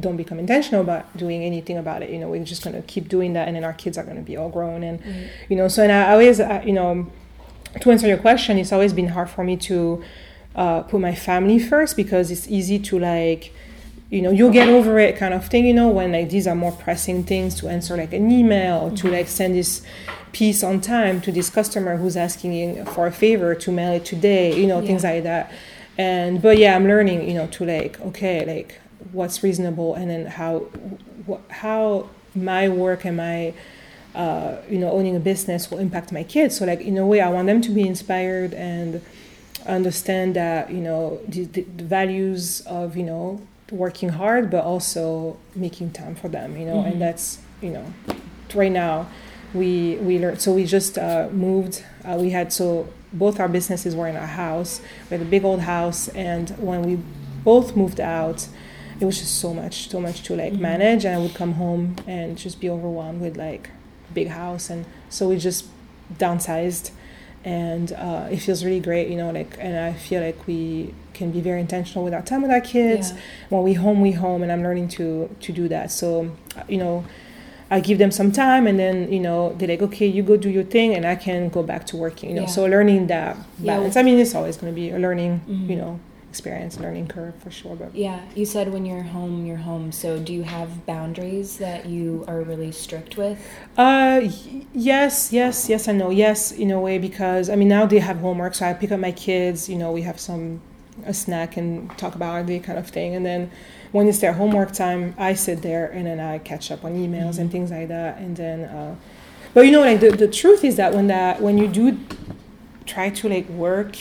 don't 0.01 0.17
become 0.17 0.39
intentional 0.39 0.83
about 0.83 1.17
doing 1.17 1.43
anything 1.43 1.77
about 1.77 2.03
it, 2.03 2.11
you 2.11 2.19
know, 2.19 2.29
we're 2.29 2.45
just 2.45 2.63
gonna 2.63 2.83
keep 2.83 3.09
doing 3.09 3.33
that, 3.33 3.49
and 3.49 3.57
then 3.57 3.65
our 3.65 3.73
kids 3.73 3.99
are 3.99 4.05
gonna 4.05 4.21
be 4.21 4.37
all 4.37 4.49
grown, 4.49 4.83
and 4.83 5.03
you 5.49 5.57
know, 5.57 5.69
so 5.69 5.83
and 5.83 5.93
I 5.93 6.13
always, 6.13 6.41
uh, 6.41 6.63
you 6.65 6.73
know, 6.73 7.07
to 7.81 7.91
answer 7.91 8.07
your 8.07 8.19
question, 8.19 8.59
it's 8.59 8.73
always 8.73 8.93
been 8.93 9.09
hard 9.09 9.31
for 9.31 9.45
me 9.45 9.57
to 9.57 10.03
uh, 10.55 10.83
put 10.83 11.01
my 11.01 11.15
family 11.15 11.59
first 11.59 11.97
because 11.97 12.31
it's 12.31 12.49
easy 12.49 12.79
to 12.79 12.99
like 12.99 13.53
you 14.11 14.23
know 14.23 14.31
you'll 14.31 14.51
get 14.51 14.69
over 14.69 14.99
it 14.99 15.17
kind 15.17 15.35
of 15.35 15.47
thing 15.47 15.67
you 15.67 15.75
know 15.75 15.89
when 15.89 16.13
like 16.13 16.31
these 16.31 16.47
are 16.47 16.55
more 16.55 16.73
pressing 16.73 17.23
things 17.23 17.55
to 17.55 17.69
answer 17.69 17.97
like 17.97 18.13
an 18.13 18.31
email 18.31 18.79
or 18.79 18.97
to 18.97 19.11
like 19.11 19.29
send 19.29 19.55
this 19.55 19.83
piece 20.33 20.63
on 20.63 20.81
time 20.81 21.21
to 21.21 21.31
this 21.31 21.51
customer 21.51 21.97
who's 21.97 22.17
asking 22.17 22.85
for 22.87 23.07
a 23.07 23.13
favor 23.13 23.55
to 23.55 23.71
mail 23.71 23.93
it 23.93 24.05
today 24.05 24.59
you 24.59 24.67
know 24.67 24.81
things 24.85 25.05
like 25.05 25.23
that 25.23 25.53
and 25.99 26.41
but 26.41 26.57
yeah 26.59 26.75
i'm 26.77 26.87
learning 26.87 27.29
you 27.29 27.35
know 27.35 27.47
to 27.49 27.65
like 27.65 28.01
okay 28.01 28.45
like 28.47 28.81
what's 29.13 29.43
reasonable 29.43 29.95
and 29.95 30.11
then 30.11 30.27
how 30.27 30.65
wh- 31.29 31.53
how 31.53 32.09
my 32.35 32.69
work 32.69 33.05
and 33.05 33.17
my 33.17 33.53
uh, 34.15 34.57
you 34.69 34.79
know 34.79 34.91
owning 34.91 35.15
a 35.17 35.21
business 35.21 35.71
will 35.71 35.79
impact 35.79 36.11
my 36.13 36.25
kids. 36.25 36.57
So 36.59 36.65
like 36.65 36.81
in 36.81 36.97
a 36.99 37.07
way 37.07 37.21
i 37.21 37.29
want 37.29 37.47
them 37.47 37.61
to 37.63 37.71
be 37.71 37.83
inspired 37.87 38.55
and 38.55 39.01
understand 39.67 40.35
that 40.35 40.71
you 40.71 40.81
know 40.81 41.21
the, 41.29 41.45
the, 41.45 41.63
the 41.63 41.85
values 41.85 42.61
of 42.63 42.97
you 42.97 43.03
know 43.05 43.41
working 43.71 44.09
hard 44.09 44.51
but 44.51 44.65
also 44.65 45.37
making 45.55 45.91
time 45.93 46.15
for 46.15 46.29
them 46.29 46.57
you 46.57 46.65
know 46.65 46.81
and 46.83 47.01
that's 47.03 47.39
you 47.61 47.71
know 47.71 47.85
right 48.55 48.73
now 48.73 49.07
we 49.53 49.97
we 49.97 50.19
learned 50.19 50.41
so 50.41 50.53
we 50.53 50.65
just 50.65 50.97
uh, 50.97 51.29
moved 51.33 51.85
uh, 52.05 52.17
we 52.19 52.31
had 52.31 52.51
so 52.53 52.89
both 53.13 53.41
our 53.41 53.49
businesses 53.49 53.97
were 53.97 54.09
in 54.09 54.17
our 54.17 54.27
house. 54.27 54.81
We 55.11 55.17
had 55.17 55.27
a 55.27 55.31
big 55.31 55.45
old 55.45 55.61
house 55.61 56.09
and 56.09 56.51
when 56.59 56.83
we 56.83 57.01
both 57.45 57.77
moved 57.77 58.01
out 58.01 58.49
it 59.01 59.05
was 59.05 59.19
just 59.19 59.41
so 59.41 59.55
much 59.55 59.89
so 59.89 60.01
much 60.01 60.23
to 60.25 60.35
like 60.35 60.53
manage 60.53 61.05
and 61.05 61.15
i 61.15 61.19
would 61.19 61.35
come 61.35 61.53
home 61.53 61.95
and 62.07 62.37
just 62.37 62.61
be 62.61 62.69
overwhelmed 62.69 63.21
with 63.21 63.37
like 63.37 63.71
big 64.13 64.29
house 64.29 64.71
and 64.71 64.85
so 65.09 65.29
we 65.29 65.37
just 65.37 65.67
downsized 66.15 66.91
and 67.45 67.93
uh, 67.93 68.27
it 68.31 68.39
feels 68.39 68.65
really 68.65 68.81
great 68.81 69.09
you 69.09 69.17
know 69.17 69.31
like 69.31 69.57
and 69.61 69.79
i 69.79 69.93
feel 69.93 70.21
like 70.21 70.47
we 70.47 70.93
can 71.15 71.31
be 71.31 71.41
very 71.41 71.61
intentional 71.61 72.05
with 72.05 72.15
our 72.15 72.23
time 72.23 72.43
with 72.43 72.51
our 72.51 72.61
kids. 72.61 73.13
Yeah. 73.13 73.21
when 73.51 73.63
we 73.63 73.75
home 73.75 74.01
we 74.01 74.13
home 74.13 74.43
and 74.43 74.51
i'm 74.51 74.63
learning 74.63 74.89
to 74.89 75.29
to 75.41 75.53
do 75.53 75.69
that. 75.69 75.91
So 75.91 76.31
uh, 76.57 76.63
you 76.69 76.79
know 76.79 77.05
i 77.71 77.81
give 77.81 77.99
them 77.99 78.11
some 78.11 78.31
time 78.33 78.67
and 78.67 78.79
then 78.79 79.13
you 79.13 79.21
know 79.21 79.53
they're 79.59 79.69
like 79.69 79.83
okay 79.83 80.07
you 80.07 80.23
go 80.23 80.37
do 80.37 80.49
your 80.51 80.65
thing 80.65 80.95
and 80.95 81.05
i 81.07 81.15
can 81.15 81.49
go 81.49 81.63
back 81.63 81.87
to 81.87 81.97
working 81.97 82.31
you 82.31 82.37
know 82.37 82.43
Yeah. 82.43 82.49
so 82.57 82.65
learning 82.65 83.07
that 83.09 83.37
Yeah. 83.61 83.75
balance 83.77 83.97
i 83.97 84.03
mean 84.03 84.19
it's 84.19 84.35
always 84.35 84.57
going 84.57 84.73
to 84.73 84.81
be 84.81 84.91
a 84.91 84.99
learning 84.99 85.41
Mhm. 85.49 85.69
you 85.71 85.77
know 85.77 86.01
experience 86.31 86.79
learning 86.79 87.07
curve 87.09 87.35
for 87.43 87.51
sure 87.51 87.75
but 87.75 87.95
Yeah, 87.95 88.21
you 88.35 88.45
said 88.45 88.71
when 88.73 88.85
you're 88.85 89.03
home, 89.17 89.47
you're 89.47 89.65
home. 89.71 89.93
So, 89.93 90.19
do 90.19 90.33
you 90.39 90.43
have 90.43 90.69
boundaries 90.85 91.57
that 91.57 91.87
you 91.87 92.23
are 92.29 92.43
really 92.43 92.71
strict 92.71 93.17
with? 93.17 93.39
Uh, 93.79 94.21
y- 94.23 94.67
yes, 94.75 95.33
yes, 95.33 95.69
yes, 95.71 95.89
I 95.89 95.93
know. 95.93 96.11
Yes, 96.11 96.53
in 96.53 96.71
a 96.71 96.79
way, 96.79 96.99
because 96.99 97.49
I 97.49 97.57
mean 97.57 97.69
now 97.69 97.87
they 97.87 97.99
have 98.01 98.19
homework, 98.19 98.55
so 98.55 98.67
I 98.67 98.75
pick 98.75 98.93
up 98.93 99.01
my 99.01 99.11
kids. 99.13 99.69
You 99.71 99.79
know, 99.79 99.91
we 99.91 100.03
have 100.03 100.21
some 100.21 100.61
a 101.07 101.15
snack 101.15 101.57
and 101.57 101.91
talk 101.99 102.15
about 102.15 102.31
our 102.31 102.43
day 102.43 102.59
kind 102.59 102.79
of 102.79 102.89
thing, 102.89 103.15
and 103.15 103.25
then 103.25 103.51
when 103.93 104.07
it's 104.07 104.19
their 104.19 104.35
homework 104.35 104.73
time, 104.73 105.15
I 105.19 105.35
sit 105.35 105.63
there 105.63 105.87
and 105.87 106.07
then 106.07 106.21
I 106.21 106.39
catch 106.39 106.71
up 106.71 106.85
on 106.85 106.93
emails 106.93 107.39
and 107.39 107.51
things 107.51 107.71
like 107.71 107.89
that, 107.89 108.19
and 108.19 108.37
then. 108.37 108.65
Uh, 108.65 108.97
but 109.55 109.63
you 109.63 109.73
know, 109.73 109.81
like 109.81 110.01
the, 110.01 110.11
the 110.11 110.29
truth 110.29 110.63
is 110.63 110.77
that 110.77 110.95
when 110.95 111.07
that 111.09 111.41
when 111.41 111.59
you 111.59 111.67
do 111.69 111.99
try 112.87 113.11
to 113.11 113.29
like 113.29 113.49
work 113.49 113.97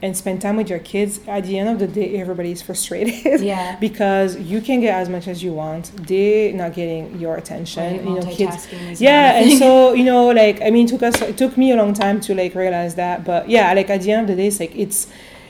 and 0.00 0.16
spend 0.16 0.40
time 0.40 0.56
with 0.56 0.70
your 0.70 0.78
kids, 0.78 1.20
at 1.26 1.44
the 1.44 1.58
end 1.58 1.68
of 1.68 1.78
the 1.80 1.88
day, 1.88 2.20
everybody's 2.20 2.62
frustrated. 2.62 3.40
Yeah. 3.48 3.76
because 3.80 4.36
you 4.38 4.60
can 4.60 4.80
get 4.80 4.94
as 4.94 5.08
much 5.08 5.26
as 5.26 5.42
you 5.42 5.52
want. 5.52 5.90
They're 6.06 6.52
not 6.52 6.74
getting 6.74 7.18
your 7.18 7.36
attention. 7.36 7.82
Right, 7.82 8.04
you 8.04 8.14
know, 8.14 8.34
kids. 8.34 9.00
Yeah, 9.00 9.40
and 9.40 9.58
so 9.58 9.92
you 9.92 10.04
know, 10.04 10.28
like 10.28 10.62
I 10.62 10.70
mean, 10.70 10.86
it 10.86 10.90
took 10.90 11.02
us, 11.02 11.20
it 11.20 11.36
took 11.36 11.56
me 11.56 11.72
a 11.72 11.76
long 11.76 11.94
time 11.94 12.20
to 12.22 12.34
like 12.34 12.54
realize 12.54 12.94
that. 12.94 13.24
But 13.24 13.48
yeah, 13.48 13.72
like 13.74 13.90
at 13.90 14.02
the 14.02 14.12
end 14.12 14.22
of 14.22 14.28
the 14.28 14.42
day, 14.42 14.48
it's 14.48 14.60
like 14.60 14.74
it's, 14.74 15.08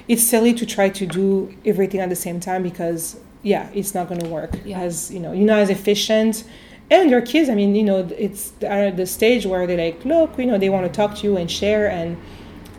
it's 0.08 0.22
silly 0.22 0.52
to 0.54 0.64
try 0.66 0.88
to 0.88 1.06
do 1.06 1.54
everything 1.64 2.00
at 2.00 2.08
the 2.08 2.16
same 2.16 2.40
time 2.40 2.62
because 2.62 3.18
yeah, 3.42 3.68
it's 3.72 3.94
not 3.94 4.08
going 4.08 4.20
to 4.20 4.28
work 4.28 4.52
Yeah. 4.64 4.80
as 4.80 5.10
you 5.10 5.20
know, 5.20 5.32
you're 5.32 5.46
not 5.46 5.60
as 5.60 5.70
efficient. 5.70 6.44
And 6.90 7.10
your 7.10 7.20
kids, 7.20 7.50
I 7.50 7.54
mean, 7.54 7.74
you 7.76 7.82
know, 7.84 8.08
it's 8.18 8.52
at 8.62 8.96
the 8.96 9.04
stage 9.06 9.44
where 9.44 9.66
they're 9.66 9.76
like, 9.76 10.04
look, 10.06 10.38
you 10.38 10.46
know, 10.46 10.56
they 10.58 10.70
want 10.70 10.86
to 10.86 10.92
talk 10.92 11.16
to 11.18 11.22
you 11.26 11.36
and 11.36 11.50
share, 11.50 11.90
and 11.90 12.16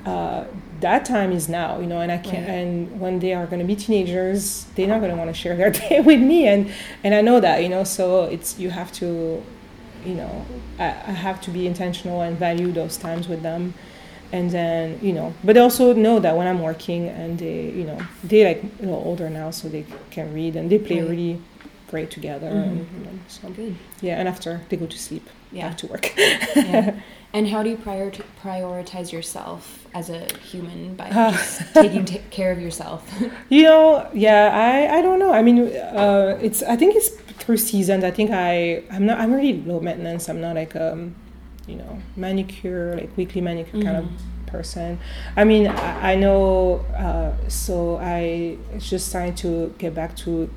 uh, 0.05 0.45
that 0.81 1.05
time 1.05 1.31
is 1.31 1.47
now, 1.47 1.79
you 1.79 1.85
know, 1.85 2.01
and 2.01 2.11
I 2.11 2.17
can't. 2.17 2.47
Right. 2.47 2.55
And 2.57 2.99
when 2.99 3.19
they 3.19 3.33
are 3.33 3.45
going 3.45 3.59
to 3.59 3.65
be 3.65 3.75
teenagers, 3.75 4.65
they're 4.75 4.87
not 4.87 4.99
going 4.99 5.11
to 5.11 5.17
want 5.17 5.29
to 5.29 5.33
share 5.33 5.55
their 5.55 5.69
day 5.89 5.99
with 6.01 6.19
me, 6.19 6.47
and 6.47 6.71
and 7.03 7.13
I 7.13 7.21
know 7.21 7.39
that, 7.39 7.61
you 7.61 7.69
know, 7.69 7.83
so 7.83 8.23
it's 8.23 8.57
you 8.57 8.71
have 8.71 8.91
to, 8.93 9.43
you 10.03 10.15
know, 10.15 10.45
I, 10.79 10.85
I 10.87 11.11
have 11.27 11.39
to 11.41 11.51
be 11.51 11.67
intentional 11.67 12.21
and 12.21 12.35
value 12.37 12.71
those 12.71 12.97
times 12.97 13.27
with 13.27 13.43
them, 13.43 13.75
and 14.31 14.49
then 14.51 14.99
you 15.01 15.13
know, 15.13 15.33
but 15.43 15.53
they 15.55 15.59
also 15.61 15.93
know 15.93 16.19
that 16.19 16.35
when 16.37 16.47
I'm 16.47 16.61
working 16.61 17.07
and 17.07 17.37
they, 17.39 17.69
you 17.71 17.83
know, 17.83 17.97
they 18.23 18.45
like 18.45 18.63
a 18.63 18.83
little 18.85 19.03
older 19.05 19.29
now, 19.29 19.51
so 19.51 19.67
they 19.69 19.85
can 20.11 20.33
read 20.33 20.55
and 20.55 20.69
they 20.71 20.79
play 20.79 20.99
Right. 21.01 21.09
really 21.09 21.41
great 21.91 22.11
together, 22.11 22.47
Mhm. 22.51 22.63
and 22.63 22.77
you 22.97 23.03
know, 23.05 23.11
so 23.27 23.49
Good. 23.49 23.75
yeah, 24.01 24.19
and 24.19 24.27
after 24.27 24.61
they 24.69 24.77
go 24.77 24.85
to 24.85 24.97
sleep, 24.97 25.27
Yeah. 25.51 25.67
back 25.69 25.77
to 25.77 25.87
work. 25.87 26.13
yeah. 26.55 26.91
And 27.31 27.47
how 27.49 27.61
do 27.61 27.69
you 27.69 27.77
prior- 27.77 28.11
prioritize 28.43 29.11
yourself 29.11 29.85
as 29.93 30.09
a 30.09 30.21
human 30.51 30.95
by 30.95 31.09
just 31.11 31.61
taking 31.75 32.03
ta 32.03 32.17
care 32.37 32.51
of 32.51 32.59
yourself? 32.59 32.99
You 33.49 33.63
know, 33.69 34.07
yeah, 34.15 34.49
I, 34.51 34.97
I 34.97 35.01
don't 35.03 35.19
know. 35.19 35.31
I 35.31 35.43
mean, 35.43 35.57
uh, 36.03 36.39
it's 36.41 36.63
I 36.63 36.75
think 36.75 36.95
it's 36.95 37.09
through 37.41 37.57
seasons. 37.57 38.03
I 38.03 38.09
think 38.17 38.31
I 38.31 38.81
I'm 38.91 39.05
not 39.05 39.19
I'm 39.21 39.31
really 39.31 39.61
low 39.61 39.79
maintenance. 39.79 40.27
I'm 40.27 40.41
not 40.41 40.55
like 40.55 40.73
um, 40.75 41.13
you 41.69 41.75
know, 41.75 41.99
manicure 42.15 42.95
like 42.95 43.15
weekly 43.17 43.41
manicure 43.41 43.81
kind 43.81 43.97
of 43.97 44.05
person. 44.47 44.99
I 45.37 45.43
mean, 45.43 45.67
I, 45.67 46.13
I 46.13 46.15
know. 46.15 46.85
Uh, 46.97 47.31
so 47.47 47.97
I 47.97 48.57
just 48.79 49.11
trying 49.11 49.35
to 49.35 49.73
get 49.77 49.93
back 49.93 50.15
to 50.17 50.49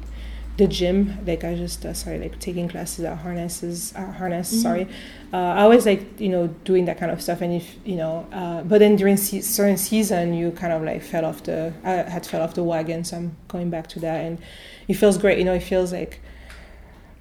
the 0.59 0.67
gym. 0.67 1.19
Like 1.27 1.45
I 1.45 1.55
just 1.55 1.85
uh, 1.85 1.93
started 1.95 2.23
like 2.23 2.39
taking 2.39 2.69
classes 2.69 3.05
at 3.05 3.19
harnesses, 3.19 3.93
uh, 3.97 4.13
harness. 4.13 4.53
Mhm. 4.53 4.63
Sorry. 4.63 4.87
Uh, 5.33 5.37
I 5.37 5.63
always 5.63 5.87
like 5.87 6.21
you 6.21 6.29
know 6.29 6.47
doing 6.65 6.85
that 6.87 6.99
kind 6.99 7.11
of 7.11 7.21
stuff, 7.23 7.41
and 7.41 7.53
if 7.55 7.77
you 7.85 7.97
know, 7.97 8.27
uh, 8.33 8.63
but 8.63 8.79
then 8.79 8.97
during 8.97 9.17
se- 9.17 9.41
certain 9.43 9.77
season, 9.79 10.35
you 10.35 10.51
kind 10.53 10.73
of 10.73 10.83
like 10.83 11.03
fell 11.03 11.25
off 11.25 11.43
the. 11.43 11.73
I 11.85 11.91
had 12.11 12.27
fell 12.27 12.43
off 12.43 12.55
the 12.55 12.63
wagon, 12.65 13.05
so 13.05 13.17
I'm 13.17 13.37
going 13.49 13.71
back 13.71 13.87
to 13.89 14.01
that, 14.01 14.25
and 14.27 14.39
it 14.89 14.95
feels 14.95 15.17
great. 15.19 15.39
You 15.39 15.45
know, 15.45 15.55
it 15.55 15.63
feels 15.63 15.93
like 15.93 16.21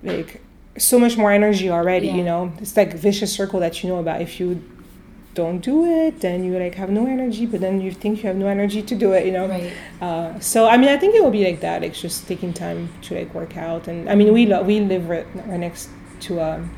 like 0.04 0.42
so 0.78 0.98
much 1.00 1.18
more 1.18 1.32
energy 1.32 1.70
already. 1.70 2.08
Yeah. 2.08 2.16
You 2.16 2.24
know, 2.24 2.54
it's 2.60 2.76
like 2.78 2.94
vicious 2.94 3.34
circle 3.34 3.60
that 3.60 3.84
you 3.84 3.90
know 3.90 4.00
about. 4.00 4.22
If 4.22 4.40
you 4.40 4.62
don't 5.34 5.60
do 5.60 5.86
it, 5.86 6.20
then 6.20 6.44
you 6.44 6.58
like 6.60 6.76
have 6.76 6.90
no 6.90 7.08
energy, 7.08 7.46
but 7.46 7.62
then 7.62 7.80
you 7.82 7.92
think 7.92 8.22
you 8.22 8.28
have 8.28 8.36
no 8.36 8.48
energy 8.48 8.82
to 8.82 8.96
do 8.96 9.14
it. 9.14 9.26
You 9.26 9.32
know. 9.32 9.48
right. 9.48 9.72
Uh, 10.02 10.40
so 10.40 10.68
I 10.68 10.78
mean, 10.78 10.90
I 10.90 10.98
think 10.98 11.16
it 11.16 11.24
will 11.24 11.32
be 11.32 11.44
like 11.46 11.60
that, 11.62 11.82
like 11.82 11.94
just 11.94 12.28
taking 12.28 12.54
time 12.54 12.90
to 13.04 13.16
like 13.16 13.34
work 13.34 13.56
out, 13.58 13.88
and 13.88 14.10
I 14.10 14.16
mean, 14.16 14.34
we 14.34 14.46
lo- 14.46 14.64
we 14.64 14.80
live 14.80 15.08
right, 15.10 15.26
right 15.48 15.60
next 15.60 15.90
to 16.22 16.42
um, 16.42 16.70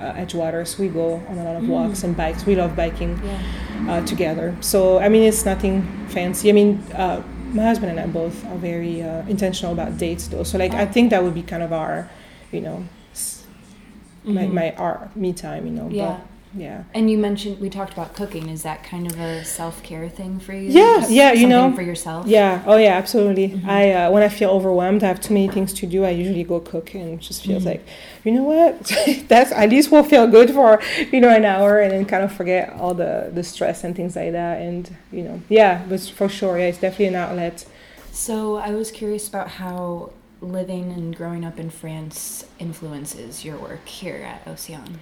uh, 0.00 0.12
Edgewater, 0.12 0.66
so 0.66 0.82
we 0.82 0.88
go 0.88 1.14
on 1.28 1.38
a 1.38 1.44
lot 1.44 1.56
of 1.56 1.62
Mm. 1.64 1.68
walks 1.68 2.02
and 2.04 2.16
bikes. 2.16 2.46
We 2.46 2.54
love 2.54 2.74
biking 2.76 3.20
Yeah. 3.24 3.92
uh, 3.92 4.06
together. 4.06 4.54
So 4.60 4.98
I 4.98 5.08
mean, 5.08 5.22
it's 5.24 5.44
nothing 5.44 5.82
fancy. 6.08 6.48
I 6.48 6.52
mean, 6.52 6.82
uh, 6.94 7.22
my 7.52 7.62
husband 7.64 7.90
and 7.92 8.00
I 8.00 8.06
both 8.06 8.44
are 8.46 8.56
very 8.56 9.02
uh, 9.02 9.22
intentional 9.28 9.72
about 9.72 9.96
dates, 9.98 10.28
though. 10.28 10.44
So 10.44 10.56
like, 10.58 10.72
I 10.74 10.84
Oh. 10.84 10.86
think 10.92 11.10
that 11.10 11.22
would 11.24 11.34
be 11.34 11.42
kind 11.42 11.62
of 11.62 11.72
our, 11.72 12.08
you 12.52 12.60
know, 12.60 12.84
s- 14.24 14.28
my 14.34 14.46
my 14.46 14.72
our 14.72 15.10
me 15.14 15.32
time, 15.32 15.66
you 15.66 15.72
know. 15.72 15.88
Yeah. 15.90 16.16
But, 16.16 16.26
yeah. 16.54 16.84
And 16.94 17.10
you 17.10 17.18
mentioned 17.18 17.60
we 17.60 17.68
talked 17.68 17.92
about 17.92 18.14
cooking. 18.14 18.48
Is 18.48 18.62
that 18.62 18.82
kind 18.82 19.06
of 19.06 19.20
a 19.20 19.44
self 19.44 19.82
care 19.82 20.08
thing 20.08 20.40
for 20.40 20.54
you? 20.54 20.70
Yeah, 20.70 21.00
Just 21.00 21.10
yeah, 21.12 21.32
you 21.32 21.46
know, 21.46 21.70
for 21.74 21.82
yourself. 21.82 22.26
Yeah. 22.26 22.62
Oh, 22.66 22.78
yeah. 22.78 22.94
Absolutely. 22.96 23.50
Mhm. 23.50 23.68
I 23.68 23.92
uh, 23.92 24.10
when 24.10 24.22
I 24.22 24.30
feel 24.30 24.48
overwhelmed, 24.50 25.04
I 25.04 25.08
have 25.08 25.20
too 25.20 25.34
many 25.34 25.48
things 25.48 25.74
to 25.74 25.86
do. 25.86 26.06
I 26.06 26.10
usually 26.10 26.44
go 26.44 26.58
cook, 26.58 26.94
and 26.94 27.20
just 27.20 27.44
feels 27.44 27.64
Mhm. 27.64 27.66
like, 27.66 27.86
you 28.24 28.32
know 28.32 28.44
what? 28.44 28.72
That's 29.28 29.52
at 29.52 29.68
least 29.68 29.90
will 29.92 30.02
feel 30.04 30.26
good 30.26 30.50
for 30.50 30.80
you 31.12 31.20
know 31.20 31.28
an 31.28 31.44
hour, 31.44 31.80
and 31.80 31.92
then 31.92 32.06
kind 32.06 32.24
of 32.24 32.32
forget 32.32 32.72
all 32.80 32.94
the 32.94 33.30
the 33.32 33.44
stress 33.44 33.84
and 33.84 33.94
things 33.94 34.16
like 34.16 34.32
that. 34.32 34.60
And 34.62 34.88
you 35.12 35.22
know, 35.24 35.42
yeah, 35.50 35.82
but 35.86 36.00
for 36.00 36.30
sure, 36.30 36.58
yeah, 36.58 36.64
it's 36.72 36.78
definitely 36.78 37.08
an 37.08 37.16
outlet. 37.16 37.66
So 38.10 38.56
I 38.56 38.70
was 38.70 38.90
curious 38.90 39.28
about 39.28 39.48
how 39.48 40.10
living 40.40 40.92
and 40.92 41.16
growing 41.16 41.44
up 41.44 41.58
in 41.58 41.70
France 41.70 42.44
influences 42.58 43.44
your 43.44 43.56
work 43.58 43.86
here 43.86 44.16
at 44.24 44.44
Océane. 44.44 44.96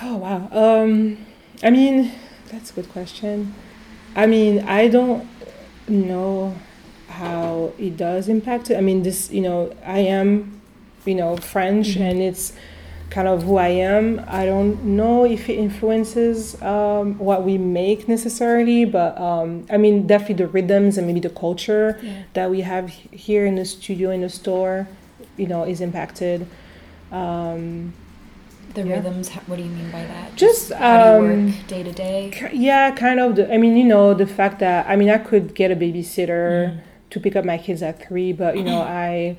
Oh 0.00 0.16
wow. 0.16 0.48
Um, 0.52 1.26
I 1.62 1.70
mean, 1.70 2.12
that's 2.50 2.70
a 2.70 2.74
good 2.74 2.88
question. 2.90 3.54
I 4.14 4.26
mean, 4.26 4.60
I 4.60 4.88
don't 4.88 5.28
know 5.88 6.54
how 7.08 7.72
it 7.78 7.96
does 7.96 8.28
impact 8.28 8.70
it. 8.70 8.76
I 8.76 8.80
mean, 8.80 9.02
this, 9.02 9.30
you 9.30 9.40
know, 9.40 9.74
I 9.84 10.00
am, 10.00 10.60
you 11.04 11.14
know, 11.14 11.36
French, 11.36 11.96
Mhm. 11.96 12.00
and 12.00 12.22
it's 12.22 12.52
kind 13.10 13.26
of 13.26 13.42
who 13.44 13.56
I 13.56 13.68
am. 13.68 14.22
I 14.28 14.44
don't 14.44 14.84
know 14.84 15.24
if 15.24 15.48
it 15.48 15.54
influences 15.54 16.60
um, 16.62 17.18
what 17.18 17.42
we 17.44 17.56
make 17.56 18.06
necessarily, 18.08 18.84
but 18.84 19.18
um, 19.18 19.66
I 19.70 19.76
mean, 19.78 20.06
definitely 20.06 20.36
the 20.44 20.46
rhythms 20.48 20.98
and 20.98 21.06
maybe 21.06 21.20
the 21.20 21.30
culture 21.30 21.98
Yeah. 22.02 22.12
that 22.34 22.50
we 22.50 22.60
have 22.62 22.90
here 22.90 23.46
in 23.46 23.54
the 23.56 23.64
studio 23.64 24.10
in 24.10 24.20
the 24.20 24.28
store, 24.28 24.86
you 25.36 25.46
know, 25.46 25.64
is 25.64 25.80
impacted. 25.80 26.46
Um, 27.10 27.92
The 28.74 28.84
Yeah. 28.84 28.96
rhythms. 28.96 29.30
What 29.46 29.56
do 29.56 29.62
you 29.62 29.70
mean 29.70 29.90
by 29.90 30.02
that? 30.02 30.36
Just, 30.36 30.70
how 30.74 30.98
do 30.98 31.04
you 31.04 31.18
work 31.48 31.66
day 31.66 31.82
to 31.82 31.90
day? 31.90 32.30
Yeah, 32.52 32.90
kind 32.90 33.18
of. 33.18 33.34
The, 33.36 33.52
I 33.52 33.56
mean, 33.56 33.76
you 33.76 33.84
know, 33.84 34.12
the 34.12 34.26
fact 34.26 34.58
that 34.60 34.86
I 34.88 34.94
mean, 34.94 35.08
I 35.10 35.16
could 35.18 35.54
get 35.54 35.70
a 35.72 35.76
babysitter 35.76 36.44
Mm. 36.68 36.80
to 37.10 37.20
pick 37.20 37.34
up 37.34 37.44
my 37.46 37.56
kids 37.56 37.82
at 37.82 37.94
three, 38.06 38.32
but 38.34 38.56
you 38.58 38.62
know, 38.64 38.80
I 39.06 39.36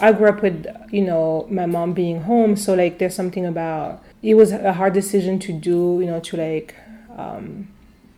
I 0.00 0.12
grew 0.12 0.28
up 0.28 0.42
with 0.42 0.66
you 0.90 1.02
know 1.02 1.46
my 1.50 1.66
mom 1.66 1.92
being 1.92 2.22
home, 2.22 2.56
so 2.56 2.74
like 2.74 2.98
there's 2.98 3.14
something 3.14 3.46
about 3.46 4.02
it 4.22 4.34
was 4.34 4.52
a 4.52 4.72
hard 4.72 4.94
decision 4.94 5.38
to 5.40 5.52
do, 5.52 5.98
you 6.00 6.06
know, 6.06 6.20
to 6.20 6.36
like. 6.36 6.74
Um, 7.16 7.68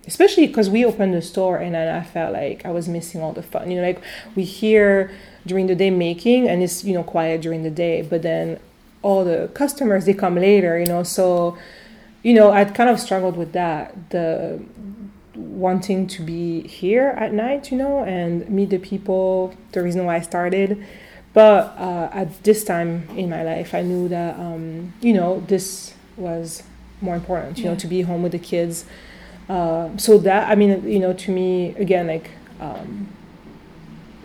Especially 0.08 0.46
because 0.46 0.70
we 0.70 0.84
opened 0.84 1.12
the 1.14 1.20
store 1.20 1.56
and 1.56 1.74
then 1.74 1.92
I 1.92 2.00
felt 2.04 2.32
like 2.32 2.64
I 2.64 2.70
was 2.70 2.88
missing 2.88 3.20
all 3.20 3.32
the 3.32 3.42
fun. 3.42 3.72
You 3.72 3.78
know, 3.78 3.82
like 3.82 4.00
we 4.36 4.44
here 4.44 5.10
during 5.44 5.66
the 5.66 5.74
day 5.74 5.90
making 5.90 6.48
and 6.48 6.62
it's 6.62 6.84
you 6.84 6.94
know 6.94 7.02
quiet 7.02 7.40
during 7.40 7.64
the 7.64 7.70
day, 7.70 8.02
but 8.02 8.22
then 8.22 8.60
all 9.02 9.24
the 9.24 9.50
customers 9.52 10.04
they 10.04 10.14
come 10.14 10.36
later. 10.36 10.78
You 10.78 10.86
know, 10.86 11.02
so 11.02 11.58
you 12.22 12.34
know, 12.34 12.52
I'd 12.52 12.72
kind 12.72 12.88
of 12.88 13.00
struggled 13.00 13.36
with 13.36 13.52
that. 13.52 14.10
The 14.10 14.62
wanting 15.34 16.06
to 16.06 16.22
be 16.22 16.66
here 16.66 17.08
at 17.18 17.32
night, 17.32 17.70
you 17.70 17.76
know, 17.76 18.04
and 18.04 18.48
meet 18.48 18.70
the 18.70 18.78
people, 18.78 19.54
the 19.72 19.82
reason 19.82 20.04
why 20.04 20.16
I 20.16 20.20
started. 20.20 20.84
But 21.36 21.76
uh, 21.76 22.08
at 22.12 22.42
this 22.44 22.64
time 22.64 23.10
in 23.14 23.28
my 23.28 23.42
life, 23.42 23.74
I 23.74 23.82
knew 23.82 24.08
that, 24.08 24.38
um, 24.38 24.94
you 25.02 25.12
know, 25.12 25.40
this 25.48 25.92
was 26.16 26.62
more 27.02 27.14
important, 27.14 27.58
you 27.58 27.66
know, 27.66 27.74
to 27.76 27.86
be 27.86 28.00
home 28.00 28.22
with 28.22 28.32
the 28.32 28.38
kids. 28.38 28.86
Uh, 29.46 29.94
so 29.98 30.16
that, 30.16 30.48
I 30.48 30.54
mean, 30.54 30.88
you 30.88 30.98
know, 30.98 31.12
to 31.12 31.30
me, 31.30 31.74
again, 31.76 32.06
like, 32.06 32.30
um, 32.58 33.08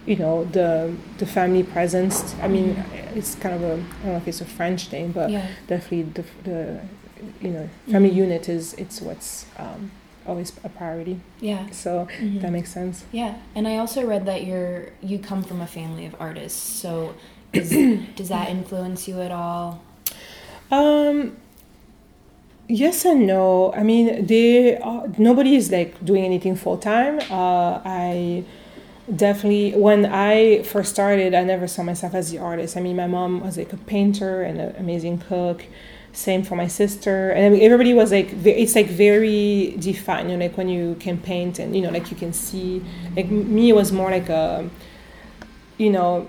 you 0.05 0.15
know, 0.15 0.45
the 0.45 0.95
the 1.17 1.25
family 1.25 1.63
presence. 1.63 2.33
I 2.41 2.47
mean, 2.47 2.81
it's 3.13 3.35
kind 3.35 3.55
of 3.55 3.61
a, 3.61 3.73
I 3.73 3.75
don't 4.03 4.05
know 4.13 4.15
if 4.15 4.27
it's 4.29 4.39
a 4.39 4.45
French 4.45 4.87
thing, 4.87 5.11
but 5.11 5.29
yeah. 5.29 5.45
definitely 5.67 6.03
the, 6.03 6.23
the 6.49 6.79
you 7.41 7.49
know 7.51 7.69
family 7.91 8.09
Mhm. 8.11 8.15
unit 8.25 8.47
is 8.49 8.73
it's 8.75 9.01
what's 9.01 9.45
um, 9.59 9.91
always 10.27 10.51
a 10.63 10.69
priority 10.69 11.19
Yeah. 11.39 11.65
so 11.71 12.07
Mhm. 12.19 12.41
that 12.41 12.51
makes 12.51 12.71
sense 12.71 13.03
Yeah, 13.11 13.33
and 13.55 13.67
I 13.67 13.77
also 13.77 14.05
read 14.05 14.25
that 14.25 14.43
you're 14.45 14.89
you 15.01 15.17
come 15.19 15.43
from 15.43 15.61
a 15.61 15.67
family 15.67 16.05
of 16.05 16.15
artists. 16.19 16.61
So, 16.81 17.13
is, 17.53 17.69
does 18.15 18.29
that 18.29 18.49
influence 18.49 19.07
you 19.07 19.19
at 19.21 19.31
all? 19.31 19.81
um 20.71 21.35
yes 22.67 23.03
and 23.05 23.27
no 23.27 23.73
i 23.73 23.83
mean 23.83 24.25
they 24.25 24.77
are, 24.77 25.05
nobody 25.17 25.55
is 25.55 25.71
like 25.71 26.03
doing 26.05 26.23
anything 26.23 26.55
full 26.55 26.77
time 26.77 27.19
uh, 27.29 27.81
i 27.83 28.43
definitely 29.13 29.73
when 29.73 30.05
i 30.05 30.61
first 30.63 30.91
started 30.93 31.33
i 31.33 31.43
never 31.43 31.67
saw 31.67 31.83
myself 31.83 32.13
as 32.13 32.31
the 32.31 32.37
artist 32.37 32.77
i 32.77 32.79
mean 32.79 32.95
my 32.95 33.07
mom 33.07 33.41
was 33.41 33.57
like 33.57 33.73
a 33.73 33.77
painter 33.77 34.41
and 34.43 34.61
an 34.61 34.73
amazing 34.77 35.17
cook 35.17 35.65
same 36.13 36.43
for 36.43 36.55
my 36.55 36.67
sister 36.67 37.31
and 37.31 37.59
everybody 37.61 37.93
was 37.93 38.11
like 38.11 38.29
it's 38.45 38.75
like 38.75 38.87
very 38.87 39.75
defined 39.79 40.29
you 40.29 40.37
know 40.37 40.45
like 40.45 40.57
when 40.57 40.67
you 40.67 40.95
can 40.99 41.17
paint 41.17 41.57
and 41.59 41.75
you 41.75 41.81
know 41.81 41.89
like 41.89 42.11
you 42.11 42.17
can 42.17 42.33
see 42.33 42.83
like 43.15 43.29
me 43.29 43.69
it 43.69 43.73
was 43.75 43.91
more 43.91 44.11
like 44.11 44.27
a 44.29 44.69
you 45.77 45.89
know 45.89 46.27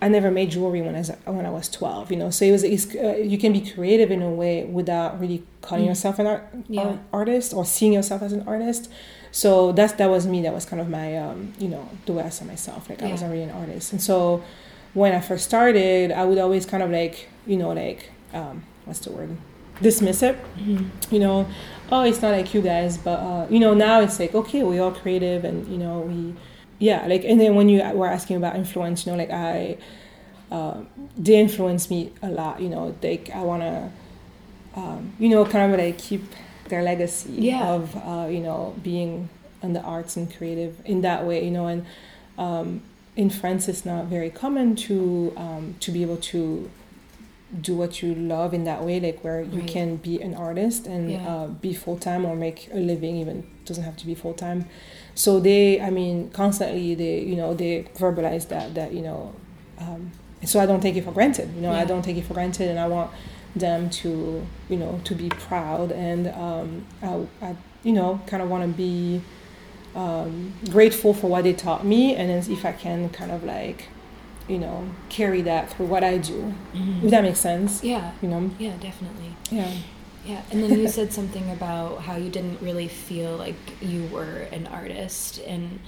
I 0.00 0.08
never 0.08 0.30
made 0.30 0.50
jewelry 0.50 0.82
when 0.82 0.94
I 0.94 0.98
was 0.98 1.10
when 1.24 1.46
I 1.46 1.50
was 1.50 1.70
twelve. 1.70 2.10
You 2.10 2.18
know, 2.18 2.28
so 2.30 2.44
it 2.44 2.52
was 2.52 2.62
it's, 2.62 2.94
uh, 2.94 3.16
you 3.16 3.38
can 3.38 3.54
be 3.54 3.62
creative 3.62 4.10
in 4.10 4.20
a 4.20 4.30
way 4.30 4.62
without 4.64 5.18
really 5.18 5.42
calling 5.62 5.84
Mm. 5.84 5.88
yourself 5.88 6.18
an 6.18 6.26
art, 6.26 6.44
Yeah. 6.68 6.82
art- 6.82 6.98
artist 7.14 7.54
or 7.54 7.64
seeing 7.64 7.94
yourself 7.94 8.20
as 8.20 8.32
an 8.34 8.44
artist. 8.46 8.90
So 9.32 9.72
that's 9.72 9.94
that 9.94 10.10
was 10.10 10.26
me. 10.26 10.42
That 10.42 10.52
was 10.52 10.66
kind 10.66 10.82
of 10.82 10.90
my 10.90 11.16
um, 11.16 11.54
you 11.58 11.68
know 11.68 11.88
the 12.04 12.12
way 12.12 12.24
I 12.24 12.28
saw 12.28 12.44
myself. 12.44 12.90
Like 12.90 13.02
I 13.02 13.10
was 13.10 13.22
already 13.22 13.40
an 13.42 13.50
artist, 13.50 13.92
and 13.92 14.00
so 14.02 14.44
when 14.92 15.14
I 15.14 15.20
first 15.20 15.46
started, 15.46 16.12
I 16.12 16.26
would 16.26 16.38
always 16.38 16.66
kind 16.66 16.82
of 16.82 16.90
like 16.90 17.28
you 17.46 17.56
know 17.56 17.70
like 17.70 18.10
um, 18.34 18.64
what's 18.86 19.00
the 19.00 19.10
word 19.12 19.36
dismiss 19.82 20.22
it 20.22 20.36
Mhm. 20.58 20.86
you 21.10 21.18
know, 21.18 21.46
oh, 21.92 22.02
it's 22.02 22.22
not 22.22 22.32
like 22.32 22.54
you 22.54 22.62
guys, 22.62 22.96
but 22.96 23.18
uh, 23.20 23.46
you 23.50 23.58
know, 23.60 23.74
now 23.74 24.00
it's 24.00 24.18
like 24.18 24.34
okay, 24.34 24.62
we're 24.62 24.82
all 24.82 24.90
creative, 24.90 25.44
and 25.44 25.66
you 25.68 25.76
know, 25.78 26.00
we, 26.00 26.34
yeah, 26.78 27.06
like, 27.06 27.24
and 27.24 27.38
then 27.40 27.54
when 27.54 27.68
you 27.68 27.78
were 27.94 28.06
asking 28.08 28.36
about 28.36 28.56
influence, 28.56 29.04
you 29.06 29.12
know, 29.12 29.18
like 29.18 29.30
I, 29.30 29.76
uh, 30.50 30.78
they 31.18 31.36
influence 31.36 31.90
me 31.90 32.10
a 32.22 32.28
lot, 32.30 32.60
you 32.60 32.68
know, 32.70 32.94
like 33.02 33.30
I 33.34 33.42
wanna, 33.42 33.90
um, 34.74 35.12
you 35.18 35.28
know, 35.28 35.44
kind 35.44 35.72
of 35.72 35.78
like 35.78 35.98
keep 35.98 36.22
their 36.68 36.82
legacy 36.82 37.30
Yeah. 37.32 37.66
of, 37.74 37.96
uh, 37.96 38.26
you 38.30 38.40
know, 38.40 38.74
being 38.82 39.28
in 39.62 39.72
the 39.74 39.80
arts 39.82 40.16
and 40.16 40.34
creative 40.34 40.80
in 40.84 41.02
that 41.02 41.26
way, 41.26 41.44
you 41.44 41.50
know, 41.50 41.66
and 41.66 41.84
um, 42.38 42.80
in 43.14 43.30
France, 43.30 43.68
it's 43.68 43.84
not 43.86 44.06
very 44.06 44.30
common 44.30 44.74
to 44.76 45.32
um, 45.36 45.74
to 45.80 45.90
be 45.90 46.02
able 46.02 46.18
to 46.32 46.70
do 47.62 47.76
what 47.76 48.02
you 48.02 48.14
love 48.14 48.52
in 48.52 48.64
that 48.64 48.84
way, 48.84 48.98
like 49.00 49.22
where 49.22 49.40
you 49.42 49.60
Right. 49.60 49.66
can 49.68 49.96
be 49.96 50.20
an 50.20 50.34
artist 50.34 50.86
and 50.86 51.10
Yeah. 51.10 51.28
uh, 51.28 51.46
be 51.46 51.72
full 51.72 51.96
time 51.96 52.24
or 52.26 52.34
make 52.34 52.68
a 52.72 52.78
living, 52.78 53.16
even 53.16 53.44
doesn't 53.64 53.84
have 53.84 53.96
to 53.96 54.06
be 54.06 54.14
full 54.14 54.32
time. 54.34 54.66
So 55.14 55.40
they, 55.40 55.80
I 55.80 55.90
mean, 55.90 56.30
constantly 56.30 56.94
they, 56.94 57.20
you 57.20 57.36
know, 57.36 57.54
they 57.54 57.84
verbalize 57.96 58.48
that 58.48 58.74
that 58.74 58.92
you 58.92 59.02
know. 59.02 59.32
Um, 59.78 60.10
so 60.44 60.60
I 60.60 60.66
don't 60.66 60.80
take 60.80 60.96
it 60.96 61.04
for 61.04 61.12
granted, 61.12 61.48
you 61.54 61.60
know. 61.62 61.72
I 61.72 61.84
don't 61.84 62.02
take 62.02 62.16
it 62.16 62.24
for 62.24 62.34
granted, 62.34 62.68
and 62.68 62.78
I 62.78 62.88
want 62.88 63.10
them 63.54 63.88
to, 63.90 64.44
you 64.68 64.76
know, 64.76 65.00
to 65.04 65.14
be 65.14 65.28
proud, 65.28 65.90
and 65.92 66.28
um, 66.28 66.84
I, 67.02 67.46
I, 67.46 67.56
you 67.82 67.92
know, 67.92 68.20
kind 68.26 68.42
of 68.42 68.50
want 68.50 68.62
to 68.70 68.76
be 68.76 69.22
um, 69.94 70.52
grateful 70.70 71.14
for 71.14 71.28
what 71.28 71.44
they 71.44 71.52
taught 71.54 71.84
me, 71.86 72.14
and 72.14 72.28
then 72.28 72.38
if 72.52 72.64
I 72.66 72.72
can 72.72 73.08
kind 73.08 73.30
of 73.30 73.44
like, 73.44 73.88
you 74.48 74.58
know, 74.58 74.84
carry 75.08 75.42
that 75.42 75.70
through 75.70 75.86
what 75.86 76.04
I 76.04 76.18
do, 76.18 76.54
Mhm. 76.74 77.04
if 77.04 77.10
that 77.10 77.22
makes 77.22 77.40
sense, 77.40 77.82
Yeah. 77.82 78.12
you 78.22 78.28
know, 78.28 78.50
Yeah, 78.58 78.72
definitely. 78.80 79.34
yeah. 79.50 79.70
Yeah, 80.24 80.42
and 80.50 80.62
then 80.62 80.78
you 80.78 80.88
said 80.98 81.12
something 81.12 81.50
about 81.50 82.00
how 82.02 82.16
you 82.16 82.28
didn't 82.30 82.60
really 82.60 82.88
feel 82.88 83.36
like 83.36 83.54
you 83.80 84.06
were 84.12 84.46
an 84.52 84.66
artist, 84.66 85.40
and 85.46 85.78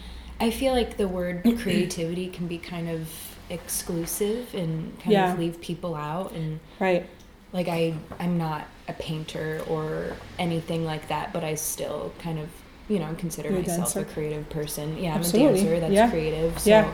I 0.40 0.50
feel 0.50 0.72
like 0.72 0.96
the 0.96 1.08
word 1.08 1.42
creativity 1.62 2.28
can 2.28 2.46
be 2.46 2.58
kind 2.58 2.88
of 2.88 3.08
exclusive 3.50 4.54
and 4.54 4.98
kind 5.00 5.12
Yeah. 5.12 5.32
of 5.32 5.38
leave 5.38 5.60
people 5.60 5.94
out. 5.94 6.32
And 6.32 6.60
Right. 6.80 7.06
like 7.52 7.68
I, 7.68 7.94
I'm 8.20 8.38
not 8.38 8.66
a 8.88 8.92
painter 8.92 9.60
or 9.68 10.16
anything 10.38 10.84
like 10.84 11.08
that, 11.08 11.32
but 11.32 11.42
I 11.44 11.54
still 11.54 12.12
kind 12.18 12.38
of, 12.38 12.48
you 12.88 12.98
know, 12.98 13.08
consider 13.18 13.50
You're 13.50 13.60
myself 13.60 13.96
a 13.96 14.04
creative 14.04 14.48
person. 14.50 14.96
Yeah, 15.02 15.14
Absolutely. 15.14 15.60
I'm 15.60 15.66
a 15.66 15.70
dancer. 15.70 15.80
That's 15.80 15.92
Yeah. 15.94 16.10
creative. 16.10 16.58
So, 16.58 16.70
Yeah. 16.70 16.92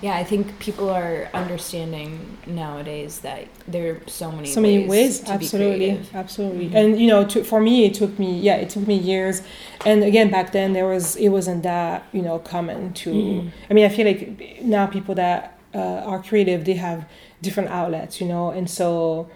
Yeah, 0.00 0.14
I 0.16 0.24
think 0.24 0.58
people 0.58 0.88
are 0.90 1.28
understanding 1.34 2.38
nowadays 2.46 3.20
that 3.20 3.46
there 3.66 3.94
are 3.94 4.00
so 4.06 4.30
many 4.30 4.48
so 4.48 4.60
many 4.60 4.86
ways, 4.86 5.20
to 5.20 5.32
absolutely 5.32 6.00
absolutely. 6.14 6.68
Mhm. 6.68 6.74
and 6.74 7.00
you 7.00 7.08
know 7.08 7.24
to, 7.24 7.42
for 7.44 7.60
me 7.60 7.84
it 7.84 7.94
took 7.94 8.18
me 8.18 8.38
yeah 8.38 8.56
it 8.56 8.70
took 8.70 8.86
me 8.86 8.94
years. 8.96 9.42
And 9.84 10.02
again 10.04 10.30
back 10.30 10.52
then 10.52 10.72
there 10.72 10.86
was 10.86 11.16
it 11.16 11.28
wasn't 11.30 11.62
that 11.64 12.04
you 12.12 12.22
know 12.22 12.38
common 12.38 12.92
to 13.02 13.10
Mhm. 13.12 13.50
i 13.70 13.74
mean 13.74 13.84
i 13.84 13.88
feel 13.88 14.06
like 14.06 14.22
now 14.62 14.86
people 14.86 15.14
that 15.16 15.58
uh, 15.74 16.10
are 16.10 16.20
creative 16.22 16.64
they 16.64 16.74
have 16.74 17.04
different 17.42 17.68
outlets 17.70 18.20
you 18.20 18.26
know? 18.26 18.50
And 18.50 18.68
so 18.70 19.28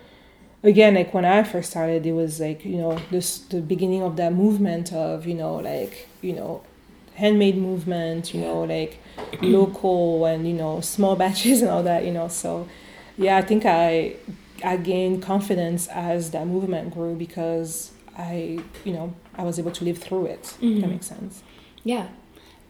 again 0.64 0.94
like 0.94 1.12
when 1.12 1.24
i 1.24 1.42
first 1.42 1.70
started 1.70 2.06
it 2.06 2.12
was 2.12 2.38
like 2.40 2.64
you 2.64 2.76
know 2.82 2.96
this 3.10 3.38
the 3.52 3.60
beginning 3.60 4.02
of 4.02 4.14
that 4.16 4.32
movement 4.32 4.92
of 4.92 5.26
you 5.26 5.34
know 5.34 5.54
like 5.56 6.08
you 6.22 6.32
know 6.32 6.62
handmade 7.14 7.56
movement 7.56 8.32
you 8.34 8.40
know 8.40 8.62
like 8.64 8.98
local 9.42 10.24
and 10.26 10.46
you 10.46 10.54
know 10.54 10.80
small 10.80 11.16
batches 11.22 11.62
and 11.62 11.70
all 11.70 11.82
that 11.82 12.04
you 12.04 12.10
know 12.12 12.28
so 12.28 12.66
yeah 13.18 13.36
i 13.36 13.42
think 13.42 13.64
i 13.66 14.14
i 14.64 14.76
gained 14.76 15.22
confidence 15.22 15.88
as 15.88 16.30
that 16.30 16.46
movement 16.46 16.92
grew 16.92 17.14
because 17.14 17.92
i 18.16 18.58
you 18.84 18.92
know 18.92 19.12
i 19.36 19.42
was 19.42 19.58
able 19.58 19.70
to 19.72 19.84
live 19.84 19.98
through 19.98 20.26
it 20.26 20.40
if 20.40 20.60
Mhm. 20.60 20.80
that 20.80 20.88
makes 20.90 21.06
sense 21.06 21.42
Yeah. 21.84 22.06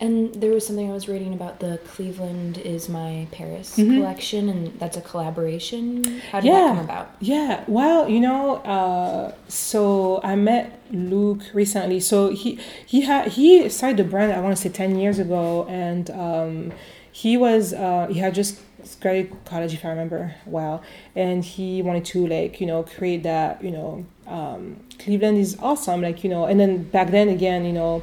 And 0.03 0.35
there 0.35 0.51
was 0.51 0.67
something 0.67 0.91
I 0.91 0.93
was 0.93 1.07
reading 1.09 1.33
about 1.33 1.61
the 1.61 1.79
Cleveland 1.93 2.59
is 2.59 2.89
my 2.89 3.29
Paris 3.31 3.79
Mhm. 3.79 3.99
collection, 3.99 4.49
and 4.49 4.61
that's 4.81 4.97
a 4.97 5.01
collaboration. 5.01 6.03
How 6.33 6.41
did 6.41 6.53
that 6.53 6.67
come 6.75 6.85
about? 6.91 7.07
Yeah, 7.21 7.61
well, 7.69 8.09
you 8.09 8.19
know, 8.19 8.57
uh, 8.75 9.31
so 9.47 10.21
I 10.25 10.35
met 10.35 10.81
Luke 10.91 11.43
recently. 11.55 12.01
So 12.01 12.31
he 12.31 12.59
he 12.85 13.03
had 13.03 13.29
he 13.39 13.69
started 13.69 13.97
the 13.97 14.09
brand 14.13 14.33
I 14.33 14.41
want 14.41 14.57
to 14.57 14.61
say 14.61 14.71
ten 14.71 14.99
years 14.99 15.19
ago, 15.21 15.67
and 15.69 16.11
um, 16.11 16.73
he 17.13 17.37
was 17.37 17.73
uh, 17.73 18.09
he 18.11 18.19
had 18.19 18.35
just 18.35 18.59
graduated 19.01 19.37
college 19.45 19.73
if 19.73 19.85
I 19.85 19.91
remember 19.91 20.35
well, 20.47 20.83
and 21.15 21.45
he 21.45 21.81
wanted 21.81 22.05
to 22.07 22.27
like 22.27 22.61
you 22.61 22.67
know 22.67 22.83
create 22.83 23.23
that 23.23 23.63
you 23.63 23.71
know 23.71 24.05
um, 24.27 24.63
Cleveland 24.99 25.39
is 25.39 25.57
awesome 25.63 26.03
like 26.03 26.25
you 26.25 26.31
know, 26.35 26.47
and 26.47 26.59
then 26.59 26.83
back 26.91 27.13
then 27.13 27.29
again 27.29 27.65
you 27.65 27.73
know 27.73 28.03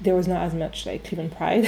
there 0.00 0.14
was 0.14 0.28
not 0.28 0.42
as 0.42 0.54
much 0.54 0.84
like 0.86 1.04
Cleveland 1.04 1.34
pride. 1.36 1.64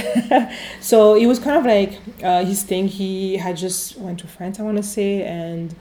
so 0.81 1.15
it 1.15 1.27
was 1.27 1.39
kind 1.39 1.57
of 1.57 1.65
like 1.65 1.99
uh, 2.23 2.45
his 2.45 2.63
thing. 2.63 2.89
He 2.89 3.37
had 3.39 3.57
just 3.57 3.97
went 3.97 4.21
to 4.21 4.27
France, 4.27 4.61
I 4.61 4.63
want 4.63 4.77
to 4.77 4.83
say, 4.83 5.23
and 5.23 5.75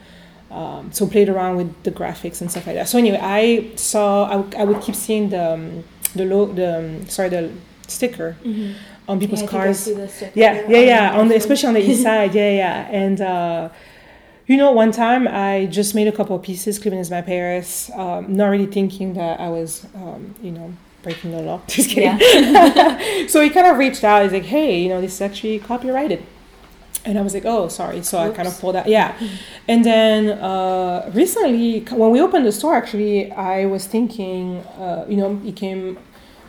um, 0.50 0.90
so 0.92 1.06
played 1.06 1.28
around 1.28 1.56
with 1.56 1.82
the 1.82 1.90
graphics 1.90 2.40
and 2.40 2.50
stuff 2.50 2.66
like 2.66 2.76
that. 2.76 2.88
So 2.88 2.96
anyway, 2.98 3.18
I 3.20 3.70
saw 3.76 4.24
I 4.56 4.64
would- 4.64 4.80
keep 4.80 4.94
seeing 4.94 5.28
the 5.30 5.52
um, 5.54 5.84
the 6.14 6.24
lo- 6.24 6.52
the 6.52 6.78
um, 6.78 7.06
sorry 7.08 7.28
the 7.28 7.50
sticker 7.86 8.36
Mm-hmm. 8.44 8.72
on 9.08 9.18
people's 9.20 9.42
cars. 9.42 9.86
Yeah, 9.88 10.06
Yeah, 10.34 10.68
yeah, 10.68 10.78
yeah. 10.78 11.18
On 11.18 11.28
the, 11.28 11.36
especially 11.36 11.68
on 11.68 11.74
the 11.74 11.82
east 11.90 12.02
side. 12.08 12.34
Yeah, 12.34 12.50
yeah. 12.50 12.88
And 12.90 13.20
uh, 13.20 13.68
you 14.46 14.56
know, 14.56 14.70
one 14.72 14.90
time 14.92 15.28
I 15.28 15.66
just 15.66 15.94
made 15.94 16.08
a 16.08 16.12
couple 16.12 16.34
of 16.34 16.42
pieces. 16.42 16.78
Cleveland 16.78 17.02
is 17.02 17.10
my 17.10 17.20
Paris. 17.20 17.90
Um, 17.94 18.32
not 18.34 18.46
really 18.46 18.66
thinking 18.66 19.12
that 19.14 19.38
I 19.38 19.50
was, 19.50 19.84
um, 19.94 20.34
you 20.42 20.50
know, 20.50 20.72
breaking 21.08 21.30
the 21.30 21.40
law. 21.40 21.60
Just 21.66 21.90
kidding. 21.90 22.18
so 23.28 23.40
he 23.40 23.50
kind 23.50 23.66
of 23.66 23.78
reached 23.78 24.04
out. 24.04 24.22
He's 24.22 24.32
like, 24.32 24.44
"Hey, 24.44 24.80
you 24.82 24.88
know, 24.88 25.00
this 25.00 25.14
is 25.14 25.20
actually 25.20 25.58
copyrighted." 25.58 26.22
And 27.04 27.18
I 27.18 27.22
was 27.22 27.32
like, 27.32 27.46
"Oh, 27.46 27.68
sorry." 27.68 28.02
So 28.02 28.18
I 28.18 28.30
kind 28.30 28.46
of 28.46 28.58
pulled 28.60 28.76
out. 28.76 28.86
Yeah. 28.86 29.16
And 29.66 29.84
then 29.84 30.38
uh, 30.38 31.10
recently, 31.14 31.80
when 32.02 32.10
we 32.10 32.20
opened 32.20 32.44
the 32.46 32.52
store, 32.52 32.74
actually, 32.74 33.32
I 33.32 33.64
was 33.64 33.86
thinking, 33.86 34.58
uh, 34.84 35.06
you 35.08 35.16
know, 35.16 35.36
he 35.36 35.52
came. 35.52 35.98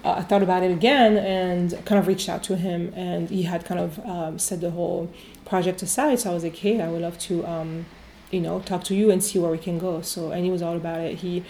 Uh, 0.03 0.15
I 0.19 0.21
thought 0.21 0.43
about 0.43 0.63
it 0.63 0.71
again 0.71 1.17
and 1.17 1.71
kind 1.85 1.99
of 1.99 2.07
reached 2.07 2.29
out 2.29 2.41
to 2.43 2.55
him, 2.55 2.93
and 2.95 3.29
he 3.29 3.43
had 3.43 3.65
kind 3.65 3.79
of 3.79 3.99
um, 4.05 4.39
set 4.39 4.61
the 4.61 4.71
whole 4.71 5.09
project 5.45 5.81
aside. 5.81 6.19
So 6.19 6.31
I 6.31 6.33
was 6.33 6.43
like, 6.43 6.57
"Hey, 6.57 6.81
I 6.81 6.89
would 6.89 7.01
love 7.01 7.17
to, 7.29 7.45
um, 7.45 7.85
you 8.31 8.41
know, 8.41 8.59
talk 8.59 8.83
to 8.85 8.95
you 8.95 9.09
and 9.11 9.23
see 9.23 9.39
where 9.39 9.51
we 9.51 9.57
can 9.57 9.77
go." 9.77 10.01
So 10.01 10.31
and 10.31 10.43
he 10.43 10.51
was 10.51 10.61
all 10.61 10.75
about 10.75 10.99
it. 11.01 11.19
He, 11.19 11.43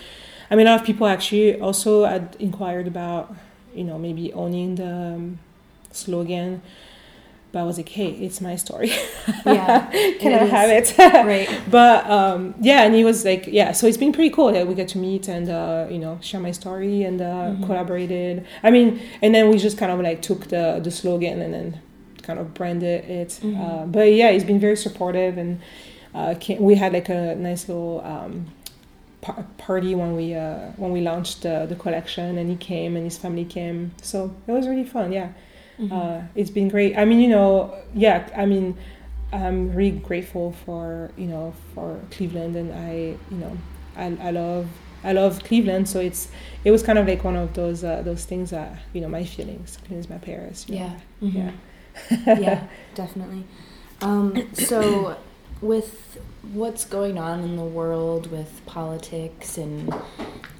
I 0.52 0.56
mean, 0.56 0.68
a 0.68 0.72
lot 0.72 0.80
of 0.82 0.86
people 0.86 1.08
actually 1.08 1.60
also 1.60 2.06
had 2.06 2.36
inquired 2.40 2.88
about, 2.88 3.34
you 3.76 3.84
know, 3.84 3.98
maybe 4.00 4.34
owning 4.34 4.76
the 4.76 4.88
um, 5.16 5.40
slogan. 5.92 6.62
But 7.52 7.60
I 7.60 7.64
was 7.64 7.78
like, 7.78 7.90
hey, 7.90 8.10
it's 8.12 8.42
my 8.42 8.56
story. 8.56 8.92
Yeah, 9.46 9.90
Can 10.20 10.34
I 10.34 10.44
is. 10.44 10.52
have 10.52 10.70
it? 10.70 10.98
right. 11.26 11.50
but 11.70 12.08
um, 12.10 12.54
yeah, 12.62 12.84
and 12.84 12.94
he 12.94 13.04
was 13.04 13.26
like, 13.26 13.48
yeah, 13.48 13.72
so 13.72 13.88
it's 13.88 13.98
been 13.98 14.12
pretty 14.14 14.30
cool 14.30 14.52
that 14.52 14.68
we 14.68 14.76
get 14.76 14.88
to 14.90 14.98
meet 15.00 15.28
and 15.28 15.50
uh, 15.50 15.88
you 15.90 15.98
know 15.98 16.20
share 16.22 16.40
my 16.40 16.52
story 16.52 17.04
and 17.04 17.22
uh, 17.22 17.26
Mhm. 17.56 17.66
collaborated. 17.66 18.46
I 18.64 18.70
mean, 18.70 19.00
and 19.24 19.34
then 19.34 19.50
we 19.50 19.58
just 19.58 19.78
kind 19.80 19.92
of 19.92 20.00
like 20.00 20.22
took 20.22 20.48
the 20.50 20.80
the 20.84 20.92
slogan 20.92 21.42
and 21.42 21.54
then 21.54 21.80
kind 22.22 22.38
of 22.40 22.54
branded 22.54 23.06
it. 23.10 23.30
Mhm. 23.42 23.58
Uh, 23.60 23.86
but 23.88 24.14
yeah, 24.14 24.32
he's 24.32 24.44
been 24.44 24.60
very 24.60 24.76
supportive 24.78 25.38
and 25.40 25.60
uh, 26.14 26.36
we 26.60 26.76
had 26.76 26.94
like 26.94 27.10
a 27.10 27.36
nice 27.36 27.68
little 27.68 28.02
um, 28.06 28.46
par- 29.22 29.46
party 29.58 29.96
when 29.96 30.16
we 30.16 30.34
uh, 30.34 30.72
when 30.78 30.92
we 30.92 31.02
launched 31.02 31.42
the, 31.44 31.66
the 31.68 31.76
collection 31.76 32.38
and 32.38 32.50
he 32.50 32.56
came 32.56 32.96
and 32.96 33.04
his 33.06 33.18
family 33.18 33.46
came. 33.46 33.92
So 34.02 34.34
it 34.48 34.52
was 34.52 34.68
really 34.68 34.86
fun. 34.86 35.12
Yeah 35.12 35.30
Mhm. 35.80 35.92
uh, 35.94 36.22
it's 36.36 36.50
been 36.52 36.68
great. 36.68 36.98
I 36.98 37.06
mean, 37.06 37.22
you 37.22 37.30
know, 37.30 37.74
yeah, 37.96 38.28
I 38.36 38.46
mean, 38.46 38.76
I'm 39.32 39.72
really 39.74 39.98
grateful 40.00 40.52
for 40.66 41.12
you 41.18 41.28
know 41.28 41.54
for 41.74 42.00
Cleveland, 42.12 42.56
and 42.58 42.74
I 42.74 43.16
you 43.32 43.38
know 43.38 43.58
I, 43.96 44.06
I 44.28 44.32
love 44.32 44.68
I 45.06 45.14
love 45.14 45.42
Cleveland, 45.44 45.88
so 45.88 46.00
it's 46.02 46.28
it 46.66 46.72
was 46.72 46.84
kind 46.84 47.00
of 47.00 47.08
like 47.08 47.24
one 47.24 47.38
of 47.38 47.54
those 47.54 47.84
uh, 47.86 48.02
those 48.04 48.26
things 48.26 48.50
that 48.50 48.78
you 48.94 49.00
know 49.02 49.08
my 49.08 49.24
feelings. 49.24 49.78
Cleveland 49.78 50.04
is 50.06 50.10
my 50.10 50.18
Paris. 50.18 50.66
you 50.68 50.80
know. 50.80 50.92
yeah. 51.22 51.28
Mhm. 51.30 51.54
yeah. 52.26 52.40
yeah, 52.40 52.64
definitely. 52.96 53.44
Um, 54.02 54.50
so, 54.54 55.16
with 55.62 56.18
what's 56.54 56.86
going 56.86 57.18
on 57.18 57.42
in 57.42 57.56
the 57.58 57.64
world 57.64 58.32
with 58.32 58.62
politics 58.66 59.58
and 59.58 59.94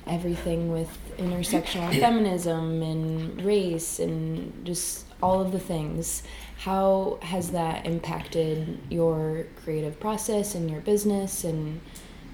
everything 0.08 0.72
with 0.72 0.90
intersectional 1.18 1.90
feminism 2.00 2.82
and 2.82 3.42
race 3.44 4.00
and 4.00 4.66
just 4.66 5.06
all 5.22 5.42
of 5.42 5.52
the 5.52 5.60
things, 5.60 6.24
how 6.60 7.18
has 7.22 7.52
that 7.52 7.86
impacted 7.86 8.78
your 8.90 9.46
creative 9.64 10.00
process 10.00 10.56
and 10.56 10.70
your 10.70 10.82
business 10.82 11.44
and 11.44 11.80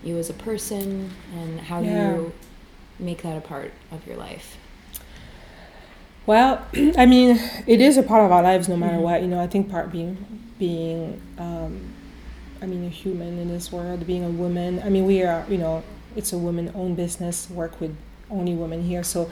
you 0.04 0.18
as 0.18 0.30
a 0.30 0.34
person 0.34 1.10
and 1.36 1.60
how 1.60 1.82
do 1.82 1.88
you 1.88 2.34
make 3.00 3.24
that 3.24 3.36
a 3.38 3.41
part 3.41 3.74
of 3.91 4.06
your 4.08 4.16
life 4.18 4.58
Well, 6.28 6.64
I 6.98 7.06
mean, 7.06 7.39
it 7.68 7.82
is 7.82 7.98
a 7.98 8.04
part 8.04 8.24
of 8.26 8.32
our 8.32 8.41
lives 8.43 8.68
no 8.70 8.78
matter 8.78 8.98
Mhm. 8.98 9.02
what. 9.02 9.22
You 9.22 9.28
know, 9.28 9.39
I 9.39 9.48
think 9.48 9.70
part 9.70 9.91
being 9.91 10.18
being, 10.58 11.22
um, 11.38 11.93
I 12.66 12.68
mean, 12.68 12.84
a 12.84 12.89
human 12.89 13.38
in 13.38 13.47
this 13.47 13.72
world, 13.72 14.07
being 14.07 14.24
a 14.24 14.30
woman. 14.30 14.82
I 14.84 14.89
mean, 14.89 15.05
we 15.05 15.22
are. 15.22 15.45
You 15.47 15.59
know, 15.59 15.84
it's 16.16 16.34
a 16.34 16.38
woman-owned 16.39 16.97
business. 16.97 17.47
Work 17.47 17.80
with 17.80 17.95
only 18.32 18.55
women 18.55 18.82
here, 18.82 19.03
so 19.03 19.30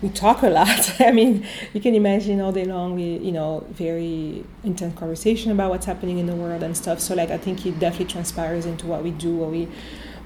we 0.00 0.08
talk 0.08 0.44
a 0.44 0.48
lot. 0.48 0.94
I 1.00 1.10
mean, 1.10 1.44
you 1.72 1.80
can 1.80 1.96
imagine 1.96 2.40
all 2.40 2.52
day 2.52 2.64
long. 2.64 2.94
We, 2.94 3.16
you 3.16 3.32
know, 3.32 3.66
very 3.70 4.44
intense 4.62 4.96
conversation 4.96 5.50
about 5.50 5.70
what's 5.70 5.84
happening 5.84 6.18
in 6.18 6.26
the 6.26 6.36
world 6.36 6.62
and 6.62 6.76
stuff. 6.76 7.00
So, 7.00 7.16
like, 7.16 7.30
I 7.30 7.38
think 7.38 7.66
it 7.66 7.80
definitely 7.80 8.06
transpires 8.06 8.66
into 8.66 8.86
what 8.86 9.02
we 9.02 9.10
do. 9.10 9.34
What 9.34 9.50
we 9.50 9.66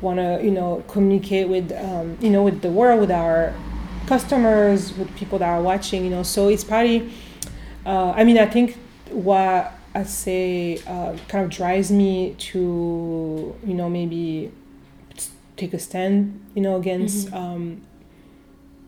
want 0.03 0.19
to, 0.19 0.45
you 0.45 0.51
know, 0.51 0.85
communicate 0.87 1.49
with, 1.49 1.73
um, 1.73 2.19
you 2.21 2.29
know, 2.29 2.43
with 2.43 2.61
the 2.61 2.71
world, 2.71 3.01
with 3.01 3.11
our 3.11 3.55
customers, 4.07 4.95
with 4.99 5.17
people 5.17 5.39
that 5.39 5.49
are 5.49 5.63
watching, 5.63 6.05
you 6.05 6.11
know. 6.11 6.25
So 6.25 6.49
it's 6.49 6.65
probably, 6.65 7.11
uh, 7.87 8.11
I 8.11 8.25
mean, 8.25 8.37
I 8.37 8.45
think 8.45 8.77
what 9.09 9.80
I 9.95 10.05
say 10.05 10.79
uh, 10.87 11.17
kind 11.29 11.45
of 11.45 11.51
drives 11.51 11.91
me 11.91 12.35
to, 12.39 13.55
you 13.67 13.75
know, 13.75 13.89
maybe 13.91 14.53
take 15.57 15.75
a 15.75 15.79
stand, 15.79 16.41
you 16.55 16.63
know, 16.63 16.77
against 16.77 17.29
Mhm. 17.29 17.35
um, 17.37 17.81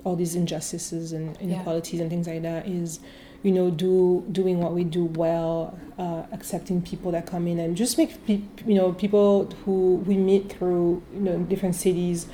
all 0.05 0.16
these 0.16 0.34
injustices 0.34 1.12
and 1.12 1.36
Yeah. 1.36 1.42
inequalities 1.57 2.00
and 2.00 2.09
things 2.11 2.26
like 2.26 2.42
that 2.42 2.66
is, 2.68 3.00
you 3.42 3.50
know, 3.53 3.70
do 3.70 4.24
doing 4.32 4.61
what 4.61 4.72
we 4.74 4.84
do 4.84 5.05
well, 5.05 5.74
uh, 5.98 6.22
accepting 6.32 6.80
people 6.80 7.11
that 7.12 7.26
come 7.26 7.46
in 7.48 7.59
and 7.59 7.76
just 7.76 7.98
make 7.98 8.24
pe- 8.26 8.40
you 8.66 8.74
know 8.74 8.92
people 8.92 9.48
who 9.64 9.96
we 10.07 10.16
meet 10.16 10.50
through 10.53 11.03
you 11.14 11.20
know 11.20 11.38
different 11.40 11.74
cities 11.74 12.26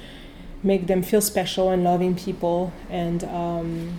make 0.62 0.86
them 0.86 1.02
feel 1.02 1.20
special 1.20 1.70
and 1.70 1.82
loving 1.84 2.14
people 2.14 2.72
and 2.90 3.24
um, 3.24 3.98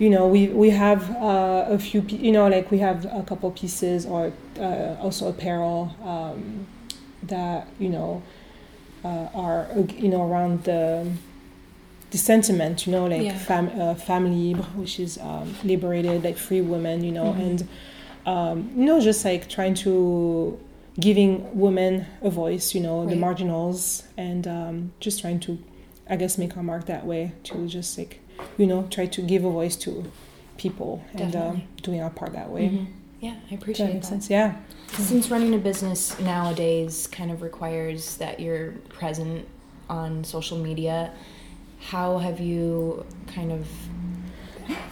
you 0.00 0.08
know 0.10 0.26
we 0.26 0.48
we 0.48 0.70
have 0.70 1.02
uh, 1.16 1.66
a 1.76 1.78
few 1.78 2.00
you 2.26 2.32
know 2.32 2.48
like 2.48 2.70
we 2.70 2.78
have 2.78 3.04
a 3.04 3.22
couple 3.30 3.50
pieces 3.52 4.06
or 4.06 4.32
uh, 4.58 4.96
also 5.04 5.28
apparel 5.28 5.94
um, 6.02 6.66
that 7.22 7.68
you 7.78 7.90
know 7.90 8.22
uh, 9.04 9.28
are 9.34 9.66
you 10.04 10.08
know 10.08 10.22
around 10.28 10.64
the 10.64 11.06
the 12.10 12.18
sentiment 12.18 12.86
you 12.86 12.92
know 12.92 13.06
like 13.06 13.22
Yeah. 13.22 13.38
fam- 13.50 13.72
uh, 13.80 13.94
family 13.94 14.54
libre, 14.54 14.64
which 14.80 14.98
is 14.98 15.18
um, 15.18 15.54
liberated 15.62 16.24
like 16.24 16.36
free 16.36 16.62
women 16.74 17.04
you 17.04 17.12
know 17.12 17.32
Mhm. 17.34 17.40
and 17.46 17.58
um, 18.26 18.56
you 18.76 18.84
know 18.84 19.00
just 19.00 19.24
like 19.24 19.48
trying 19.48 19.74
to 19.86 20.58
giving 20.98 21.32
women 21.58 22.04
a 22.22 22.30
voice 22.30 22.74
you 22.74 22.80
know 22.86 23.06
the 23.06 23.16
marginals 23.16 24.02
and 24.16 24.46
um, 24.46 24.92
just 25.00 25.20
trying 25.20 25.38
to 25.40 25.56
i 26.10 26.16
guess 26.16 26.36
make 26.36 26.56
our 26.56 26.62
mark 26.62 26.84
that 26.86 27.06
way 27.06 27.32
to 27.44 27.54
just 27.68 27.96
like 27.96 28.20
you 28.58 28.66
know 28.66 28.86
try 28.90 29.06
to 29.06 29.20
give 29.22 29.44
a 29.44 29.50
voice 29.50 29.76
to 29.76 30.10
people 30.56 31.02
and 31.14 31.22
um, 31.22 31.42
Definitely. 31.42 31.66
doing 31.82 32.00
our 32.02 32.10
part 32.10 32.32
that 32.34 32.50
way 32.50 32.68
Mhm. 32.68 32.86
yeah 33.20 33.30
i 33.30 33.50
that 33.50 33.60
appreciate 33.62 33.86
make 33.92 34.02
that 34.02 34.08
sense 34.08 34.28
yeah 34.30 34.56
Since 34.88 35.30
running 35.30 35.54
a 35.54 35.58
business 35.58 36.18
nowadays 36.20 37.06
kind 37.10 37.30
of 37.30 37.42
requires 37.42 38.16
that 38.16 38.40
you're 38.40 38.72
present 38.98 39.46
on 39.88 40.24
social 40.24 40.58
media, 40.58 41.12
how 41.92 42.18
have 42.18 42.38
you 42.40 43.04
kind 43.34 43.50
of 43.52 43.66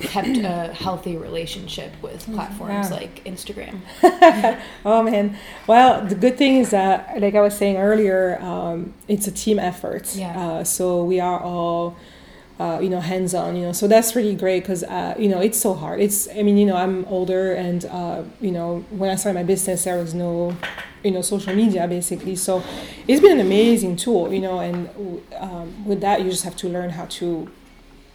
kept 0.00 0.28
a 0.38 0.72
healthy 0.84 1.16
relationship 1.16 1.92
with 2.02 2.24
platforms 2.34 2.90
Yeah. 2.90 2.96
like 2.96 3.22
Instagram? 3.24 3.80
oh 4.84 5.02
man 5.02 5.36
well 5.66 6.04
the 6.04 6.14
good 6.14 6.36
thing 6.38 6.56
is 6.62 6.70
that 6.70 7.20
like 7.20 7.34
i 7.34 7.40
was 7.40 7.54
saying 7.56 7.76
earlier 7.76 8.38
um, 8.42 8.94
it's 9.08 9.26
a 9.26 9.32
team 9.32 9.58
effort 9.58 10.14
Yeah. 10.16 10.38
uh, 10.40 10.64
so 10.64 11.04
we 11.04 11.20
are 11.20 11.40
all 11.40 11.96
uh, 12.58 12.78
you 12.82 12.88
know 12.88 13.00
hands 13.00 13.34
on 13.34 13.56
you 13.56 13.62
know. 13.62 13.72
So 13.72 13.86
that's 13.88 14.16
really 14.16 14.34
great 14.34 14.60
because 14.62 14.82
uh, 14.84 15.14
you 15.18 15.28
know 15.28 15.40
it's 15.40 15.58
so 15.58 15.74
hard. 15.74 16.00
It's 16.00 16.28
i 16.30 16.42
mean 16.42 16.58
you 16.58 16.66
know 16.66 16.76
i'm 16.76 17.04
older 17.06 17.52
and 17.54 17.84
uh, 17.86 18.22
you 18.40 18.50
know 18.50 18.84
when 18.90 19.10
i 19.10 19.14
started 19.14 19.38
my 19.38 19.44
business 19.44 19.84
there 19.84 19.98
was 19.98 20.14
no 20.14 20.56
you 21.04 21.10
know 21.10 21.22
social 21.22 21.54
media 21.54 21.86
basically. 21.86 22.36
So 22.36 22.62
it's 23.06 23.20
been 23.20 23.32
an 23.32 23.46
amazing 23.46 23.96
tool 23.96 24.32
you 24.32 24.40
know 24.40 24.60
and 24.60 24.88
um, 25.38 25.84
with 25.86 26.00
that 26.00 26.22
you 26.22 26.30
just 26.30 26.44
have 26.44 26.56
to 26.56 26.68
learn 26.68 26.90
how 26.90 27.06
to 27.20 27.48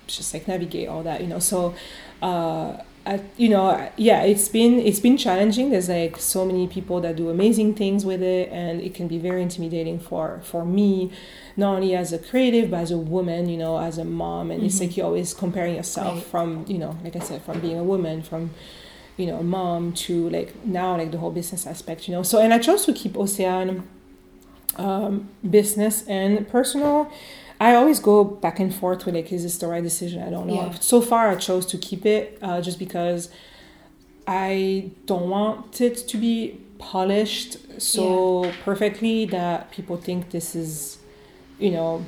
just 0.07 0.33
like 0.33 0.47
navigate 0.47 0.87
all 0.87 1.03
that 1.03 1.21
you 1.21 1.27
know. 1.27 1.39
So 1.39 1.73
uh 2.21 2.77
I, 3.05 3.19
you 3.35 3.49
know 3.49 3.89
yeah 3.97 4.21
it's 4.23 4.47
been 4.47 4.79
it's 4.79 5.01
been 5.01 5.17
challenging 5.17 5.71
there's 5.71 5.89
like 5.89 6.15
so 6.17 6.45
many 6.45 6.67
people 6.69 7.01
that 7.01 7.17
do 7.17 7.29
amazing 7.29 7.73
things 7.75 8.05
with 8.05 8.21
it 8.23 8.49
and 8.49 8.79
it 8.79 8.93
can 8.95 9.09
be 9.09 9.17
very 9.17 9.41
intimidating 9.41 9.99
for 9.99 10.39
for 10.43 10.63
me 10.63 11.11
not 11.57 11.75
only 11.75 11.95
as 11.95 12.13
a 12.13 12.17
creative 12.17 12.71
but 12.71 12.77
as 12.77 12.91
a 12.91 12.97
woman 12.97 13.49
you 13.49 13.57
know 13.57 13.77
as 13.77 13.97
a 13.97 14.05
mom 14.05 14.51
and 14.51 14.63
it's 14.63 14.77
Mhm. 14.77 14.81
like 14.81 14.95
you're 14.97 15.05
always 15.05 15.33
comparing 15.33 15.75
yourself 15.75 16.15
Right. 16.15 16.23
from 16.23 16.65
you 16.67 16.77
know 16.77 16.95
like 17.03 17.15
i 17.17 17.19
said 17.19 17.41
from 17.41 17.59
being 17.59 17.77
a 17.77 17.83
woman 17.83 18.21
from 18.23 18.51
you 19.17 19.25
know 19.27 19.37
a 19.39 19.43
mom 19.43 19.91
to 20.05 20.29
like 20.29 20.49
now 20.65 20.95
like 20.97 21.11
the 21.11 21.17
whole 21.17 21.31
business 21.31 21.67
aspect 21.67 22.07
you 22.07 22.13
know 22.15 22.23
so 22.23 22.39
and 22.39 22.53
i 22.53 22.57
chose 22.57 22.85
to 22.85 22.93
keep 22.93 23.13
Océane 23.13 23.83
um, 24.77 25.29
business 25.47 26.03
and 26.07 26.47
personal 26.47 27.11
I 27.59 27.75
always 27.75 27.99
go 27.99 28.23
back 28.23 28.59
and 28.59 28.73
forth 28.73 29.05
with 29.05 29.15
like, 29.15 29.31
is 29.31 29.43
this 29.43 29.57
the 29.57 29.67
right 29.67 29.83
decision? 29.83 30.21
I 30.23 30.29
don't 30.29 30.47
know. 30.47 30.55
Yeah. 30.55 30.73
So 30.79 31.01
far, 31.01 31.29
I 31.29 31.35
chose 31.35 31.65
to 31.67 31.77
keep 31.77 32.05
it 32.05 32.37
uh, 32.41 32.61
just 32.61 32.77
because 32.79 33.29
I 34.27 34.91
don't 35.05 35.29
want 35.29 35.79
it 35.81 35.95
to 36.07 36.17
be 36.17 36.59
polished 36.77 37.81
so 37.81 38.51
perfectly 38.63 39.25
that 39.25 39.71
people 39.71 39.97
think 39.97 40.31
this 40.31 40.55
is, 40.55 40.97
you 41.59 41.71
know, 41.71 42.05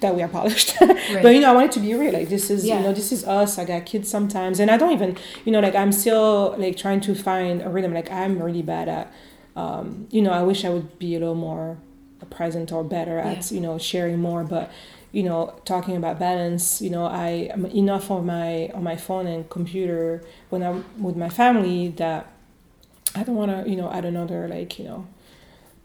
that 0.00 0.14
we 0.14 0.22
are 0.22 0.28
polished. 0.28 0.76
But 0.80 1.34
you 1.34 1.40
know, 1.40 1.50
I 1.50 1.54
want 1.54 1.66
it 1.66 1.72
to 1.72 1.80
be 1.80 1.94
real. 1.94 2.12
Like 2.12 2.28
this 2.28 2.50
is, 2.50 2.64
Yeah. 2.64 2.78
you 2.78 2.84
know, 2.84 2.92
this 2.92 3.10
is 3.12 3.24
us. 3.24 3.58
I 3.58 3.64
got 3.64 3.86
kids 3.86 4.08
sometimes, 4.08 4.60
and 4.60 4.70
I 4.70 4.76
don't 4.76 4.92
even, 4.92 5.16
you 5.44 5.52
know, 5.52 5.60
like 5.60 5.74
I'm 5.74 5.92
still 5.92 6.54
like 6.58 6.76
trying 6.76 7.00
to 7.02 7.14
find 7.14 7.62
a 7.62 7.68
rhythm. 7.68 7.94
Like 7.94 8.10
I'm 8.10 8.40
really 8.40 8.62
bad 8.62 8.88
at, 8.88 9.12
um, 9.56 10.06
you 10.10 10.22
know, 10.22 10.30
I 10.32 10.42
wish 10.42 10.64
I 10.64 10.70
would 10.70 10.98
be 10.98 11.14
a 11.16 11.18
little 11.18 11.34
more 11.34 11.78
present 12.24 12.72
or 12.72 12.84
better 12.84 13.18
at, 13.18 13.50
you 13.50 13.60
know, 13.60 13.78
sharing 13.78 14.18
more. 14.18 14.44
But 14.44 14.70
you 15.12 15.22
know, 15.22 15.54
talking 15.64 15.96
about 15.96 16.18
balance, 16.18 16.82
you 16.82 16.90
know, 16.90 17.06
I 17.06 17.48
am 17.52 17.66
enough 17.66 18.10
on 18.10 18.26
my 18.26 18.68
on 18.74 18.82
my 18.82 18.96
phone 18.96 19.28
and 19.28 19.48
computer 19.48 20.24
when 20.50 20.62
I'm 20.62 20.84
with 21.00 21.16
my 21.16 21.28
family 21.28 21.88
that 21.90 22.32
I 23.14 23.22
don't 23.22 23.36
want 23.36 23.52
to, 23.52 23.70
you 23.70 23.76
know, 23.76 23.90
add 23.92 24.04
another 24.04 24.48
like, 24.48 24.76
you 24.78 24.84
know, 24.84 25.06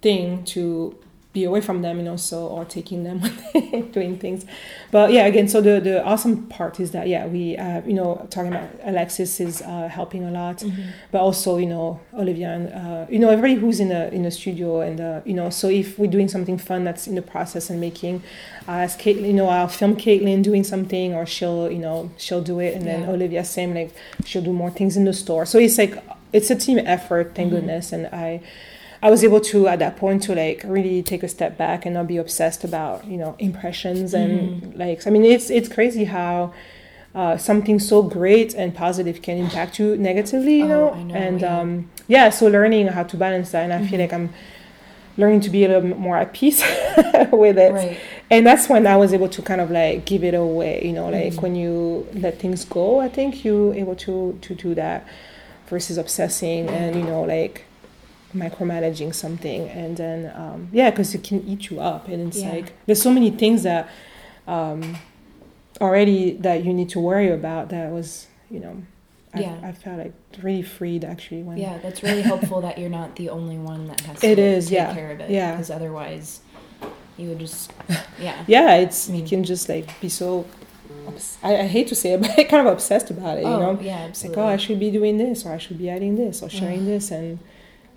thing 0.02 0.44
to 0.46 0.98
be 1.32 1.44
away 1.44 1.62
from 1.62 1.84
them, 1.84 1.98
you 1.98 2.04
know, 2.04 2.16
so 2.16 2.48
or 2.48 2.66
taking 2.66 3.04
them 3.04 3.20
when 3.54 3.92
doing 3.92 4.18
things. 4.18 4.46
But 4.92 5.12
yeah, 5.12 5.26
again, 5.28 5.48
so 5.48 5.62
the 5.62 5.80
the 5.80 6.04
awesome 6.04 6.48
part 6.48 6.80
is 6.80 6.90
that 6.92 7.08
yeah, 7.08 7.28
we 7.28 7.56
uh, 7.56 7.82
you 7.86 7.94
know 7.94 8.26
talking 8.32 8.52
about 8.52 8.68
Alexis 8.84 9.40
is 9.40 9.62
uh, 9.62 9.88
helping 9.90 10.24
a 10.24 10.32
lot, 10.32 10.58
Mhm. 10.58 10.88
but 11.12 11.22
also 11.22 11.58
you 11.58 11.68
know 11.68 12.00
Olivia 12.16 12.50
and 12.50 12.74
uh, 12.74 13.06
you 13.12 13.20
know 13.20 13.30
everybody 13.30 13.54
who's 13.62 13.80
in 13.80 13.92
a 13.92 14.08
in 14.08 14.24
the 14.24 14.32
studio 14.32 14.82
and 14.82 15.00
uh, 15.00 15.22
you 15.24 15.36
know 15.36 15.52
so 15.52 15.70
if 15.70 16.00
we're 16.00 16.10
doing 16.10 16.28
something 16.28 16.58
fun 16.58 16.84
that's 16.84 17.06
in 17.08 17.14
the 17.14 17.22
process 17.22 17.70
and 17.70 17.80
making, 17.80 18.24
uh, 18.68 18.82
as 18.88 18.98
Caitlin, 18.98 19.28
you 19.28 19.34
know, 19.34 19.50
I'll 19.50 19.68
film 19.68 19.96
Caitlin 19.98 20.42
doing 20.42 20.64
something 20.64 21.14
or 21.14 21.28
she'll 21.28 21.70
you 21.72 21.78
know 21.78 22.10
she'll 22.18 22.42
do 22.42 22.60
it 22.60 22.74
and 22.76 22.88
then 22.88 23.08
Olivia 23.08 23.44
same 23.46 23.76
like 23.76 23.92
she'll 24.26 24.42
do 24.42 24.52
more 24.54 24.72
things 24.72 24.98
in 24.98 25.06
the 25.06 25.14
store. 25.14 25.46
So 25.46 25.60
it's 25.60 25.78
like 25.78 25.94
it's 26.34 26.50
a 26.50 26.56
team 26.56 26.80
effort, 26.80 27.36
thank 27.36 27.50
Mhm. 27.50 27.56
goodness, 27.56 27.94
and 27.94 28.08
I. 28.08 28.42
I 29.02 29.10
was 29.10 29.24
able 29.24 29.40
to 29.42 29.68
at 29.68 29.80
that 29.80 29.96
point 29.98 30.24
to 30.24 30.36
like 30.36 30.62
really 30.66 31.02
take 31.02 31.24
a 31.24 31.28
step 31.28 31.58
back 31.58 31.86
and 31.86 31.94
not 31.94 32.08
be 32.08 32.18
obsessed 32.18 32.64
about 32.64 33.06
you 33.06 33.18
know 33.18 33.36
impressions 33.40 34.14
and 34.14 34.76
likes. 34.76 35.08
I 35.08 35.10
mean, 35.10 35.24
it's 35.26 35.50
it's 35.50 35.70
crazy 35.70 36.06
how 36.06 36.54
uh, 37.16 37.38
something 37.38 37.80
so 37.80 38.04
great 38.04 38.54
and 38.54 38.76
positive 38.76 39.22
can 39.22 39.38
impact 39.38 39.80
you 39.80 39.98
negatively, 39.98 40.58
you 40.60 40.66
Oh, 40.66 40.94
know. 40.94 41.04
Know, 41.04 41.16
and 41.16 41.42
yeah. 41.42 41.60
um, 41.60 41.90
yeah, 42.08 42.30
so 42.30 42.48
learning 42.48 42.88
how 42.88 43.04
to 43.04 43.18
balance 43.18 43.52
that, 43.52 43.64
and 43.64 43.74
I 43.74 43.80
feel 43.88 43.98
Mhm. 44.00 44.02
like 44.04 44.14
I'm 44.14 44.30
learning 45.18 45.42
to 45.42 45.50
be 45.50 45.66
a 45.66 45.68
little 45.68 45.82
bit 45.90 45.98
more 45.98 46.18
at 46.18 46.34
peace 46.34 46.62
with 47.32 47.58
it. 47.58 47.74
Right. 47.74 47.98
And 48.30 48.46
that's 48.46 48.70
when 48.70 48.86
I 48.86 48.96
was 48.96 49.12
able 49.14 49.28
to 49.30 49.42
kind 49.42 49.60
of 49.60 49.72
like 49.72 50.06
give 50.06 50.24
it 50.24 50.34
away, 50.34 50.82
you 50.86 50.94
know, 50.94 51.10
like 51.10 51.34
Mhm. 51.34 51.42
when 51.42 51.56
you 51.56 52.06
let 52.14 52.38
things 52.40 52.64
go. 52.64 53.00
I 53.00 53.10
think 53.10 53.44
you're 53.44 53.74
able 53.74 53.96
to 54.06 54.38
to 54.42 54.54
do 54.56 54.76
that 54.76 55.06
versus 55.68 55.98
obsessing 55.98 56.68
and 56.70 56.96
you 56.96 57.04
know 57.04 57.22
like 57.24 57.64
micromanaging 58.36 59.14
something 59.14 59.68
and 59.70 59.98
then 59.98 60.32
um, 60.36 60.70
yeah 60.72 60.90
because 60.92 61.16
it 61.16 61.24
can 61.24 61.42
eat 61.48 61.70
you 61.72 61.80
up 61.80 62.08
and 62.08 62.28
it's 62.28 62.38
Yeah. 62.42 62.52
like 62.52 62.74
there's 62.86 63.02
so 63.02 63.12
many 63.12 63.32
things 63.32 63.64
that 63.64 63.90
um, 64.48 64.98
already 65.82 66.34
that 66.34 66.64
you 66.64 66.74
need 66.74 66.90
to 66.90 67.00
worry 67.00 67.30
about 67.32 67.70
that 67.70 67.92
was 67.92 68.28
you 68.52 68.60
know 68.60 68.84
I, 69.34 69.42
Yeah. 69.42 69.60
I 69.64 69.72
felt 69.74 69.98
like 70.00 70.14
really 70.42 70.64
freed 70.64 71.06
actually 71.06 71.44
when 71.44 71.58
Yeah, 71.58 71.78
that's 71.78 72.02
really 72.02 72.22
helpful 72.24 72.62
that 72.62 72.78
you're 72.80 72.90
not 72.90 73.16
the 73.16 73.30
only 73.30 73.58
one 73.58 73.86
that 73.88 74.02
has 74.02 74.20
to 74.22 74.28
is, 74.28 74.66
take 74.66 74.74
yeah, 74.76 74.94
care 74.94 75.12
of 75.12 75.20
it. 75.20 75.30
yeah. 75.30 75.52
Because 75.52 75.70
otherwise, 75.70 76.40
you 77.16 77.30
would 77.30 77.38
just, 77.40 77.72
yeah. 78.20 78.44
yeah 78.48 78.76
it's 78.76 79.08
you 79.10 79.22
Mm. 79.24 79.30
can 79.30 79.44
just 79.44 79.70
like 79.70 79.88
be 80.02 80.10
so 80.10 80.46
I, 81.44 81.58
I 81.58 81.68
hate 81.68 81.88
to 81.90 81.96
say 81.96 82.14
it, 82.14 82.22
but 82.36 82.36
kind 82.50 82.66
of 82.68 82.74
obsessed 82.74 83.10
about 83.12 83.38
it. 83.38 83.44
oh, 83.46 83.54
you 83.54 83.60
know, 83.60 83.80
yeah, 83.82 83.98
absolutely. 84.08 84.42
like 84.42 84.50
oh, 84.50 84.54
I 84.54 84.58
should 84.58 84.80
be 84.80 84.90
doing 84.90 85.18
this, 85.20 85.46
or 85.46 85.52
I 85.54 85.58
should 85.60 85.78
be 85.78 85.90
adding 85.90 86.16
this, 86.16 86.42
or 86.42 86.50
sharing 86.50 86.86
this, 86.88 87.12
and 87.12 87.38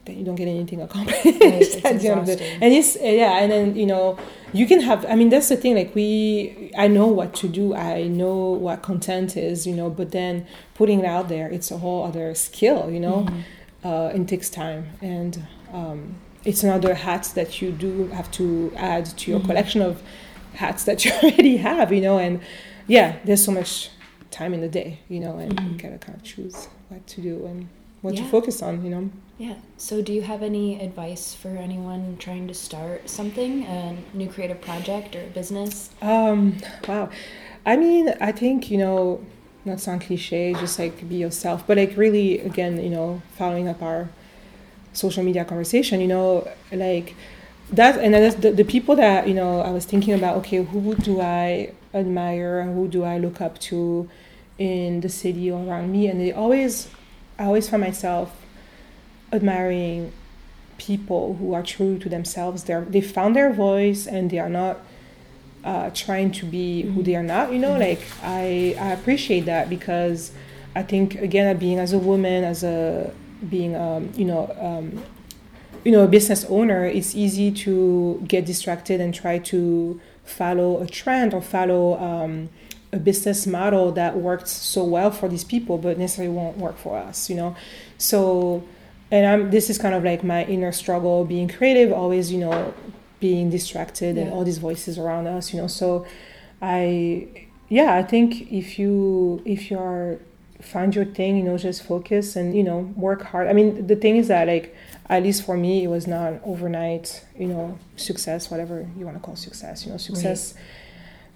then 0.05 0.19
you 0.19 0.25
don't 0.25 0.35
get 0.35 0.49
anything 0.49 0.81
accomplished 0.83 1.21
it's 1.25 1.77
at 1.85 2.01
the 2.01 2.09
end 2.09 2.21
of 2.21 2.27
the 2.27 2.43
and 2.63 2.75
it's 2.75 2.97
yeah 3.01 3.39
and 3.41 3.53
then 3.53 3.77
you 3.77 3.87
know 3.87 4.19
you 4.53 4.67
can 4.67 4.81
have 4.81 5.07
i 5.07 5.15
mean 5.15 5.29
that's 5.29 5.49
the 5.49 5.57
thing 5.57 5.75
like 5.77 5.95
we 5.95 6.71
i 6.77 6.87
know 6.89 7.07
what 7.07 7.33
to 7.35 7.49
do. 7.49 7.75
I 7.75 8.09
know 8.09 8.37
what 8.67 8.83
content 8.83 9.37
is 9.37 9.67
you 9.67 9.75
know 9.75 9.89
but 9.91 10.11
then 10.11 10.47
putting 10.75 10.99
it 11.01 11.05
out 11.07 11.29
there 11.29 11.49
it's 11.49 11.71
a 11.71 11.79
whole 11.79 12.03
other 12.05 12.35
skill 12.35 12.91
you 12.91 13.01
know? 13.01 13.27
Mhm. 13.29 13.43
uh, 13.85 14.15
and 14.15 14.29
takes 14.29 14.49
time. 14.51 14.83
And 15.01 15.33
um, 15.73 15.99
it's 16.45 16.63
another 16.63 16.95
hat 16.95 17.33
that 17.35 17.61
you 17.63 17.71
do 17.73 18.09
have 18.09 18.31
to 18.33 18.73
add 18.77 19.05
to 19.19 19.31
your 19.31 19.41
Mhm. 19.41 19.47
collection 19.47 19.81
of 19.83 20.03
hats 20.55 20.85
that 20.85 20.99
you 21.05 21.11
already 21.23 21.57
have 21.59 21.93
you 21.93 22.01
know? 22.01 22.19
And 22.19 22.41
yeah 22.89 23.17
there's 23.25 23.45
so 23.45 23.53
much 23.53 23.91
time 24.31 24.53
in 24.55 24.61
the 24.61 24.69
day 24.81 24.99
you 25.09 25.21
know? 25.21 25.37
And 25.43 25.53
you 25.53 25.67
Mhm. 25.71 25.83
gotta 25.83 25.99
kind 25.99 26.17
of 26.19 26.23
choose 26.25 26.69
what 26.89 27.07
to 27.13 27.21
do 27.21 27.35
and 27.47 27.69
what 28.03 28.17
to 28.17 28.23
Yeah. 28.23 28.29
focus 28.29 28.63
on 28.63 28.85
you 28.85 28.91
know 28.91 29.11
Yeah. 29.39 29.55
So, 29.77 30.03
do 30.03 30.13
you 30.13 30.23
have 30.23 30.43
any 30.43 30.79
advice 30.81 31.35
for 31.35 31.49
anyone 31.49 32.17
trying 32.19 32.47
to 32.47 32.55
start 32.55 33.09
something, 33.11 33.65
a 33.65 33.97
new 34.15 34.29
creative 34.29 34.61
project 34.61 35.17
or 35.17 35.23
a 35.25 35.33
business? 35.41 35.91
Um, 36.01 36.59
wow. 36.87 37.09
I 37.67 37.75
mean, 37.77 38.15
I 38.21 38.31
think, 38.31 38.71
you 38.71 38.79
know, 38.79 39.21
not 39.65 39.81
sound 39.81 40.03
cliche, 40.03 40.53
just 40.55 40.79
like 40.79 41.09
be 41.09 41.17
yourself, 41.17 41.67
but 41.67 41.77
like 41.77 41.97
really, 41.97 42.39
again, 42.41 42.79
you 42.87 42.91
know, 42.91 43.23
following 43.39 43.67
up 43.69 43.83
our 43.83 44.11
social 44.93 45.23
media 45.25 45.45
conversation, 45.45 46.01
you 46.01 46.07
know, 46.09 46.47
like 46.71 47.15
that, 47.73 47.99
and 47.99 48.13
then 48.15 48.23
that's 48.23 48.37
the, 48.37 48.51
the 48.53 48.65
people 48.65 48.95
that, 48.97 49.27
you 49.27 49.35
know, 49.35 49.61
I 49.61 49.71
was 49.71 49.85
thinking 49.87 50.15
about, 50.15 50.37
okay, 50.39 50.63
who 50.63 50.95
do 50.95 51.21
I 51.21 51.73
admire? 51.95 52.63
Who 52.65 52.87
do 52.89 53.03
I 53.03 53.19
look 53.19 53.41
up 53.41 53.59
to 53.71 54.09
in 54.59 55.01
the 55.01 55.09
city 55.09 55.51
or 55.51 55.65
around 55.67 55.91
me? 55.91 56.07
And 56.09 56.21
they 56.21 56.33
always, 56.33 56.89
I 57.39 57.45
always 57.45 57.69
find 57.69 57.81
myself 57.83 58.31
admiring 59.33 60.13
people 60.79 61.35
who 61.37 61.55
are 61.55 61.63
true 61.63 61.99
to 61.99 62.09
themselves. 62.09 62.65
They're, 62.65 62.83
they 62.83 63.01
found 63.01 63.37
their 63.37 63.53
voice 63.53 64.07
and 64.07 64.31
they 64.31 64.39
are 64.39 64.49
not 64.49 64.79
uh, 65.65 65.91
trying 65.95 66.33
to 66.33 66.45
be 66.45 66.83
who 66.83 67.03
they 67.03 67.15
are 67.15 67.23
not. 67.23 67.53
You 67.53 67.59
know, 67.59 67.71
Mhm. 67.73 67.81
like 67.81 68.01
I, 68.23 68.75
I 68.79 68.93
appreciate 68.93 69.45
that 69.47 69.71
because 69.71 70.33
I 70.75 70.83
think 70.83 71.15
again, 71.17 71.57
being 71.59 71.79
as 71.79 71.93
a 71.93 71.99
woman, 71.99 72.43
as 72.45 72.65
a 72.65 73.13
being, 73.49 73.77
um, 73.77 74.11
you 74.17 74.25
know, 74.25 74.55
um, 74.59 75.03
you 75.85 75.93
know, 75.93 76.03
a 76.05 76.09
business 76.09 76.45
owner, 76.49 76.85
it's 76.85 77.15
easy 77.15 77.51
to 77.51 78.23
get 78.27 78.45
distracted 78.45 79.01
and 79.01 79.15
try 79.15 79.39
to 79.39 80.01
follow 80.25 80.81
a 80.81 80.87
trend 80.87 81.35
or 81.35 81.41
follow 81.43 81.99
um, 82.01 82.49
a 82.93 82.99
business 82.99 83.47
model 83.47 83.93
that 83.93 84.17
worked 84.17 84.49
so 84.49 84.85
well 84.85 85.11
for 85.11 85.29
these 85.29 85.45
people, 85.45 85.79
but 85.79 85.99
necessarily 85.99 86.35
won't 86.35 86.59
work 86.59 86.77
for 86.77 86.99
us. 86.99 87.31
You 87.31 87.37
know, 87.37 87.57
so 87.99 88.65
and 89.11 89.27
I'm 89.27 89.51
this 89.51 89.71
is 89.71 89.79
kind 89.79 89.95
of 89.95 90.05
like 90.05 90.23
my 90.23 90.45
inner 90.45 90.73
struggle 90.73 91.25
being 91.25 91.49
creative, 91.49 91.93
always 91.93 92.33
you 92.33 92.39
know 92.39 92.75
being 93.21 93.51
distracted 93.51 94.19
and 94.19 94.33
all 94.33 94.45
these 94.45 94.59
voices 94.59 94.99
around 94.99 95.27
us. 95.27 95.53
You 95.53 95.61
know, 95.61 95.69
so 95.69 96.07
I 96.61 97.29
yeah 97.69 97.95
I 97.95 98.03
think 98.03 98.53
if 98.53 98.79
you 98.79 99.43
if 99.45 99.71
you 99.71 99.79
are 99.79 100.19
find 100.63 100.95
your 100.95 101.05
thing, 101.05 101.37
you 101.37 101.43
know, 101.43 101.59
just 101.59 101.83
focus 101.83 102.37
and 102.37 102.57
you 102.57 102.63
know 102.63 102.93
work 102.97 103.23
hard. 103.23 103.49
I 103.49 103.53
mean, 103.53 103.87
the 103.87 103.97
thing 103.97 104.17
is 104.17 104.29
that 104.29 104.49
like 104.49 104.75
at 105.09 105.23
least 105.23 105.45
for 105.45 105.57
me, 105.57 105.85
it 105.85 105.89
was 105.89 106.07
not 106.07 106.41
overnight, 106.45 107.25
you 107.39 107.49
know, 107.49 107.79
success, 107.97 108.51
whatever 108.51 108.89
you 108.97 109.05
want 109.05 109.17
to 109.17 109.23
call 109.23 109.37
success. 109.37 109.85
You 109.85 109.93
know, 109.93 109.99
success 109.99 110.55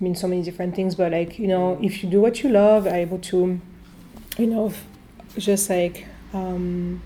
means 0.00 0.20
so 0.20 0.28
many 0.28 0.42
different 0.42 0.74
things, 0.76 0.94
but 0.94 1.12
like 1.12 1.38
you 1.38 1.46
know, 1.48 1.78
if 1.82 2.02
you 2.02 2.10
do 2.10 2.20
what 2.20 2.42
you 2.42 2.50
love, 2.50 2.86
are 2.86 2.94
able 2.96 3.18
to, 3.18 3.60
you 4.38 4.46
know, 4.46 4.72
just 5.38 5.70
like. 5.70 6.06
Um, 6.34 7.02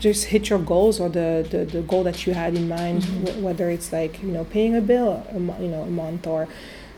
just 0.00 0.24
hit 0.26 0.48
your 0.48 0.58
goals 0.58 0.98
or 0.98 1.10
the, 1.10 1.46
the, 1.50 1.66
the 1.66 1.82
goal 1.82 2.02
that 2.04 2.26
you 2.26 2.32
had 2.32 2.54
in 2.54 2.66
mind 2.68 3.02
Mhm. 3.02 3.28
wh- 3.40 3.44
whether 3.44 3.68
it's 3.68 3.92
like 3.92 4.22
you 4.22 4.30
know 4.30 4.44
paying 4.44 4.74
a 4.74 4.80
bill 4.80 5.26
a 5.30 5.38
mo- 5.38 5.58
you 5.60 5.68
know 5.68 5.82
a 5.82 5.90
month 5.90 6.26
or 6.26 6.48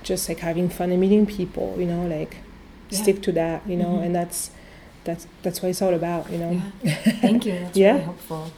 just 0.05 0.29
like 0.29 0.39
having 0.39 0.69
fun 0.69 0.93
and 0.93 1.01
meeting 1.01 1.27
people 1.27 1.75
you 1.79 1.85
know 1.87 2.07
like 2.07 2.37
Yeah. 2.91 3.03
stick 3.03 3.21
to 3.23 3.33
that 3.33 3.67
you 3.69 3.77
know 3.77 3.95
Mhm. 3.97 4.05
and 4.07 4.15
that's 4.15 4.53
that's 5.03 5.27
that's 5.43 5.61
what 5.61 5.71
it's 5.71 5.83
all 5.83 5.93
about 5.95 6.31
you 6.31 6.39
know 6.39 6.63
Yeah. 6.85 6.95
Thank 7.21 7.45
you. 7.45 7.55
That's 7.65 7.77
Yeah. 7.77 7.91
really 7.95 8.05
helpful. 8.05 8.53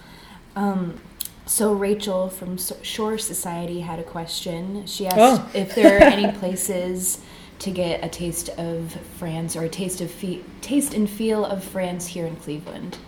Um, 0.55 1.01
so 1.47 1.73
Rachel 1.73 2.29
from 2.29 2.57
Shore 2.83 3.19
Society 3.19 3.81
had 3.81 3.99
a 3.99 4.03
question. 4.03 4.87
She 4.87 5.07
asked 5.07 5.19
Oh. 5.19 5.49
if 5.55 5.75
there 5.75 5.99
are 5.99 6.03
any 6.03 6.33
places 6.39 7.21
to 7.61 7.71
get 7.71 8.05
a 8.05 8.09
taste 8.09 8.49
of 8.59 8.99
France 9.19 9.55
or 9.57 9.63
a 9.65 9.69
taste 9.69 10.01
of 10.01 10.11
fe- 10.11 10.41
taste 10.61 10.93
and 10.95 11.09
feel 11.09 11.45
of 11.45 11.63
France 11.63 12.09
here 12.09 12.27
in 12.27 12.37
Cleveland. 12.37 12.99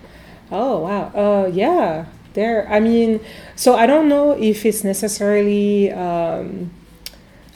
Oh 0.52 0.78
wow. 0.80 1.10
Uh 1.14 1.46
yeah. 1.48 2.06
There 2.34 2.68
I 2.70 2.78
mean 2.80 3.20
so 3.56 3.74
I 3.74 3.86
don't 3.86 4.08
know 4.08 4.32
if 4.32 4.64
it's 4.64 4.84
necessarily 4.84 5.90
um 5.92 6.70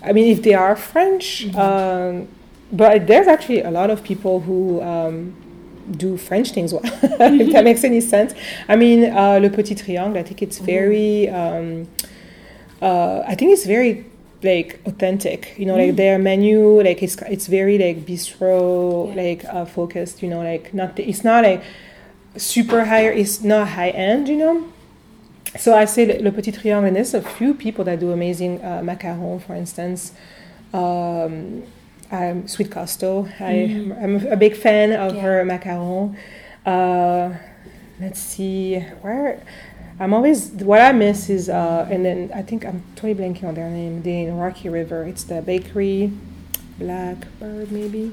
I 0.03 0.13
mean 0.13 0.33
if 0.33 0.43
they 0.43 0.55
are 0.55 0.75
French 0.75 1.47
Mhm. 1.47 1.57
um 1.59 2.29
but 2.73 3.07
there's 3.07 3.27
actually 3.29 3.61
a 3.63 3.71
lot 3.71 3.91
of 3.91 4.03
people 4.03 4.41
who 4.41 4.81
um 4.83 5.37
do 5.97 6.17
French 6.17 6.53
things 6.53 6.73
well 6.73 6.83
if 6.85 7.53
that 7.53 7.65
makes 7.65 7.85
any 7.85 8.01
sense. 8.01 8.35
I 8.69 8.77
mean 8.77 9.05
uh 9.05 9.39
Le 9.43 9.51
Petit 9.51 9.75
Triangle 9.75 10.19
I 10.21 10.23
think 10.23 10.43
it's 10.43 10.59
very 10.59 11.29
um 11.29 11.89
uh 12.83 13.23
I 13.27 13.35
think 13.35 13.53
it's 13.53 13.67
very 13.67 14.07
like 14.43 14.81
authentic 14.87 15.55
you 15.59 15.67
know 15.67 15.77
like 15.77 15.91
Mm. 15.93 15.97
their 15.97 16.19
menu 16.19 16.81
like 16.83 17.03
it's 17.03 17.17
it's 17.29 17.47
very 17.47 17.77
like 17.77 18.07
bistro 18.07 19.09
Yeah. 19.09 19.23
like 19.23 19.45
uh, 19.45 19.65
focused 19.67 20.23
you 20.23 20.31
know 20.31 20.43
like 20.43 20.73
not 20.73 20.99
it's 20.99 21.23
not 21.25 21.45
like 21.45 21.63
super 22.37 22.85
high 22.87 23.09
it's 23.23 23.43
not 23.43 23.69
high 23.69 23.91
end 23.91 24.29
you 24.29 24.37
know 24.37 24.65
so 25.59 25.75
i 25.77 25.85
say 25.85 26.07
le, 26.07 26.23
le 26.25 26.31
petit 26.33 26.53
triangle 26.53 26.87
and 26.87 26.97
there's 26.97 27.13
a 27.13 27.21
few 27.21 27.53
people 27.53 27.85
that 27.85 28.01
do 28.01 28.13
amazing 28.13 28.63
uh, 28.65 28.81
macaron 28.81 29.43
for 29.43 29.55
instance 29.55 30.13
um, 30.73 31.63
I'm 32.11 32.49
Sweet 32.49 32.71
Costo. 32.71 33.29
I, 33.41 33.53
Mm. 33.69 34.03
I'm 34.03 34.27
a 34.27 34.37
big 34.37 34.57
fan 34.57 34.93
of 34.93 35.15
Yeah. 35.15 35.23
her 35.23 35.45
macaron. 35.45 36.17
Uh, 36.67 37.31
let's 38.01 38.19
see 38.21 38.81
where 39.03 39.41
I'm 40.01 40.13
always 40.15 40.51
what 40.51 40.81
I 40.81 40.93
miss 40.93 41.29
is 41.31 41.49
uh, 41.49 41.87
and 41.91 42.05
then 42.05 42.31
I 42.35 42.43
think 42.43 42.65
I'm 42.65 42.83
totally 42.97 43.15
blanking 43.15 43.45
on 43.45 43.55
their 43.55 43.69
name. 43.71 44.03
They 44.03 44.23
in 44.23 44.37
Rocky 44.37 44.69
River. 44.69 45.05
It's 45.05 45.25
the 45.25 45.43
bakery, 45.43 46.13
Blackbird 46.79 47.71
maybe. 47.71 48.13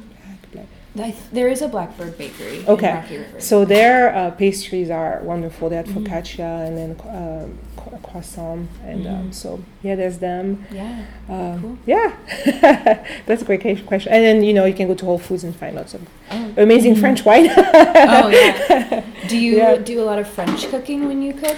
Black, 0.98 1.14
black. 1.14 1.24
I 1.32 1.36
there 1.36 1.48
is 1.48 1.62
a 1.62 1.68
Blackbird 1.68 2.18
Bakery 2.18 2.66
Okay. 2.68 2.90
in 2.90 2.96
Rocky 2.96 3.18
River. 3.18 3.40
So 3.40 3.66
their 3.66 4.14
uh, 4.16 4.32
pastries 4.32 4.90
are 4.90 5.22
wonderful. 5.24 5.70
They 5.70 5.78
had 5.78 5.86
Mhm. 5.88 6.04
focaccia 6.04 6.68
and 6.68 6.78
then 6.78 6.92
um, 7.10 7.58
croissant, 8.04 8.68
and 8.86 9.08
um, 9.08 9.14
Mhm. 9.30 9.34
so 9.34 9.60
yeah, 9.84 9.96
there's 9.96 10.18
them. 10.18 10.66
yeah. 10.72 11.00
Um, 11.30 11.62
Cool. 11.62 11.78
Yeah, 11.86 12.12
that's 13.26 13.42
a 13.42 13.46
great 13.46 13.62
question. 13.86 14.12
And 14.12 14.24
then 14.24 14.44
you 14.44 14.54
know 14.54 14.66
you 14.66 14.74
can 14.74 14.88
go 14.88 14.94
to 14.96 15.06
Whole 15.06 15.18
Foods 15.20 15.44
and 15.44 15.56
find 15.56 15.76
lots 15.76 15.94
of 15.94 16.02
Oh. 16.32 16.52
amazing 16.58 16.96
Mhm. 16.96 17.00
French 17.00 17.26
wine. 17.26 17.48
oh 17.56 18.28
yeah. 18.30 19.02
Do 19.28 19.38
you 19.38 19.58
Yeah. 19.58 19.76
do 19.78 20.02
a 20.02 20.06
lot 20.06 20.20
of 20.20 20.28
French 20.28 20.68
cooking 20.70 21.08
when 21.08 21.22
you 21.22 21.34
cook? 21.34 21.56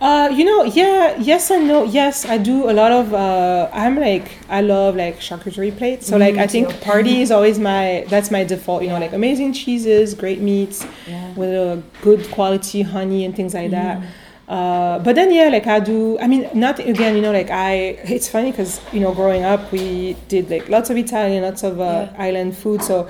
Uh, 0.00 0.28
you 0.34 0.44
know, 0.44 0.64
yeah, 0.64 1.16
yes 1.18 1.50
and 1.50 1.66
no. 1.68 1.84
Yes, 1.84 2.26
I 2.26 2.36
do 2.36 2.68
a 2.68 2.72
lot 2.72 2.92
of. 2.92 3.14
Uh, 3.14 3.70
I'm 3.72 3.96
like, 3.98 4.32
I 4.50 4.60
love 4.60 4.96
like 4.96 5.20
charcuterie 5.20 5.76
plates. 5.76 6.06
So 6.08 6.16
like, 6.18 6.34
Mm, 6.34 6.40
I 6.40 6.46
think 6.46 6.68
too. 6.68 6.76
party 6.80 7.22
is 7.22 7.30
always 7.30 7.58
my. 7.58 8.04
That's 8.08 8.30
my 8.30 8.44
default. 8.44 8.82
You 8.82 8.88
know, 8.90 8.98
like 8.98 9.12
amazing 9.12 9.52
cheeses, 9.54 10.12
great 10.14 10.40
meats 10.40 10.84
Yeah. 11.08 11.32
with 11.34 11.50
a 11.50 11.82
good 12.02 12.30
quality 12.30 12.82
honey 12.82 13.24
and 13.24 13.34
things 13.34 13.54
like 13.54 13.70
that. 13.70 13.98
Mhm. 13.98 14.04
Uh, 14.46 14.98
but 14.98 15.14
then 15.14 15.32
yeah, 15.32 15.48
like 15.48 15.66
I 15.66 15.80
do. 15.80 16.18
I 16.18 16.26
mean, 16.26 16.50
not 16.52 16.78
again. 16.80 17.14
You 17.16 17.22
know, 17.22 17.32
like 17.32 17.50
I. 17.50 17.96
It's 18.04 18.28
funny 18.28 18.50
because 18.50 18.80
you 18.92 19.00
know, 19.00 19.12
growing 19.14 19.44
up, 19.44 19.70
we 19.72 20.16
did 20.28 20.50
like 20.50 20.68
lots 20.68 20.90
of 20.90 20.96
Italian, 20.98 21.44
lots 21.44 21.62
of 21.62 21.80
uh, 21.80 21.84
Yeah. 21.84 22.22
island 22.22 22.56
food. 22.56 22.82
So 22.82 23.08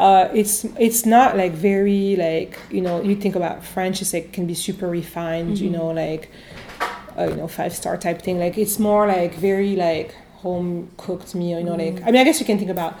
uh, 0.00 0.28
it's 0.32 0.64
it's 0.78 1.04
not 1.06 1.36
like 1.36 1.52
very 1.52 2.16
like 2.16 2.58
you 2.70 2.80
know 2.80 3.02
you 3.02 3.16
think 3.16 3.34
about 3.36 3.64
French. 3.64 4.00
It's 4.02 4.12
like 4.12 4.32
can 4.32 4.46
be 4.46 4.54
super 4.54 4.88
refined. 4.88 5.58
You 5.58 5.70
Mhm. 5.70 5.72
know, 5.72 5.86
like 5.88 6.30
uh, 7.18 7.24
you 7.30 7.36
know 7.36 7.48
five 7.48 7.74
star 7.74 7.96
type 7.96 8.22
thing. 8.22 8.38
Like 8.38 8.56
it's 8.58 8.78
more 8.78 9.06
like 9.06 9.34
very 9.34 9.74
like 9.76 10.14
home 10.42 10.90
cooked 10.96 11.34
meal. 11.34 11.58
You 11.58 11.64
know, 11.64 11.74
like 11.74 11.96
Mhm. 11.96 12.02
I 12.06 12.10
mean, 12.12 12.20
I 12.20 12.24
guess 12.24 12.40
you 12.40 12.46
can 12.46 12.58
think 12.58 12.70
about. 12.70 12.94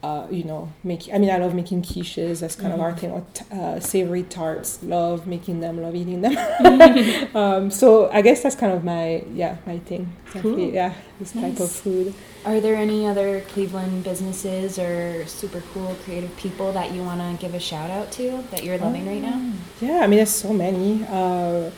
Uh, 0.00 0.28
you 0.30 0.44
know, 0.44 0.68
make. 0.84 1.08
I 1.12 1.18
mean, 1.18 1.28
I 1.28 1.38
love 1.38 1.54
making 1.56 1.82
quiches. 1.82 2.38
That's 2.38 2.54
kind 2.54 2.72
of 2.72 2.78
our 2.80 2.92
Mhm. 2.92 2.98
thing. 3.00 3.10
Or 3.10 3.22
t- 3.34 3.44
uh, 3.50 3.80
savory 3.80 4.22
tarts. 4.22 4.78
Love 4.84 5.26
making 5.26 5.58
them. 5.58 5.82
Love 5.82 5.96
eating 5.96 6.20
them. 6.20 6.36
um, 7.34 7.68
so 7.68 8.08
I 8.12 8.22
guess 8.22 8.40
that's 8.44 8.54
kind 8.54 8.72
of 8.72 8.84
my 8.84 9.24
yeah 9.34 9.56
my 9.66 9.78
thing. 9.78 10.12
Exactly. 10.26 10.52
Cool. 10.66 10.70
Yeah, 10.72 10.92
this 11.18 11.32
type 11.32 11.58
of 11.58 11.68
food. 11.72 12.14
Are 12.44 12.60
there 12.60 12.76
any 12.76 13.06
other 13.06 13.40
Cleveland 13.42 14.04
businesses 14.04 14.78
or 14.78 15.26
super 15.26 15.62
cool 15.72 15.96
creative 16.04 16.34
people 16.36 16.72
that 16.72 16.92
you 16.92 17.02
want 17.02 17.20
to 17.20 17.44
give 17.44 17.54
a 17.54 17.60
shout 17.60 17.90
out 17.90 18.10
to 18.12 18.42
that 18.50 18.64
you're 18.64 18.78
loving 18.78 19.06
right 19.06 19.20
now? 19.20 19.52
Yeah, 19.80 20.00
I 20.00 20.06
mean, 20.06 20.18
there's 20.18 20.30
so 20.30 20.52
many. 20.52 21.04
Uh, 21.08 21.70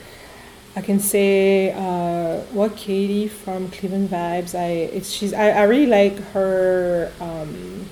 I 0.77 0.81
can 0.83 1.01
say 1.01 1.73
uh, 1.73 2.43
what 2.53 2.77
Katie 2.77 3.27
from 3.27 3.71
Cleveland 3.71 4.11
Vibes. 4.11 4.55
I 4.55 5.01
she's 5.01 5.33
I, 5.33 5.51
I 5.51 5.63
really 5.65 5.87
like 5.87 6.17
her. 6.33 7.11
Um, 7.21 7.89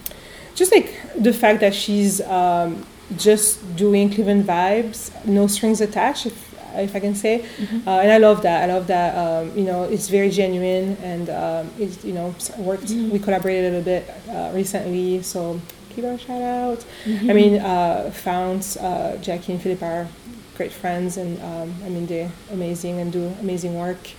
just 0.55 0.73
like 0.73 0.95
the 1.17 1.33
fact 1.33 1.61
that 1.61 1.75
she's 1.75 2.21
um, 2.23 2.87
just 3.17 3.77
doing 3.77 4.11
Cleveland 4.11 4.45
Vibes, 4.45 5.11
no 5.25 5.47
strings 5.47 5.81
attached. 5.81 6.33
If 6.75 6.95
I 6.95 7.01
can 7.01 7.15
say, 7.15 7.41
mm-hmm. 7.41 7.89
uh, 7.89 8.01
and 8.01 8.11
I 8.11 8.19
love 8.19 8.43
that. 8.43 8.69
I 8.69 8.73
love 8.73 8.87
that. 8.89 9.17
Um, 9.17 9.57
you 9.57 9.65
know, 9.65 9.85
it's 9.85 10.09
very 10.09 10.31
genuine, 10.31 10.97
and 11.03 11.31
um, 11.31 11.71
it's 11.79 12.05
you 12.05 12.13
know 12.13 12.35
worked. 12.59 12.85
Mm-hmm. 12.85 13.11
We 13.11 13.19
collaborated 13.19 13.73
a 13.73 13.79
little 13.79 13.85
bit 13.85 14.11
uh, 14.29 14.51
recently, 14.55 15.23
so 15.23 15.61
keep 15.91 16.05
our 16.05 16.19
shout 16.19 16.43
out. 16.43 16.85
Mm-hmm. 17.05 17.31
I 17.31 17.33
mean, 17.33 17.55
uh, 17.61 18.11
Founds, 18.11 18.77
uh, 18.77 19.19
Jackie 19.21 19.53
and 19.53 19.63
Philip 19.63 19.83
are 19.83 20.09
great 20.57 20.73
friends, 20.73 21.17
and 21.17 21.41
um, 21.43 21.75
I 21.85 21.89
mean 21.89 22.07
they're 22.07 22.31
amazing 22.53 23.01
and 23.01 23.13
do 23.13 23.33
amazing 23.41 23.79
work. 23.79 24.11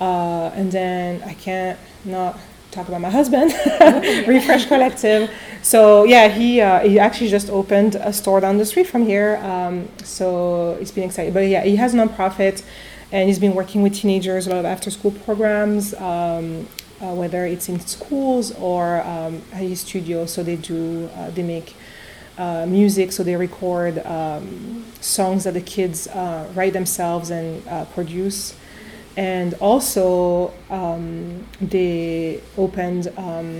Uh, 0.00 0.50
and 0.54 0.70
then 0.70 1.22
I 1.24 1.34
can't 1.34 1.78
not 2.04 2.38
talk 2.70 2.88
about 2.88 3.00
my 3.00 3.10
husband, 3.10 3.52
Refresh 4.26 4.66
Collective. 4.66 5.30
So 5.62 6.04
yeah, 6.04 6.28
he 6.28 6.60
uh, 6.60 6.80
he 6.80 6.98
actually 6.98 7.30
just 7.30 7.50
opened 7.50 7.94
a 7.96 8.12
store 8.12 8.40
down 8.40 8.58
the 8.58 8.64
street 8.64 8.86
from 8.86 9.04
here. 9.04 9.36
Um, 9.42 9.88
so 10.04 10.76
it's 10.80 10.90
been 10.90 11.04
exciting. 11.04 11.32
But 11.32 11.48
yeah, 11.48 11.64
he 11.64 11.76
has 11.76 11.94
a 11.94 11.96
nonprofit, 11.96 12.62
and 13.12 13.28
he's 13.28 13.38
been 13.38 13.54
working 13.54 13.82
with 13.82 13.94
teenagers 13.94 14.46
a 14.46 14.50
lot 14.50 14.58
of 14.58 14.64
after 14.64 14.90
school 14.90 15.10
programs. 15.10 15.94
Um, 15.94 16.68
uh, 17.00 17.14
whether 17.14 17.46
it's 17.46 17.68
in 17.68 17.78
schools 17.78 18.52
or 18.56 19.00
um, 19.02 19.40
at 19.52 19.62
his 19.62 19.80
studio, 19.80 20.26
so 20.26 20.42
they 20.42 20.56
do 20.56 21.08
uh, 21.14 21.30
they 21.30 21.44
make 21.44 21.76
uh, 22.38 22.66
music, 22.66 23.12
so 23.12 23.22
they 23.22 23.36
record 23.36 23.98
um, 24.04 24.84
songs 25.00 25.44
that 25.44 25.54
the 25.54 25.60
kids 25.60 26.08
uh, 26.08 26.48
write 26.54 26.72
themselves 26.72 27.30
and 27.30 27.66
uh, 27.68 27.84
produce. 27.86 28.54
And 29.18 29.54
also, 29.54 30.54
um, 30.70 31.44
they 31.60 32.40
opened 32.56 33.12
um, 33.16 33.58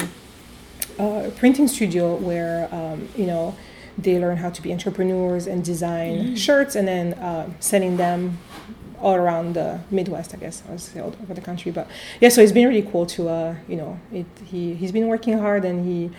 a 1.00 1.32
printing 1.34 1.66
studio 1.66 2.14
where, 2.14 2.72
um, 2.72 3.08
you 3.16 3.26
know, 3.26 3.56
they 3.98 4.20
learn 4.20 4.36
how 4.36 4.50
to 4.50 4.62
be 4.62 4.72
entrepreneurs 4.72 5.48
and 5.48 5.64
design 5.64 6.18
mm-hmm. 6.18 6.34
shirts 6.36 6.76
and 6.76 6.86
then 6.86 7.14
uh, 7.14 7.50
selling 7.58 7.96
them 7.96 8.38
all 9.00 9.16
around 9.16 9.54
the 9.54 9.80
Midwest, 9.90 10.32
I 10.32 10.38
guess, 10.38 10.62
I 10.68 10.72
was 10.74 10.96
all 10.96 11.12
over 11.20 11.34
the 11.34 11.40
country. 11.40 11.72
But 11.72 11.88
yeah, 12.20 12.28
so 12.28 12.40
it's 12.40 12.52
been 12.52 12.68
really 12.68 12.88
cool 12.88 13.06
to, 13.06 13.28
uh, 13.28 13.54
you 13.66 13.76
know, 13.76 13.98
it, 14.12 14.26
he, 14.44 14.74
he's 14.74 14.92
been 14.92 15.08
working 15.08 15.38
hard 15.38 15.64
and 15.64 15.84
he, 15.84 16.16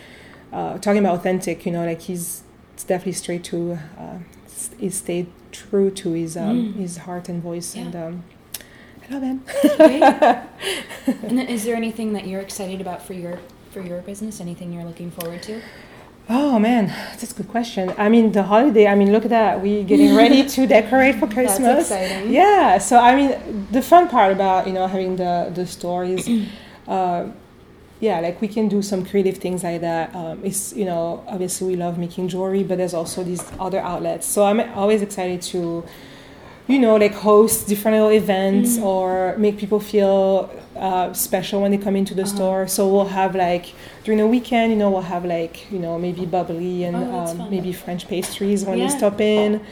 uh, 0.51 0.79
talking 0.79 0.99
about 0.99 1.15
authentic, 1.15 1.65
you 1.65 1.71
know, 1.71 1.85
like 1.85 2.01
he's 2.01 2.43
definitely 2.87 3.13
straight 3.13 3.45
to 3.45 3.79
uh, 3.97 4.17
he 4.77 4.89
stayed 4.89 5.27
true 5.51 5.89
to 5.91 6.11
his 6.11 6.35
um, 6.35 6.73
mm. 6.73 6.75
his 6.75 6.97
heart 6.97 7.29
and 7.29 7.41
voice 7.41 7.75
yeah. 7.75 7.83
and 7.83 7.95
um, 7.95 8.23
I 9.09 9.13
love 9.13 9.23
him. 9.23 9.43
and 11.23 11.49
is 11.49 11.63
there 11.63 11.75
anything 11.75 12.13
that 12.13 12.27
you're 12.27 12.41
excited 12.41 12.81
about 12.81 13.05
for 13.05 13.13
your 13.13 13.39
for 13.71 13.81
your 13.81 14.01
business? 14.01 14.39
Anything 14.39 14.71
you're 14.73 14.83
looking 14.83 15.11
forward 15.11 15.41
to? 15.43 15.61
Oh 16.31 16.59
man, 16.59 16.87
that's 16.87 17.31
a 17.31 17.35
good 17.35 17.47
question. 17.47 17.91
I 17.97 18.07
mean, 18.07 18.31
the 18.31 18.43
holiday. 18.43 18.85
I 18.85 18.93
mean, 18.93 19.11
look 19.11 19.23
at 19.23 19.31
that. 19.31 19.61
We 19.61 19.83
getting 19.83 20.15
ready 20.15 20.45
to 20.55 20.67
decorate 20.67 21.15
for 21.15 21.27
Christmas. 21.27 21.89
That's 21.89 21.91
exciting. 21.91 22.31
Yeah. 22.31 22.77
So 22.77 22.99
I 22.99 23.15
mean, 23.15 23.67
the 23.71 23.81
fun 23.81 24.07
part 24.09 24.31
about 24.31 24.67
you 24.67 24.73
know 24.73 24.87
having 24.87 25.15
the 25.15 25.51
the 25.53 25.65
stories. 25.65 26.29
Uh, 26.87 27.29
yeah, 27.99 28.19
like 28.19 28.41
we 28.41 28.47
can 28.47 28.67
do 28.67 28.81
some 28.81 29.05
creative 29.05 29.37
things 29.37 29.63
like 29.63 29.81
that. 29.81 30.15
Um, 30.15 30.43
it's 30.43 30.73
you 30.73 30.85
know 30.85 31.23
obviously 31.27 31.67
we 31.67 31.75
love 31.75 31.99
making 31.99 32.29
jewelry, 32.29 32.63
but 32.63 32.79
there's 32.79 32.95
also 32.95 33.23
these 33.23 33.43
other 33.59 33.79
outlets. 33.79 34.25
So 34.25 34.43
I'm 34.45 34.59
always 34.73 35.03
excited 35.03 35.41
to, 35.53 35.83
you 36.69 36.77
know, 36.77 36.95
like 36.97 37.15
host 37.15 37.67
different 37.67 37.97
little 37.97 38.11
events 38.11 38.77
mm-hmm. 38.77 38.83
or 38.83 39.35
make 39.37 39.57
people 39.57 39.79
feel 39.79 40.53
uh, 40.75 41.11
special 41.13 41.61
when 41.61 41.71
they 41.71 41.79
come 41.79 41.95
into 41.95 42.13
the 42.13 42.21
uh-huh. 42.21 42.35
store. 42.35 42.67
So 42.67 42.87
we'll 42.87 43.07
have 43.07 43.35
like 43.35 43.73
during 44.03 44.19
the 44.19 44.27
weekend, 44.27 44.71
you 44.71 44.77
know, 44.77 44.91
we'll 44.91 45.01
have 45.01 45.25
like 45.25 45.69
you 45.71 45.79
know 45.79 45.97
maybe 45.97 46.27
bubbly 46.27 46.83
and 46.83 46.95
oh, 46.95 47.25
um, 47.25 47.49
maybe 47.49 47.73
French 47.73 48.07
pastries 48.07 48.63
when 48.63 48.77
yeah. 48.77 48.87
they 48.87 48.97
stop 48.97 49.19
in, 49.19 49.65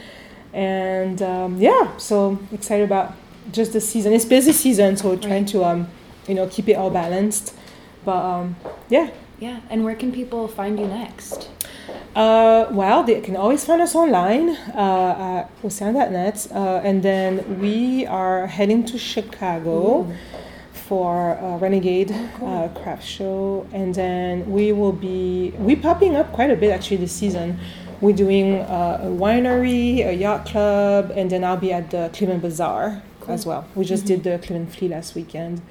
and 0.52 1.22
um, 1.22 1.56
yeah, 1.58 1.96
so 1.98 2.36
excited 2.52 2.84
about 2.84 3.14
just 3.52 3.72
the 3.72 3.80
season. 3.80 4.12
It's 4.12 4.24
busy 4.24 4.52
season, 4.52 4.96
so 4.96 5.10
we're 5.10 5.22
trying 5.22 5.46
to 5.46 5.64
um, 5.64 5.88
you 6.26 6.34
know 6.34 6.48
keep 6.48 6.68
it 6.68 6.74
all 6.74 6.90
balanced. 6.90 7.54
But 8.04 8.24
um, 8.24 8.56
yeah. 8.88 9.10
Yeah, 9.40 9.60
and 9.70 9.84
where 9.84 9.94
can 9.94 10.10
people 10.10 10.48
find 10.48 10.78
you 10.80 10.86
next? 10.86 11.48
Uh, 12.16 12.66
well, 12.70 13.04
they 13.04 13.20
can 13.20 13.36
always 13.36 13.64
find 13.64 13.80
us 13.80 13.94
online 13.94 14.50
uh, 14.74 15.44
at 15.46 15.50
ocean.net. 15.62 16.48
Uh, 16.52 16.80
and 16.82 17.02
then 17.04 17.60
we 17.60 18.04
are 18.06 18.48
heading 18.48 18.84
to 18.86 18.98
Chicago 18.98 20.00
Ooh. 20.00 20.14
for 20.72 21.34
a 21.34 21.56
Renegade 21.58 22.10
oh, 22.12 22.30
cool. 22.36 22.48
uh, 22.48 22.68
craft 22.82 23.06
show. 23.06 23.66
And 23.72 23.94
then 23.94 24.50
we 24.50 24.72
will 24.72 24.92
be, 24.92 25.52
we 25.58 25.76
popping 25.76 26.16
up 26.16 26.32
quite 26.32 26.50
a 26.50 26.56
bit 26.56 26.72
actually 26.72 26.96
this 26.96 27.12
season. 27.12 27.60
We're 28.00 28.16
doing 28.16 28.56
uh, 28.56 29.00
a 29.02 29.06
winery, 29.06 30.04
a 30.04 30.12
yacht 30.12 30.46
club, 30.46 31.12
and 31.14 31.30
then 31.30 31.44
I'll 31.44 31.56
be 31.56 31.72
at 31.72 31.92
the 31.92 32.10
Cleveland 32.12 32.42
Bazaar 32.42 33.02
cool. 33.20 33.34
as 33.34 33.46
well. 33.46 33.68
We 33.76 33.84
just 33.84 34.04
mm-hmm. 34.04 34.22
did 34.22 34.40
the 34.40 34.44
Cleveland 34.44 34.74
Flea 34.74 34.88
last 34.88 35.14
weekend 35.14 35.62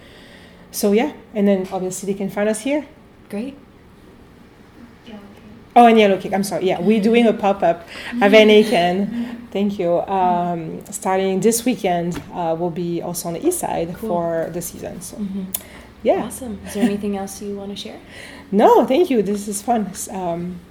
so 0.71 0.91
yeah, 0.91 1.13
and 1.33 1.47
then 1.47 1.67
obviously 1.71 2.11
they 2.11 2.17
can 2.17 2.29
find 2.29 2.49
us 2.49 2.61
here. 2.61 2.85
Great. 3.29 3.57
Oh, 5.77 5.85
and 5.85 5.99
Yellow 5.99 6.17
Cake. 6.17 6.33
I'm 6.33 6.43
sorry. 6.43 6.65
Yeah, 6.65 6.81
we're 6.81 7.01
doing 7.01 7.27
a 7.27 7.33
pop 7.33 7.61
up 7.61 7.87
at 8.19 8.31
Van 8.31 8.47
Aken. 8.47 9.47
Thank 9.51 9.77
you. 9.77 9.99
Um, 10.01 10.83
starting 10.91 11.39
this 11.39 11.65
weekend, 11.65 12.19
uh, 12.33 12.55
we'll 12.57 12.71
be 12.71 13.03
also 13.03 13.27
on 13.27 13.35
the 13.35 13.47
east 13.47 13.59
side 13.59 13.93
cool. 13.93 14.09
for 14.09 14.49
the 14.51 14.59
season. 14.59 15.01
So, 15.01 15.17
mm-hmm. 15.17 15.43
yeah. 16.01 16.23
Awesome. 16.23 16.59
Is 16.65 16.73
there 16.73 16.83
anything 16.83 17.15
else 17.15 17.43
you 17.43 17.55
want 17.55 17.69
to 17.69 17.75
share? 17.75 17.99
No, 18.49 18.85
thank 18.85 19.09
you. 19.09 19.21
This 19.21 19.47
is 19.49 19.61
fun. 19.61 19.91
Um, 20.09 20.61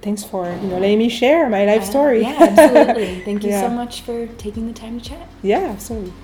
thanks 0.00 0.24
for 0.24 0.46
you 0.50 0.68
know 0.68 0.78
letting 0.78 0.98
me 0.98 1.10
share 1.10 1.48
my 1.50 1.66
life 1.66 1.82
uh, 1.82 1.84
story. 1.84 2.22
Yeah, 2.22 2.36
absolutely. 2.40 3.20
Thank 3.26 3.44
you 3.44 3.50
yeah. 3.50 3.60
so 3.60 3.68
much 3.68 4.00
for 4.00 4.26
taking 4.38 4.66
the 4.66 4.72
time 4.72 4.98
to 4.98 5.10
chat. 5.10 5.28
Yeah, 5.42 5.58
absolutely. 5.58 6.14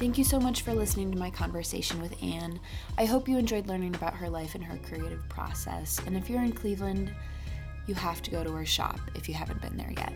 Thank 0.00 0.16
you 0.16 0.24
so 0.24 0.40
much 0.40 0.62
for 0.62 0.72
listening 0.72 1.12
to 1.12 1.18
my 1.18 1.28
conversation 1.28 2.00
with 2.00 2.22
Anne. 2.22 2.58
I 2.96 3.04
hope 3.04 3.28
you 3.28 3.36
enjoyed 3.36 3.66
learning 3.66 3.94
about 3.94 4.14
her 4.14 4.30
life 4.30 4.54
and 4.54 4.64
her 4.64 4.78
creative 4.78 5.28
process. 5.28 6.00
And 6.06 6.16
if 6.16 6.30
you're 6.30 6.42
in 6.42 6.52
Cleveland, 6.52 7.14
you 7.86 7.94
have 7.94 8.22
to 8.22 8.30
go 8.30 8.42
to 8.42 8.50
her 8.52 8.64
shop 8.64 8.98
if 9.14 9.28
you 9.28 9.34
haven't 9.34 9.60
been 9.60 9.76
there 9.76 9.92
yet. 9.94 10.14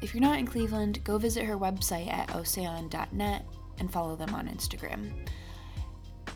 If 0.00 0.14
you're 0.14 0.22
not 0.22 0.38
in 0.38 0.46
Cleveland, 0.46 1.04
go 1.04 1.18
visit 1.18 1.44
her 1.44 1.58
website 1.58 2.10
at 2.10 2.34
ocean.net 2.34 3.44
and 3.78 3.92
follow 3.92 4.16
them 4.16 4.34
on 4.34 4.48
Instagram. 4.48 5.10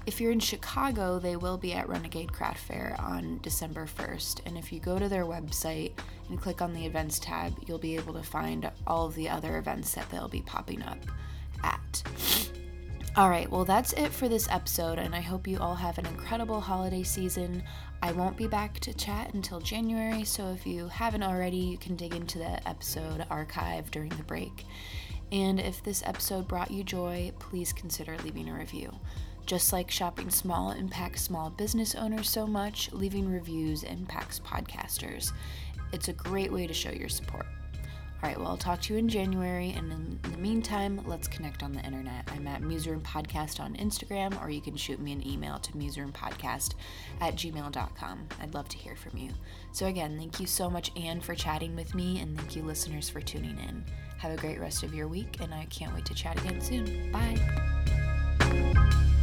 If 0.05 0.21
you're 0.21 0.33
in 0.33 0.41
Chicago, 0.41 1.19
they 1.19 1.37
will 1.37 1.57
be 1.57 1.73
at 1.73 1.89
Renegade 1.89 2.35
Craft 2.35 2.61
Fair 2.61 2.97
on 2.99 3.41
December 3.41 3.87
1st. 3.87 4.43
And 4.45 4.59
if 4.59 4.75
you 4.75 4.79
go 4.79 4.99
to 4.99 5.09
their 5.09 5.25
website 5.25 5.93
and 6.29 6.39
click 6.39 6.61
on 6.61 6.75
the 6.75 6.85
events 6.85 7.19
tab, 7.19 7.55
you'll 7.67 7.79
be 7.79 7.97
able 7.97 8.13
to 8.13 8.23
find 8.23 8.71
all 8.87 9.07
of 9.07 9.15
the 9.15 9.31
other 9.31 9.57
events 9.57 9.95
that 9.95 10.11
they'll 10.11 10.29
be 10.29 10.43
popping 10.43 10.83
up 10.83 10.99
at. 11.65 12.03
All 13.17 13.29
right, 13.29 13.51
well, 13.51 13.65
that's 13.65 13.93
it 13.95 14.13
for 14.13 14.29
this 14.29 14.49
episode, 14.49 14.99
and 14.99 15.13
I 15.15 15.21
hope 15.21 15.49
you 15.49 15.59
all 15.59 15.75
have 15.75 15.99
an 15.99 16.07
incredible 16.07 16.61
holiday 16.61 17.03
season. 17.03 17.65
I 18.01 18.13
won't 18.13 18.37
be 18.37 18.47
back 18.47 18.79
to 18.81 18.95
chat 18.95 19.35
until 19.35 19.59
January, 19.59 20.23
so 20.23 20.53
if 20.53 20.65
you 20.65 20.87
haven't 20.87 21.25
already, 21.25 21.57
you 21.57 21.79
can 21.79 21.97
dig 21.97 22.15
into 22.15 22.39
the 22.39 22.69
episode 22.69 23.27
archive 23.29 23.91
during 23.91 24.11
the 24.11 24.23
break. 24.23 24.65
And 25.33 25.59
if 25.59 25.83
this 25.83 26.03
episode 26.07 26.47
brought 26.47 26.71
you 26.71 26.85
joy, 26.85 27.33
please 27.41 27.73
consider 27.73 28.17
leaving 28.23 28.49
a 28.49 28.55
review. 28.55 28.95
Just 29.47 29.73
like 29.73 29.91
shopping 29.91 30.31
small 30.31 30.71
impacts 30.71 31.23
small 31.23 31.51
business 31.51 31.95
owners 31.97 32.31
so 32.31 32.47
much, 32.47 32.93
leaving 32.93 33.29
reviews 33.29 33.83
impacts 33.83 34.39
podcasters. 34.39 35.33
It's 35.93 36.09
a 36.09 36.13
great 36.13 36.53
way 36.53 36.67
to 36.67 36.75
show 36.75 36.91
your 36.91 37.09
support. 37.09 37.47
All 38.21 38.29
right, 38.29 38.37
well, 38.37 38.49
I'll 38.49 38.57
talk 38.57 38.81
to 38.83 38.93
you 38.93 38.99
in 38.99 39.09
January. 39.09 39.73
And 39.77 39.93
in, 39.93 40.19
the 40.33 40.39
meantime, 40.39 41.01
let's 41.07 41.29
connect 41.29 41.63
on 41.63 41.73
the 41.73 41.81
internet. 41.81 42.29
I'm 42.35 42.49
at 42.49 42.63
Museroom 42.63 43.03
Podcast 43.03 43.61
on 43.61 43.77
Instagram, 43.77 44.43
or 44.43 44.51
you 44.51 44.61
can 44.61 44.77
shoot 44.77 44.99
me 44.99 45.13
an 45.13 45.25
email 45.25 45.61
to 45.61 45.73
museroompodcast 45.73 46.75
at 47.21 47.37
gmail.com. 47.37 48.29
I'd 48.43 48.55
love 48.55 48.69
to 48.71 48.79
hear 48.79 48.97
from 48.97 49.19
you. 49.19 49.31
So, 49.71 49.87
again, 49.87 50.19
thank 50.19 50.41
you 50.41 50.47
so 50.47 50.69
much, 50.69 50.91
Anne, 50.97 51.21
for 51.21 51.37
chatting 51.37 51.77
with 51.77 51.95
me, 51.95 52.21
and 52.21 52.37
thank 52.37 52.57
you, 52.57 52.63
listeners, 52.63 53.09
for 53.09 53.21
tuning 53.21 53.57
in. 53.59 53.85
Have 54.19 54.33
a 54.33 54.37
great 54.37 54.59
rest 54.59 54.83
of 54.83 54.93
your 54.93 55.07
week, 55.07 55.37
and 55.41 55.55
I 55.55 55.67
can't 55.67 55.95
wait 55.95 56.05
to 56.07 56.15
chat 56.15 56.41
again 56.41 56.61
soon. 56.61 57.13
Bye. 57.13 59.15